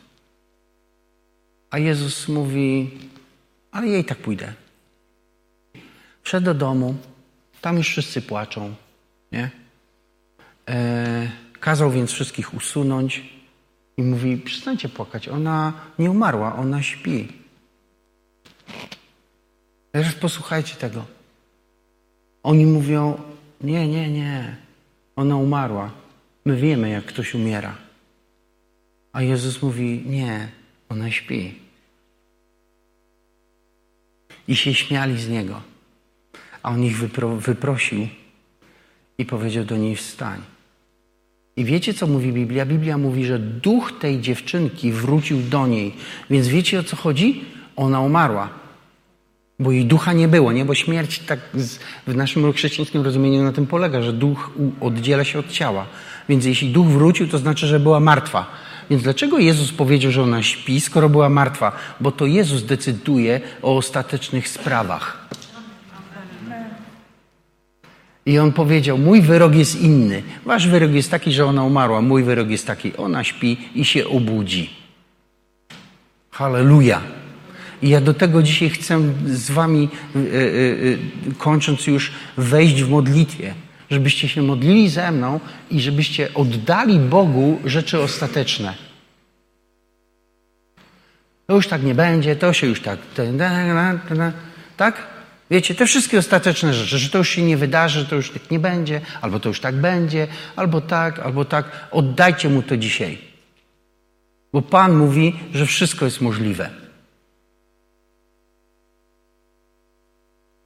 A 1.71 1.79
Jezus 1.79 2.29
mówi, 2.29 2.91
ale 3.73 3.87
jej 3.89 4.05
tak 4.05 4.19
pójdę. 4.19 4.53
Wszedł 6.23 6.45
do 6.45 6.55
domu, 6.55 6.97
tam 7.61 7.77
już 7.77 7.89
wszyscy 7.89 8.23
płaczą, 8.23 8.75
nie? 9.33 9.51
E, 10.69 11.31
kazał 11.61 11.91
więc 11.91 12.13
wszystkich 12.13 12.55
usunąć 12.55 13.23
i 13.97 14.03
mówi, 14.03 14.37
przestańcie 14.37 14.89
płakać, 14.89 15.29
ona 15.29 15.73
nie 15.99 16.11
umarła, 16.11 16.57
ona 16.57 16.83
śpi. 16.83 17.29
Teraz 19.95 20.15
posłuchajcie 20.15 20.75
tego. 20.75 21.05
Oni 22.43 22.67
mówią: 22.67 23.21
Nie, 23.61 23.89
nie, 23.89 24.11
nie. 24.11 24.57
Ona 25.17 25.37
umarła. 25.37 25.91
My 26.45 26.57
wiemy, 26.57 26.91
jak 26.91 27.05
ktoś 27.05 27.35
umiera. 27.35 27.77
A 29.13 29.23
Jezus 29.23 29.63
mówi: 29.63 30.03
Nie, 30.07 30.49
ona 30.89 31.11
śpi. 31.11 31.55
I 34.49 34.57
się 34.57 34.75
śmiali 34.75 35.21
z 35.21 35.29
niego. 35.29 35.61
A 36.63 36.71
on 36.71 36.85
ich 36.85 36.99
wypro 36.99 37.37
wyprosił 37.37 38.09
i 39.19 39.25
powiedział 39.25 39.65
do 39.65 39.77
niej: 39.77 39.97
Wstań. 39.97 40.41
I 41.57 41.65
wiecie, 41.65 41.95
co 41.95 42.07
mówi 42.07 42.33
Biblia? 42.33 42.67
Biblia 42.67 42.99
mówi, 42.99 43.25
że 43.25 43.39
duch 43.39 43.99
tej 43.99 44.21
dziewczynki 44.21 44.93
wrócił 44.93 45.43
do 45.43 45.67
niej. 45.67 45.95
Więc 46.31 46.49
wiecie, 46.49 46.81
o 46.81 46.83
co 46.83 46.97
chodzi? 46.97 47.45
Ona 47.77 48.01
umarła. 48.01 48.64
Bo 49.59 49.73
jej 49.73 49.85
ducha 49.85 50.13
nie 50.13 50.29
było, 50.29 50.53
nie? 50.53 50.65
Bo 50.65 50.75
śmierć 50.75 51.19
tak 51.19 51.41
w 52.07 52.17
naszym 52.17 52.53
chrześcijańskim 52.53 53.03
rozumieniu 53.03 53.43
na 53.43 53.53
tym 53.53 53.67
polega, 53.67 54.03
że 54.03 54.13
duch 54.13 54.51
oddziela 54.81 55.25
się 55.25 55.39
od 55.39 55.49
ciała. 55.49 55.87
Więc 56.29 56.45
jeśli 56.45 56.69
duch 56.69 56.87
wrócił, 56.87 57.29
to 57.29 57.39
znaczy, 57.39 57.67
że 57.67 57.81
była 57.81 58.01
martwa. 58.01 58.47
Więc 58.91 59.03
dlaczego 59.03 59.39
Jezus 59.39 59.73
powiedział, 59.73 60.13
że 60.13 60.23
ona 60.23 60.43
śpi, 60.43 60.81
skoro 60.81 61.09
była 61.09 61.29
martwa? 61.29 61.73
Bo 62.01 62.13
to 62.13 62.27
Jezus 62.27 62.63
decyduje 62.63 63.41
o 63.63 63.77
ostatecznych 63.77 64.49
sprawach. 64.49 65.29
I 68.27 68.39
on 68.39 68.53
powiedział: 68.53 68.99
Mój 68.99 69.23
wyrok 69.23 69.55
jest 69.55 69.81
inny. 69.81 70.23
Wasz 70.45 70.69
wyrok 70.69 70.91
jest 70.91 71.11
taki, 71.11 71.33
że 71.33 71.47
ona 71.47 71.65
umarła. 71.65 72.01
Mój 72.01 72.23
wyrok 72.23 72.51
jest 72.51 72.67
taki: 72.67 72.97
ona 72.97 73.25
śpi 73.25 73.59
i 73.75 73.85
się 73.85 74.09
obudzi. 74.09 74.71
Halleluja. 76.31 77.01
I 77.85 77.89
ja 77.89 78.01
do 78.01 78.15
tego 78.15 78.43
dzisiaj 78.43 78.71
chcę 78.71 79.01
z 79.27 79.51
Wami, 79.51 79.89
y, 80.17 80.19
y, 80.19 80.23
y, 81.31 81.35
kończąc 81.39 81.87
już, 81.87 82.13
wejść 82.37 82.83
w 82.83 82.91
modlitwie, 82.91 83.55
żebyście 83.91 84.29
się 84.29 84.43
modlili 84.43 84.89
ze 84.89 85.13
mną 85.13 85.41
i 85.71 85.81
żebyście 85.81 86.35
oddali 86.35 86.99
Bogu 86.99 87.61
rzeczy 87.65 88.01
ostateczne. 88.01 88.75
To 91.47 91.55
już 91.55 91.69
tak 91.69 91.83
nie 91.83 91.95
będzie, 91.95 92.37
to 92.37 92.53
się 92.53 92.67
już 92.67 92.81
tak. 92.81 92.99
Tak? 94.77 95.07
Wiecie, 95.51 95.75
te 95.75 95.87
wszystkie 95.87 96.19
ostateczne 96.19 96.75
rzeczy, 96.75 96.99
że 96.99 97.11
to 97.11 97.19
już 97.19 97.29
się 97.29 97.43
nie 97.43 97.57
wydarzy, 97.57 98.07
to 98.07 98.17
już 98.17 98.31
tak 98.31 98.51
nie 98.51 98.59
będzie, 98.59 99.01
albo 99.21 99.41
to 99.41 99.49
już 99.49 99.61
tak 99.61 99.75
będzie, 99.75 100.27
albo 100.57 100.81
tak, 100.81 101.19
albo 101.19 101.45
tak. 101.45 101.89
Oddajcie 101.91 102.49
mu 102.49 102.63
to 102.63 102.77
dzisiaj. 102.77 103.19
Bo 104.53 104.63
Pan 104.63 104.97
mówi, 104.97 105.37
że 105.55 105.67
wszystko 105.67 106.05
jest 106.05 106.21
możliwe. 106.21 106.84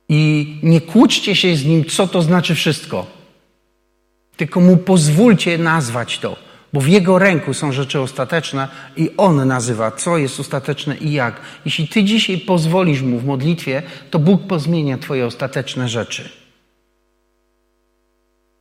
I 0.09 0.55
nie 0.63 0.81
kłóćcie 0.81 1.37
się 1.37 1.57
z 1.57 1.65
nim, 1.65 1.85
co 1.85 2.09
to 2.09 2.23
znaczy 2.23 2.55
wszystko. 2.55 3.07
Tylko 4.37 4.61
mu 4.61 4.77
pozwólcie 4.77 5.59
nazwać 5.59 6.19
to, 6.19 6.37
bo 6.73 6.81
w 6.81 6.89
jego 6.89 7.19
ręku 7.19 7.55
są 7.55 7.73
rzeczy 7.73 8.01
ostateczne 8.01 8.69
i 8.97 9.11
on 9.17 9.49
nazywa, 9.49 9.91
co 9.91 10.19
jest 10.19 10.41
ostateczne 10.41 10.97
i 10.97 11.13
jak. 11.13 11.41
Jeśli 11.65 11.89
ty 11.89 12.05
dzisiaj 12.05 12.39
pozwolisz 12.39 13.03
mu 13.03 13.19
w 13.19 13.25
modlitwie, 13.25 13.83
to 14.11 14.19
Bóg 14.19 14.47
pozmienia 14.47 14.99
twoje 14.99 15.27
ostateczne 15.27 15.89
rzeczy. 15.89 16.29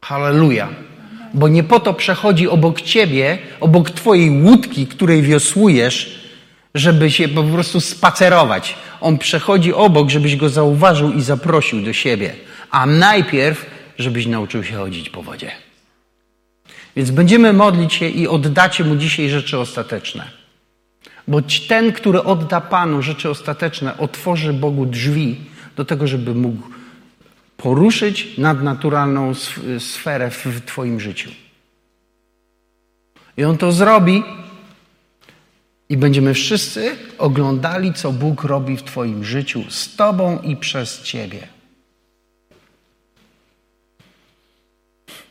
Halleluja. 0.01 0.69
Bo 1.33 1.47
nie 1.47 1.63
po 1.63 1.79
to 1.79 1.93
przechodzi 1.93 2.47
obok 2.47 2.81
ciebie, 2.81 3.37
obok 3.59 3.91
twojej 3.91 4.41
łódki, 4.43 4.87
której 4.87 5.21
wiosłujesz, 5.21 6.29
żeby 6.75 7.11
się 7.11 7.27
po 7.27 7.43
prostu 7.43 7.81
spacerować. 7.81 8.75
On 9.01 9.17
przechodzi 9.17 9.73
obok, 9.73 10.09
żebyś 10.09 10.35
go 10.35 10.49
zauważył 10.49 11.11
i 11.11 11.21
zaprosił 11.21 11.81
do 11.81 11.93
siebie. 11.93 12.33
A 12.71 12.85
najpierw, 12.85 13.65
żebyś 13.97 14.25
nauczył 14.25 14.63
się 14.63 14.75
chodzić 14.75 15.09
po 15.09 15.23
wodzie. 15.23 15.51
Więc 16.95 17.11
będziemy 17.11 17.53
modlić 17.53 17.93
się 17.93 18.09
i 18.09 18.27
oddacie 18.27 18.83
Mu 18.83 18.95
dzisiaj 18.95 19.29
rzeczy 19.29 19.59
ostateczne. 19.59 20.31
Bo 21.27 21.41
ten, 21.67 21.93
który 21.93 22.23
odda 22.23 22.61
Panu 22.61 23.01
rzeczy 23.01 23.29
ostateczne, 23.29 23.97
otworzy 23.97 24.53
Bogu 24.53 24.85
drzwi 24.85 25.35
do 25.75 25.85
tego, 25.85 26.07
żeby 26.07 26.35
mógł 26.35 26.67
poruszyć 27.57 28.37
nadnaturalną 28.37 29.33
sferę 29.79 30.29
w 30.29 30.65
Twoim 30.65 30.99
życiu. 30.99 31.29
I 33.37 33.43
On 33.43 33.57
to 33.57 33.71
zrobi 33.71 34.23
i 35.89 35.97
będziemy 35.97 36.33
wszyscy 36.33 36.95
oglądali, 37.17 37.93
co 37.93 38.11
Bóg 38.11 38.43
robi 38.43 38.77
w 38.77 38.83
Twoim 38.83 39.23
życiu 39.23 39.63
z 39.69 39.95
Tobą 39.95 40.39
i 40.41 40.55
przez 40.55 41.01
Ciebie. 41.01 41.47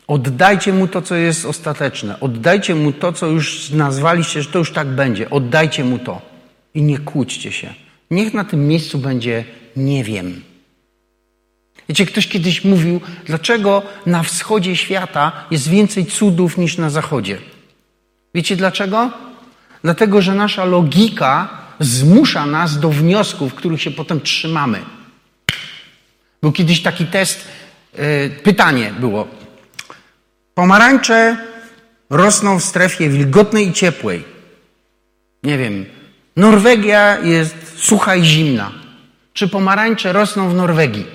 Oddajcie 0.07 0.73
mu 0.73 0.87
to, 0.87 1.01
co 1.01 1.15
jest 1.15 1.45
ostateczne. 1.45 2.19
Oddajcie 2.19 2.75
mu 2.75 2.91
to, 2.91 3.13
co 3.13 3.27
już 3.27 3.69
nazwaliście, 3.69 4.43
że 4.43 4.49
to 4.49 4.59
już 4.59 4.71
tak 4.71 4.87
będzie. 4.87 5.29
Oddajcie 5.29 5.83
mu 5.83 5.99
to. 5.99 6.21
I 6.73 6.81
nie 6.81 6.97
kłóćcie 6.97 7.51
się. 7.51 7.73
Niech 8.11 8.33
na 8.33 8.43
tym 8.43 8.67
miejscu 8.67 8.97
będzie 8.97 9.45
nie 9.75 10.03
wiem. 10.03 10.41
Wiecie, 11.89 12.05
ktoś 12.05 12.27
kiedyś 12.27 12.63
mówił, 12.63 13.01
dlaczego 13.25 13.83
na 14.05 14.23
wschodzie 14.23 14.75
świata 14.75 15.31
jest 15.51 15.69
więcej 15.69 16.05
cudów 16.05 16.57
niż 16.57 16.77
na 16.77 16.89
zachodzie. 16.89 17.37
Wiecie 18.35 18.55
dlaczego? 18.55 19.11
Dlatego, 19.83 20.21
że 20.21 20.35
nasza 20.35 20.65
logika 20.65 21.49
zmusza 21.79 22.45
nas 22.45 22.79
do 22.79 22.89
wniosków, 22.89 23.53
których 23.53 23.81
się 23.81 23.91
potem 23.91 24.21
trzymamy. 24.21 24.81
Był 26.41 26.51
kiedyś 26.51 26.81
taki 26.81 27.05
test, 27.05 27.47
yy, 27.97 28.01
pytanie 28.43 28.93
było. 28.99 29.27
Pomarańcze 30.53 31.37
rosną 32.09 32.59
w 32.59 32.63
strefie 32.63 33.09
wilgotnej 33.09 33.67
i 33.67 33.73
ciepłej. 33.73 34.23
Nie 35.43 35.57
wiem, 35.57 35.85
Norwegia 36.35 37.19
jest 37.19 37.55
sucha 37.75 38.15
i 38.15 38.23
zimna. 38.23 38.71
Czy 39.33 39.47
pomarańcze 39.47 40.13
rosną 40.13 40.49
w 40.49 40.55
Norwegii? 40.55 41.05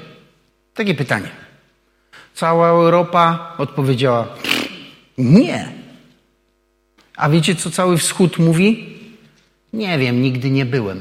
Takie 0.74 0.94
pytanie. 0.94 1.28
Cała 2.34 2.68
Europa 2.68 3.54
odpowiedziała: 3.58 4.28
Nie. 5.18 5.81
A 7.22 7.28
wiecie, 7.28 7.54
co 7.54 7.70
cały 7.70 7.98
wschód 7.98 8.38
mówi? 8.38 8.98
Nie 9.72 9.98
wiem, 9.98 10.22
nigdy 10.22 10.50
nie 10.50 10.66
byłem. 10.66 11.00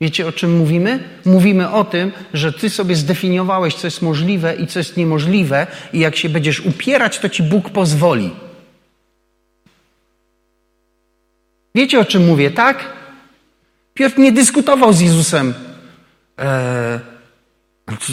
Wiecie, 0.00 0.26
o 0.26 0.32
czym 0.32 0.56
mówimy? 0.56 1.08
Mówimy 1.24 1.70
o 1.70 1.84
tym, 1.84 2.12
że 2.34 2.52
ty 2.52 2.70
sobie 2.70 2.96
zdefiniowałeś, 2.96 3.74
co 3.74 3.86
jest 3.86 4.02
możliwe 4.02 4.56
i 4.56 4.66
co 4.66 4.78
jest 4.78 4.96
niemożliwe, 4.96 5.66
i 5.92 5.98
jak 5.98 6.16
się 6.16 6.28
będziesz 6.28 6.60
upierać, 6.60 7.18
to 7.18 7.28
ci 7.28 7.42
Bóg 7.42 7.70
pozwoli. 7.70 8.30
Wiecie, 11.74 12.00
o 12.00 12.04
czym 12.04 12.26
mówię, 12.26 12.50
tak? 12.50 12.92
Piotr 13.94 14.18
nie 14.18 14.32
dyskutował 14.32 14.92
z 14.92 15.00
Jezusem. 15.00 15.54
Eee, 16.38 17.00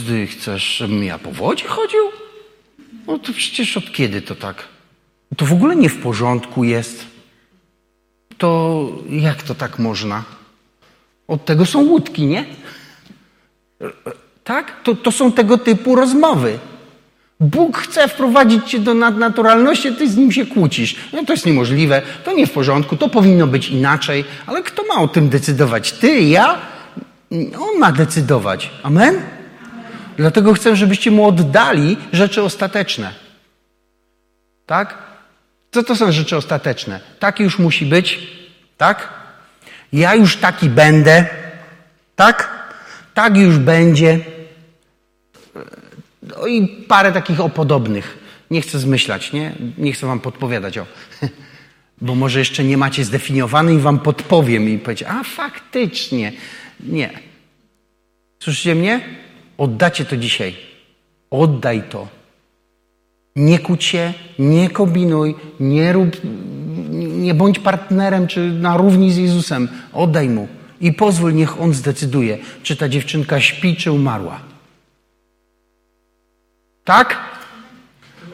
ty 0.07 0.27
chcesz, 0.27 0.77
żebym 0.77 1.03
ja 1.03 1.19
po 1.19 1.31
wodzie 1.31 1.67
chodził? 1.67 2.09
No 3.07 3.19
to 3.19 3.33
przecież 3.33 3.77
od 3.77 3.91
kiedy 3.91 4.21
to 4.21 4.35
tak? 4.35 4.76
To 5.36 5.45
w 5.45 5.53
ogóle 5.53 5.75
nie 5.75 5.89
w 5.89 6.01
porządku 6.01 6.63
jest. 6.63 7.05
To 8.38 8.91
jak 9.09 9.43
to 9.43 9.55
tak 9.55 9.80
można? 9.80 10.23
Od 11.28 11.45
tego 11.45 11.65
są 11.65 11.84
łódki, 11.84 12.25
nie? 12.25 12.45
Tak? 14.43 14.84
To, 14.84 14.95
to 14.95 15.11
są 15.11 15.32
tego 15.32 15.57
typu 15.57 15.95
rozmowy. 15.95 16.59
Bóg 17.39 17.78
chce 17.78 18.07
wprowadzić 18.07 18.65
cię 18.65 18.80
do 18.80 18.93
nadnaturalności, 18.93 19.95
ty 19.95 20.09
z 20.09 20.17
nim 20.17 20.32
się 20.32 20.45
kłócisz. 20.45 20.95
No 21.13 21.25
to 21.25 21.34
jest 21.34 21.45
niemożliwe, 21.45 22.01
to 22.23 22.34
nie 22.34 22.47
w 22.47 22.51
porządku, 22.51 22.97
to 22.97 23.09
powinno 23.09 23.47
być 23.47 23.69
inaczej, 23.69 24.25
ale 24.45 24.63
kto 24.63 24.84
ma 24.84 24.95
o 25.01 25.07
tym 25.07 25.30
decydować? 25.30 25.91
Ty, 25.91 26.19
ja? 26.19 26.57
On 27.59 27.80
ma 27.80 27.91
decydować. 27.91 28.71
Amen? 28.84 29.09
Amen. 29.09 29.38
Dlatego 30.17 30.53
chcę, 30.53 30.75
żebyście 30.75 31.11
mu 31.11 31.28
oddali 31.28 31.97
rzeczy 32.13 32.43
ostateczne. 32.43 33.13
Tak? 34.65 35.06
Co 35.78 35.84
to 35.84 35.95
są 35.95 36.11
rzeczy 36.11 36.38
ostateczne? 36.38 36.99
Tak 37.19 37.39
już 37.39 37.59
musi 37.59 37.86
być, 37.86 38.19
tak? 38.78 39.13
Ja 39.93 40.15
już 40.15 40.38
taki 40.38 40.69
będę, 40.69 41.25
tak? 42.15 42.67
Tak 43.13 43.38
już 43.38 43.57
będzie. 43.57 44.19
No 46.23 46.47
i 46.47 46.67
parę 46.67 47.11
takich 47.11 47.39
opodobnych. 47.39 48.17
Nie 48.51 48.61
chcę 48.61 48.80
zmyślać, 48.80 49.34
nie? 49.34 49.55
Nie 49.78 49.93
chcę 49.93 50.07
wam 50.07 50.19
podpowiadać 50.19 50.78
o. 50.78 50.86
Bo 52.01 52.15
może 52.15 52.39
jeszcze 52.39 52.63
nie 52.63 52.78
macie 52.78 53.05
zdefiniowane 53.05 53.73
i 53.73 53.80
wam 53.80 53.99
podpowiem 53.99 54.69
i 54.69 54.78
powiecie, 54.78 55.09
a 55.09 55.23
faktycznie. 55.23 56.34
Nie. 56.80 57.19
Słyszycie 58.39 58.75
mnie? 58.75 59.01
Oddacie 59.57 60.05
to 60.05 60.17
dzisiaj. 60.17 60.55
Oddaj 61.30 61.84
to. 61.89 62.16
Nie 63.38 63.59
kłóć 63.59 63.83
się, 63.83 64.13
nie 64.39 64.69
kombinuj, 64.69 65.35
nie 65.59 65.93
rób, 65.93 66.17
nie 66.91 67.33
bądź 67.33 67.59
partnerem 67.59 68.27
czy 68.27 68.51
na 68.51 68.77
równi 68.77 69.11
z 69.11 69.17
Jezusem. 69.17 69.67
Oddaj 69.93 70.29
Mu 70.29 70.47
i 70.81 70.93
pozwól, 70.93 71.33
niech 71.33 71.61
On 71.61 71.73
zdecyduje, 71.73 72.38
czy 72.63 72.75
ta 72.75 72.89
dziewczynka 72.89 73.39
śpi, 73.39 73.75
czy 73.75 73.91
umarła. 73.91 74.39
Tak? 76.83 77.17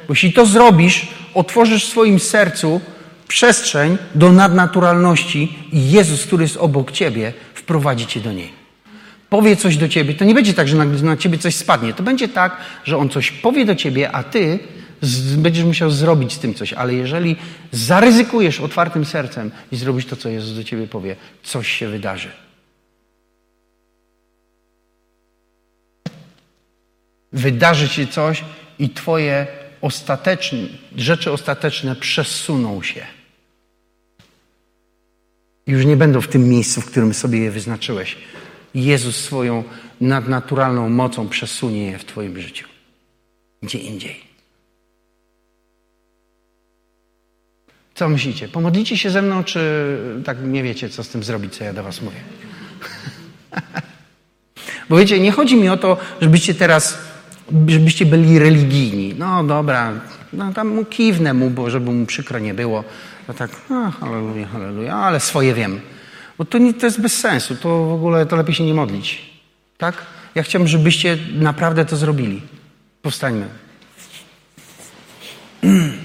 Bo 0.08 0.12
jeśli 0.14 0.34
to 0.34 0.45
zrobisz, 0.45 1.08
otworzysz 1.34 1.86
w 1.86 1.89
swoim 1.89 2.20
sercu 2.20 2.82
przestrzeń 3.28 3.97
do 4.16 4.32
nadnaturalności 4.32 5.58
i 5.72 5.91
Jezus, 5.91 6.26
który 6.26 6.43
jest 6.43 6.58
obok 6.58 6.91
ciebie, 6.91 7.34
wprowadzi 7.54 8.08
cię 8.08 8.20
do 8.20 8.34
niej. 8.34 8.49
Powie 9.30 9.56
coś 9.56 9.78
do 9.78 9.89
ciebie. 9.89 10.14
To 10.14 10.26
nie 10.26 10.34
będzie 10.34 10.54
tak, 10.54 10.68
że 10.68 10.78
na, 10.78 10.86
na 10.86 11.18
ciebie 11.18 11.38
coś 11.38 11.56
spadnie. 11.56 11.93
To 11.93 12.04
będzie 12.04 12.28
tak, 12.28 12.58
że 12.84 12.97
on 12.97 13.10
coś 13.10 13.32
powie 13.32 13.66
do 13.66 13.76
ciebie, 13.76 14.12
a 14.12 14.24
ty 14.24 14.60
będziesz 15.38 15.66
musiał 15.66 15.91
zrobić 15.91 16.34
z 16.34 16.39
tym 16.39 16.54
coś, 16.54 16.74
ale 16.74 16.93
jeżeli 16.93 17.36
zaryzykujesz 17.72 18.60
otwartym 18.60 19.06
sercem 19.06 19.51
i 19.72 19.78
zrobisz 19.78 20.06
to, 20.06 20.16
co 20.16 20.30
Jezus 20.30 20.56
do 20.56 20.64
ciebie 20.64 20.88
powie, 20.88 21.16
coś 21.43 21.72
się 21.72 21.88
wydarzy. 21.88 22.32
Wydarzy 27.34 27.88
się 27.88 28.08
coś 28.08 28.43
i 28.80 28.89
twoje 28.89 29.47
ostateczne, 29.82 30.60
rzeczy 30.95 31.32
ostateczne 31.32 31.95
przesuną 31.95 32.84
się. 32.84 33.06
Już 35.68 35.86
nie 35.86 35.97
będą 35.97 36.22
w 36.22 36.28
tym 36.28 36.49
miejscu, 36.49 36.82
w 36.82 36.86
którym 36.86 37.14
sobie 37.14 37.39
je 37.39 37.51
wyznaczyłeś. 37.51 38.18
Jezus 38.76 39.16
swoją 39.16 39.64
nadnaturalną 40.01 40.89
mocą 40.89 41.30
przesunie 41.30 41.86
je 41.86 41.97
w 41.97 42.06
Twoim 42.06 42.41
życiu. 42.41 42.68
Gdzie 43.62 43.80
indziej. 43.80 44.33
Co 48.04 48.10
myślicie? 48.10 48.47
Pomodlicie 48.47 48.97
się 48.97 49.10
ze 49.10 49.22
mną, 49.22 49.43
czy 49.43 49.97
tak 50.26 50.38
nie 50.43 50.64
wiecie, 50.64 50.89
co 50.89 51.04
z 51.04 51.10
tym 51.10 51.24
zrobić, 51.24 51.56
co 51.56 51.64
ja 51.64 51.74
do 51.74 51.84
was 51.84 52.01
mówię? 52.01 52.18
Bo 54.89 54.97
wiecie, 54.97 55.20
nie 55.20 55.32
chodzi 55.32 55.56
mi 55.56 55.70
o 55.70 55.78
to, 55.78 55.97
żebyście 56.22 56.54
teraz, 56.54 56.97
żebyście 57.68 58.06
byli 58.06 58.39
religijni. 58.39 59.16
No 59.18 59.43
dobra, 59.43 59.91
no 60.34 60.54
tam 60.54 60.68
mu 60.68 60.86
kiwnę 60.86 61.34
mu, 61.34 61.49
bo 61.49 61.70
żeby 61.70 61.91
mu 61.91 62.06
przykro 62.06 62.39
nie 62.39 62.54
było. 62.54 62.84
No 63.28 63.34
tak, 63.34 63.51
no, 63.70 63.91
halleluja, 63.91 64.47
halleluja, 64.47 64.95
ale 64.95 65.20
swoje 65.20 65.54
wiem. 65.54 65.82
Bo 66.38 66.45
to, 66.45 66.58
nie, 66.58 66.74
to 66.74 66.86
jest 66.86 67.01
bez 67.01 67.20
sensu, 67.20 67.56
to 67.56 67.86
w 67.86 67.93
ogóle 67.93 68.26
to 68.26 68.36
lepiej 68.36 68.56
się 68.56 68.64
nie 68.64 68.74
modlić. 68.74 69.22
Tak? 69.78 69.95
Ja 70.36 70.43
chciałbym, 70.43 70.68
żebyście 70.68 71.18
naprawdę 71.34 71.86
to 71.86 71.97
zrobili. 71.97 72.41
Powstańmy. 73.01 73.45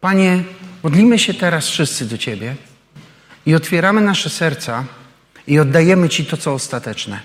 Panie, 0.00 0.44
modlimy 0.82 1.18
się 1.18 1.34
teraz 1.34 1.68
wszyscy 1.68 2.06
do 2.06 2.18
Ciebie 2.18 2.56
i 3.46 3.54
otwieramy 3.54 4.00
nasze 4.00 4.30
serca 4.30 4.84
i 5.46 5.58
oddajemy 5.58 6.08
Ci 6.08 6.24
to, 6.24 6.36
co 6.36 6.52
ostateczne. 6.52 7.20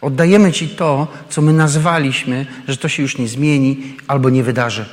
Oddajemy 0.00 0.52
Ci 0.52 0.68
to, 0.68 1.08
co 1.28 1.42
my 1.42 1.52
nazwaliśmy, 1.52 2.46
że 2.68 2.76
to 2.76 2.88
się 2.88 3.02
już 3.02 3.18
nie 3.18 3.28
zmieni 3.28 3.96
albo 4.06 4.30
nie 4.30 4.42
wydarzy. 4.42 4.86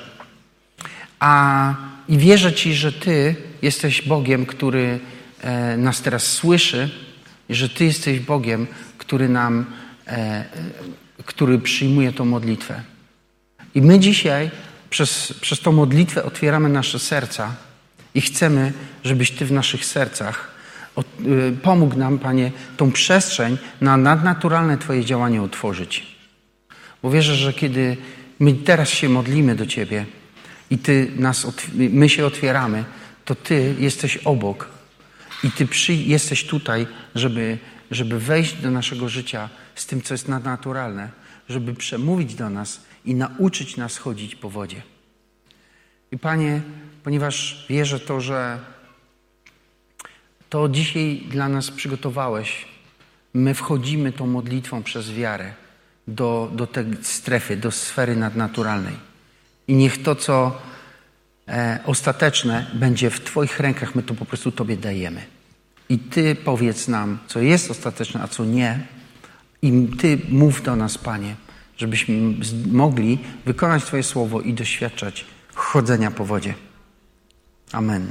A 1.20 1.74
i 2.10 2.18
wierzę 2.18 2.54
Ci, 2.54 2.74
że 2.74 2.92
Ty 2.92 3.36
jesteś 3.62 4.02
Bogiem, 4.02 4.46
który 4.46 5.00
e, 5.42 5.78
nas 5.78 6.02
teraz 6.02 6.24
słyszy 6.24 6.90
i 7.50 7.56
że 7.56 7.70
Ty 7.70 7.86
jesteś 7.86 8.20
Bogiem, 8.20 8.68
który 8.98 9.30
nam, 9.30 9.66
e, 10.08 10.46
który 11.26 11.60
przyjmuje 11.60 12.14
tą 12.14 12.26
modlitwę. 12.26 12.82
I 13.76 13.82
my 13.82 14.00
dzisiaj 14.00 14.52
przez, 14.90 15.34
przez 15.42 15.60
tą 15.60 15.72
modlitwę 15.72 16.24
otwieramy 16.24 16.70
nasze 16.70 17.00
serca 17.00 17.56
i 18.16 18.22
chcemy, 18.22 18.74
żebyś 19.04 19.32
Ty 19.32 19.46
w 19.46 19.52
naszych 19.52 19.86
sercach 19.86 20.52
y, 21.26 21.58
pomógł 21.62 21.98
nam, 21.98 22.20
Panie, 22.20 22.52
tą 22.78 22.92
przestrzeń 22.92 23.58
na 23.82 23.98
nadnaturalne 23.98 24.78
Twoje 24.78 25.06
działanie 25.06 25.42
otworzyć. 25.42 26.16
Bo 27.04 27.12
wierzę, 27.12 27.36
że 27.36 27.54
kiedy 27.54 27.98
my 28.40 28.54
teraz 28.54 28.90
się 28.90 29.10
modlimy 29.10 29.56
do 29.56 29.66
Ciebie 29.66 30.06
i 30.70 30.78
Ty 30.78 31.12
nas, 31.16 31.48
my 31.74 32.10
się 32.10 32.26
otwieramy, 32.26 32.84
to 33.26 33.36
Ty 33.36 33.76
jesteś 33.80 34.18
obok 34.18 34.70
i 35.44 35.52
Ty 35.52 35.68
przy, 35.68 35.94
jesteś 35.94 36.44
tutaj, 36.44 36.88
żeby, 37.16 37.58
żeby 37.92 38.20
wejść 38.20 38.54
do 38.54 38.72
naszego 38.72 39.10
życia 39.10 39.50
z 39.76 39.86
tym, 39.86 40.02
co 40.02 40.14
jest 40.14 40.28
nadnaturalne, 40.28 41.10
żeby 41.50 41.74
przemówić 41.74 42.36
do 42.36 42.50
nas 42.50 42.82
i 43.06 43.16
nauczyć 43.16 43.78
nas 43.78 43.98
chodzić 43.98 44.36
po 44.36 44.50
wodzie. 44.50 44.82
I 46.12 46.18
Panie, 46.18 46.62
ponieważ 47.04 47.66
wierzę 47.70 48.00
to, 48.00 48.22
że 48.22 48.60
to 50.50 50.70
dzisiaj 50.70 51.22
dla 51.30 51.50
nas 51.50 51.72
przygotowałeś, 51.72 52.66
my 53.34 53.54
wchodzimy 53.54 54.12
tą 54.12 54.28
modlitwą 54.28 54.84
przez 54.84 55.12
wiarę 55.12 55.54
do, 56.08 56.52
do 56.54 56.68
tej 56.68 56.86
strefy, 57.02 57.58
do 57.58 57.72
sfery 57.72 58.16
nadnaturalnej. 58.16 58.96
I 59.68 59.76
niech 59.76 60.04
to, 60.04 60.16
co 60.16 60.62
e, 61.48 61.80
ostateczne, 61.86 62.72
będzie 62.74 63.10
w 63.10 63.24
Twoich 63.24 63.60
rękach, 63.60 63.96
my 63.96 64.04
to 64.04 64.14
po 64.14 64.26
prostu 64.26 64.52
Tobie 64.52 64.78
dajemy. 64.78 65.22
I 65.90 66.00
Ty 66.00 66.36
powiedz 66.36 66.88
nam, 66.88 67.20
co 67.28 67.40
jest 67.40 67.72
ostateczne, 67.72 68.22
a 68.22 68.28
co 68.28 68.46
nie. 68.46 68.88
I 69.62 69.88
Ty 70.00 70.20
mów 70.30 70.62
do 70.62 70.76
nas, 70.76 70.98
Panie, 70.98 71.36
żebyśmy 71.78 72.34
mogli 72.72 73.20
wykonać 73.46 73.84
Twoje 73.84 74.04
słowo 74.04 74.42
i 74.42 74.54
doświadczać 74.54 75.26
chodzenia 75.54 76.12
po 76.12 76.26
wodzie. 76.26 76.54
Amen. 77.72 78.08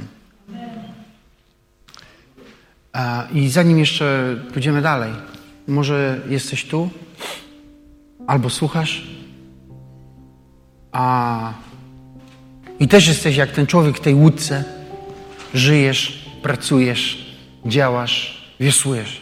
I 3.33 3.49
zanim 3.49 3.79
jeszcze 3.79 4.35
pójdziemy 4.53 4.81
dalej, 4.81 5.13
może 5.67 6.21
jesteś 6.29 6.65
tu, 6.65 6.89
albo 8.27 8.49
słuchasz, 8.49 9.07
a 10.91 11.53
i 12.79 12.87
też 12.87 13.07
jesteś 13.07 13.35
jak 13.35 13.51
ten 13.51 13.67
człowiek 13.67 13.97
w 13.97 14.01
tej 14.01 14.13
łódce. 14.13 14.63
Żyjesz, 15.53 16.29
pracujesz, 16.41 17.35
działasz, 17.65 18.47
wiosłujesz. 18.59 19.21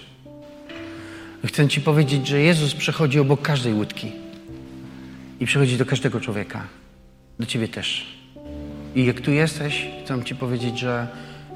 Chcę 1.45 1.67
Ci 1.67 1.81
powiedzieć, 1.81 2.27
że 2.27 2.41
Jezus 2.41 2.73
przechodzi 2.73 3.19
obok 3.19 3.41
każdej 3.41 3.73
łódki 3.73 4.22
i 5.43 5.45
przychodzi 5.45 5.77
do 5.77 5.85
każdego 5.85 6.19
człowieka. 6.19 6.67
Do 7.39 7.45
Ciebie 7.45 7.67
też. 7.67 8.17
I 8.95 9.05
jak 9.05 9.21
tu 9.21 9.31
jesteś, 9.31 9.87
chcę 10.03 10.23
Ci 10.23 10.35
powiedzieć, 10.35 10.79
że 10.79 11.07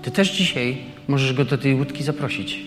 Ty 0.02 0.12
też 0.12 0.32
dzisiaj 0.32 0.78
możesz 1.08 1.34
Go 1.34 1.46
do 1.46 1.58
tej 1.58 1.76
łódki 1.76 2.04
zaprosić. 2.04 2.60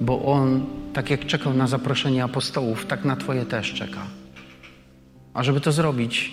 Bo 0.00 0.24
On, 0.24 0.66
tak 0.92 1.10
jak 1.10 1.26
czekał 1.26 1.54
na 1.54 1.66
zaproszenie 1.66 2.24
apostołów, 2.24 2.86
tak 2.86 3.04
na 3.04 3.16
Twoje 3.16 3.46
też 3.46 3.74
czeka. 3.74 4.00
A 5.34 5.42
żeby 5.42 5.60
to 5.60 5.72
zrobić, 5.72 6.32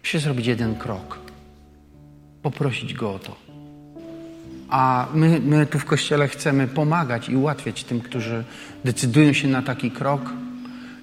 musi 0.00 0.18
zrobić 0.18 0.46
jeden 0.46 0.74
krok. 0.74 1.18
Poprosić 2.42 2.94
Go 2.94 3.14
o 3.14 3.18
to. 3.18 3.36
A 4.68 5.08
my, 5.14 5.40
my 5.40 5.66
tu 5.66 5.78
w 5.78 5.84
Kościele 5.84 6.28
chcemy 6.28 6.68
pomagać 6.68 7.28
i 7.28 7.36
ułatwiać 7.36 7.84
tym, 7.84 8.00
którzy 8.00 8.44
decydują 8.84 9.32
się 9.32 9.48
na 9.48 9.62
taki 9.62 9.90
krok, 9.90 10.43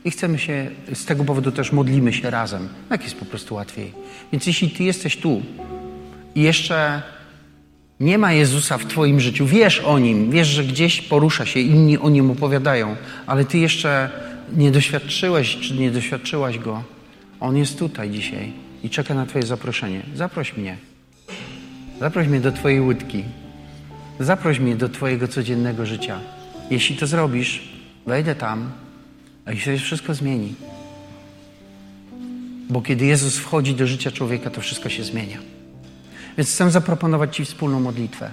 i 0.06 0.12
chcemy 0.12 0.39
się, 0.39 0.72
z 0.93 1.06
tego 1.06 1.26
powodu 1.26 1.52
też 1.52 1.72
modlimy 1.72 2.14
się 2.14 2.30
razem. 2.30 2.68
Tak 2.89 3.04
jest 3.04 3.16
po 3.16 3.26
prostu 3.26 3.56
łatwiej. 3.56 3.91
Więc 4.32 4.47
jeśli 4.47 4.70
Ty 4.70 4.84
jesteś 4.84 5.18
tu 5.18 5.41
i 6.36 6.41
jeszcze 6.41 7.02
nie 7.99 8.18
ma 8.18 8.34
Jezusa 8.34 8.78
w 8.78 8.86
Twoim 8.86 9.20
życiu, 9.20 9.45
wiesz 9.45 9.80
o 9.80 9.99
Nim, 9.99 10.32
wiesz, 10.32 10.47
że 10.47 10.64
gdzieś 10.64 11.02
porusza 11.02 11.45
się, 11.45 11.60
inni 11.60 11.97
o 11.97 12.10
Nim 12.10 12.32
opowiadają, 12.32 12.95
ale 13.28 13.45
Ty 13.45 13.58
jeszcze 13.58 14.10
nie 14.58 14.72
doświadczyłeś, 14.72 15.58
czy 15.58 15.74
nie 15.74 15.91
doświadczyłaś 15.91 16.60
Go, 16.60 16.84
On 17.39 17.58
jest 17.58 17.80
tutaj 17.80 18.10
dzisiaj 18.10 18.54
i 18.84 18.89
czeka 18.89 19.14
na 19.14 19.26
Twoje 19.26 19.45
zaproszenie. 19.45 20.02
Zaproś 20.16 20.58
mnie. 20.58 20.78
Zaproś 21.99 22.28
mnie 22.28 22.39
do 22.39 22.52
Twojej 22.52 22.82
łódki. 22.82 23.24
Zaproś 24.20 24.60
mnie 24.60 24.76
do 24.76 24.89
Twojego 24.89 25.28
codziennego 25.28 25.86
życia. 25.86 26.20
Jeśli 26.70 26.97
to 26.97 27.08
zrobisz, 27.08 27.70
wejdę 28.06 28.36
tam, 28.36 28.72
a 29.46 29.56
się 29.56 29.78
wszystko 29.78 30.14
zmieni. 30.14 30.56
Bo 32.70 32.82
kiedy 32.82 33.06
Jezus 33.06 33.38
wchodzi 33.38 33.76
do 33.76 33.88
życia 33.88 34.12
człowieka, 34.12 34.50
to 34.50 34.62
wszystko 34.62 34.89
się 34.89 35.04
zmienia. 35.04 35.38
Więc 36.38 36.50
chcę 36.50 36.72
zaproponować 36.72 37.36
Ci 37.36 37.46
wspólną 37.46 37.80
modlitwę, 37.80 38.30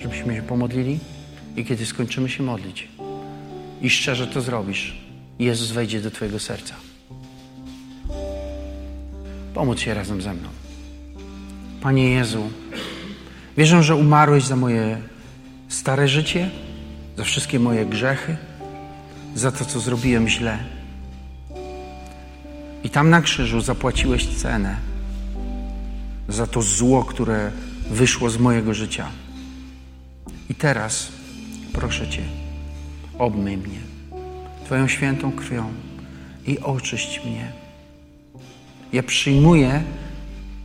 żebyśmy 0.00 0.36
się 0.36 0.42
pomodlili 0.42 0.98
i 1.56 1.64
kiedy 1.64 1.86
skończymy 1.86 2.28
się 2.28 2.42
modlić 2.42 2.88
i 3.82 3.90
szczerze 3.90 4.26
to 4.26 4.40
zrobisz, 4.40 4.96
Jezus 5.38 5.70
wejdzie 5.70 6.00
do 6.00 6.10
Twojego 6.10 6.38
serca. 6.38 6.74
Pomóc 9.54 9.80
się 9.80 9.94
razem 9.94 10.22
ze 10.22 10.34
mną. 10.34 10.48
Panie 11.80 12.10
Jezu, 12.10 12.50
wierzę, 13.56 13.82
że 13.82 13.96
umarłeś 13.96 14.44
za 14.44 14.56
moje 14.56 14.98
stare 15.68 16.08
życie, 16.08 16.50
za 17.16 17.24
wszystkie 17.24 17.58
moje 17.58 17.86
grzechy 17.86 18.36
za 19.38 19.52
to, 19.52 19.64
co 19.64 19.80
zrobiłem 19.80 20.28
źle. 20.28 20.58
I 22.84 22.90
tam 22.90 23.10
na 23.10 23.20
krzyżu 23.20 23.60
zapłaciłeś 23.60 24.26
cenę 24.26 24.76
za 26.28 26.46
to 26.46 26.62
zło, 26.62 27.04
które 27.04 27.52
wyszło 27.90 28.30
z 28.30 28.38
mojego 28.38 28.74
życia. 28.74 29.08
I 30.50 30.54
teraz 30.54 31.12
proszę 31.72 32.08
Cię, 32.08 32.22
obmyj 33.18 33.56
mnie 33.56 33.78
Twoją 34.64 34.88
świętą 34.88 35.32
krwią 35.32 35.72
i 36.46 36.58
oczyść 36.58 37.24
mnie. 37.24 37.52
Ja 38.92 39.02
przyjmuję 39.02 39.82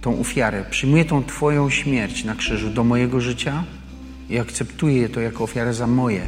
tą 0.01 0.19
ofiarę, 0.19 0.65
przyjmuję 0.69 1.05
tą 1.05 1.23
Twoją 1.23 1.69
śmierć 1.69 2.23
na 2.23 2.35
krzyżu 2.35 2.69
do 2.69 2.83
mojego 2.83 3.21
życia 3.21 3.63
i 4.29 4.39
akceptuję 4.39 5.09
to 5.09 5.19
jako 5.19 5.43
ofiarę 5.43 5.73
za 5.73 5.87
moje 5.87 6.27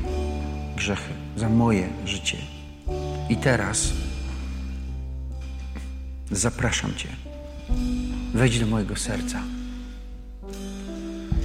grzechy 0.75 1.14
za 1.35 1.49
moje 1.49 1.89
życie. 2.05 2.37
I 3.29 3.35
teraz 3.37 3.93
zapraszam 6.31 6.95
Cię. 6.95 7.07
Wejdź 8.33 8.59
do 8.59 8.67
mojego 8.67 8.95
serca. 8.95 9.41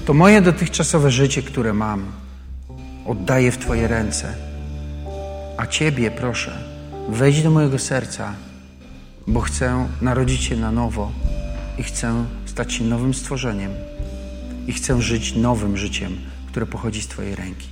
To 0.07 0.15
moje 0.15 0.43
dotychczasowe 0.43 1.11
życie, 1.11 1.43
które 1.43 1.73
mam, 1.73 2.13
oddaję 3.07 3.53
w 3.53 3.59
Twoje 3.59 3.89
ręce. 3.89 4.35
A 5.57 5.67
Ciebie 5.67 6.11
proszę, 6.11 6.65
wejdź 7.09 7.43
do 7.43 7.51
mojego 7.51 7.79
serca, 7.79 8.35
bo 9.27 9.41
chcę 9.41 9.89
narodzić 10.03 10.43
się 10.43 10.57
na 10.57 10.73
nowo 10.73 11.13
i 11.79 11.83
chcę 11.83 12.25
stać 12.47 12.73
się 12.73 12.85
nowym 12.85 13.15
stworzeniem 13.15 13.71
i 14.67 14.73
chcę 14.73 15.03
żyć 15.03 15.37
nowym 15.37 15.77
życiem, 15.77 16.17
które 16.47 16.67
pochodzi 16.67 17.03
z 17.03 17.07
Twojej 17.07 17.35
ręki. 17.35 17.70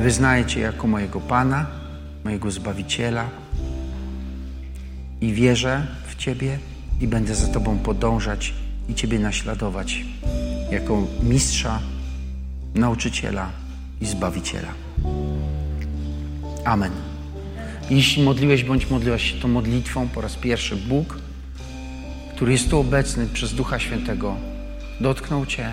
Wyznaję 0.00 0.44
Cię 0.44 0.60
jako 0.60 0.86
mojego 0.86 1.20
Pana, 1.20 1.66
mojego 2.24 2.50
Zbawiciela 2.50 3.28
i 5.20 5.32
wierzę 5.32 5.86
w 6.06 6.16
Ciebie 6.16 6.58
i 7.00 7.06
będę 7.06 7.34
za 7.34 7.46
Tobą 7.46 7.78
podążać 7.78 8.54
i 8.88 8.94
Ciebie 8.94 9.18
naśladować 9.18 10.04
jako 10.70 11.06
mistrza, 11.22 11.80
nauczyciela 12.74 13.50
i 14.00 14.06
Zbawiciela. 14.06 14.68
Amen. 16.64 16.92
Jeśli 17.90 18.22
modliłeś 18.22 18.64
bądź 18.64 18.90
modliłaś 18.90 19.32
się 19.32 19.40
tą 19.40 19.48
modlitwą 19.48 20.08
po 20.08 20.20
raz 20.20 20.36
pierwszy, 20.36 20.76
Bóg, 20.76 21.18
który 22.34 22.52
jest 22.52 22.70
tu 22.70 22.78
obecny 22.78 23.26
przez 23.26 23.54
Ducha 23.54 23.78
Świętego, 23.78 24.36
dotknął 25.00 25.46
Cię 25.46 25.72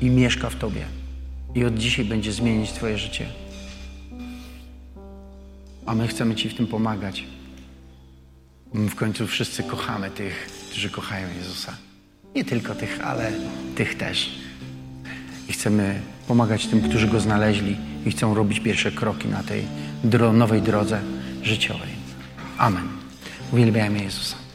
i 0.00 0.10
mieszka 0.10 0.50
w 0.50 0.56
Tobie 0.56 0.97
i 1.54 1.64
od 1.64 1.74
dzisiaj 1.74 2.04
będzie 2.04 2.32
zmienić 2.32 2.72
Twoje 2.72 2.98
życie. 2.98 3.26
A 5.86 5.94
my 5.94 6.08
chcemy 6.08 6.34
Ci 6.34 6.48
w 6.48 6.54
tym 6.54 6.66
pomagać. 6.66 7.24
My 8.74 8.90
w 8.90 8.94
końcu 8.94 9.26
wszyscy 9.26 9.62
kochamy 9.62 10.10
tych, 10.10 10.46
którzy 10.70 10.90
kochają 10.90 11.28
Jezusa. 11.38 11.76
Nie 12.34 12.44
tylko 12.44 12.74
tych, 12.74 13.06
ale 13.06 13.32
tych 13.74 13.94
też. 13.94 14.30
I 15.48 15.52
chcemy 15.52 16.00
pomagać 16.28 16.66
tym, 16.66 16.80
którzy 16.80 17.06
Go 17.06 17.20
znaleźli 17.20 17.76
i 18.06 18.10
chcą 18.10 18.34
robić 18.34 18.60
pierwsze 18.60 18.92
kroki 18.92 19.28
na 19.28 19.42
tej 19.42 19.64
dro 20.04 20.32
nowej 20.32 20.62
drodze 20.62 21.00
życiowej. 21.42 21.90
Amen. 22.58 22.88
Uwielbiajmy 23.52 24.02
Jezusa. 24.02 24.47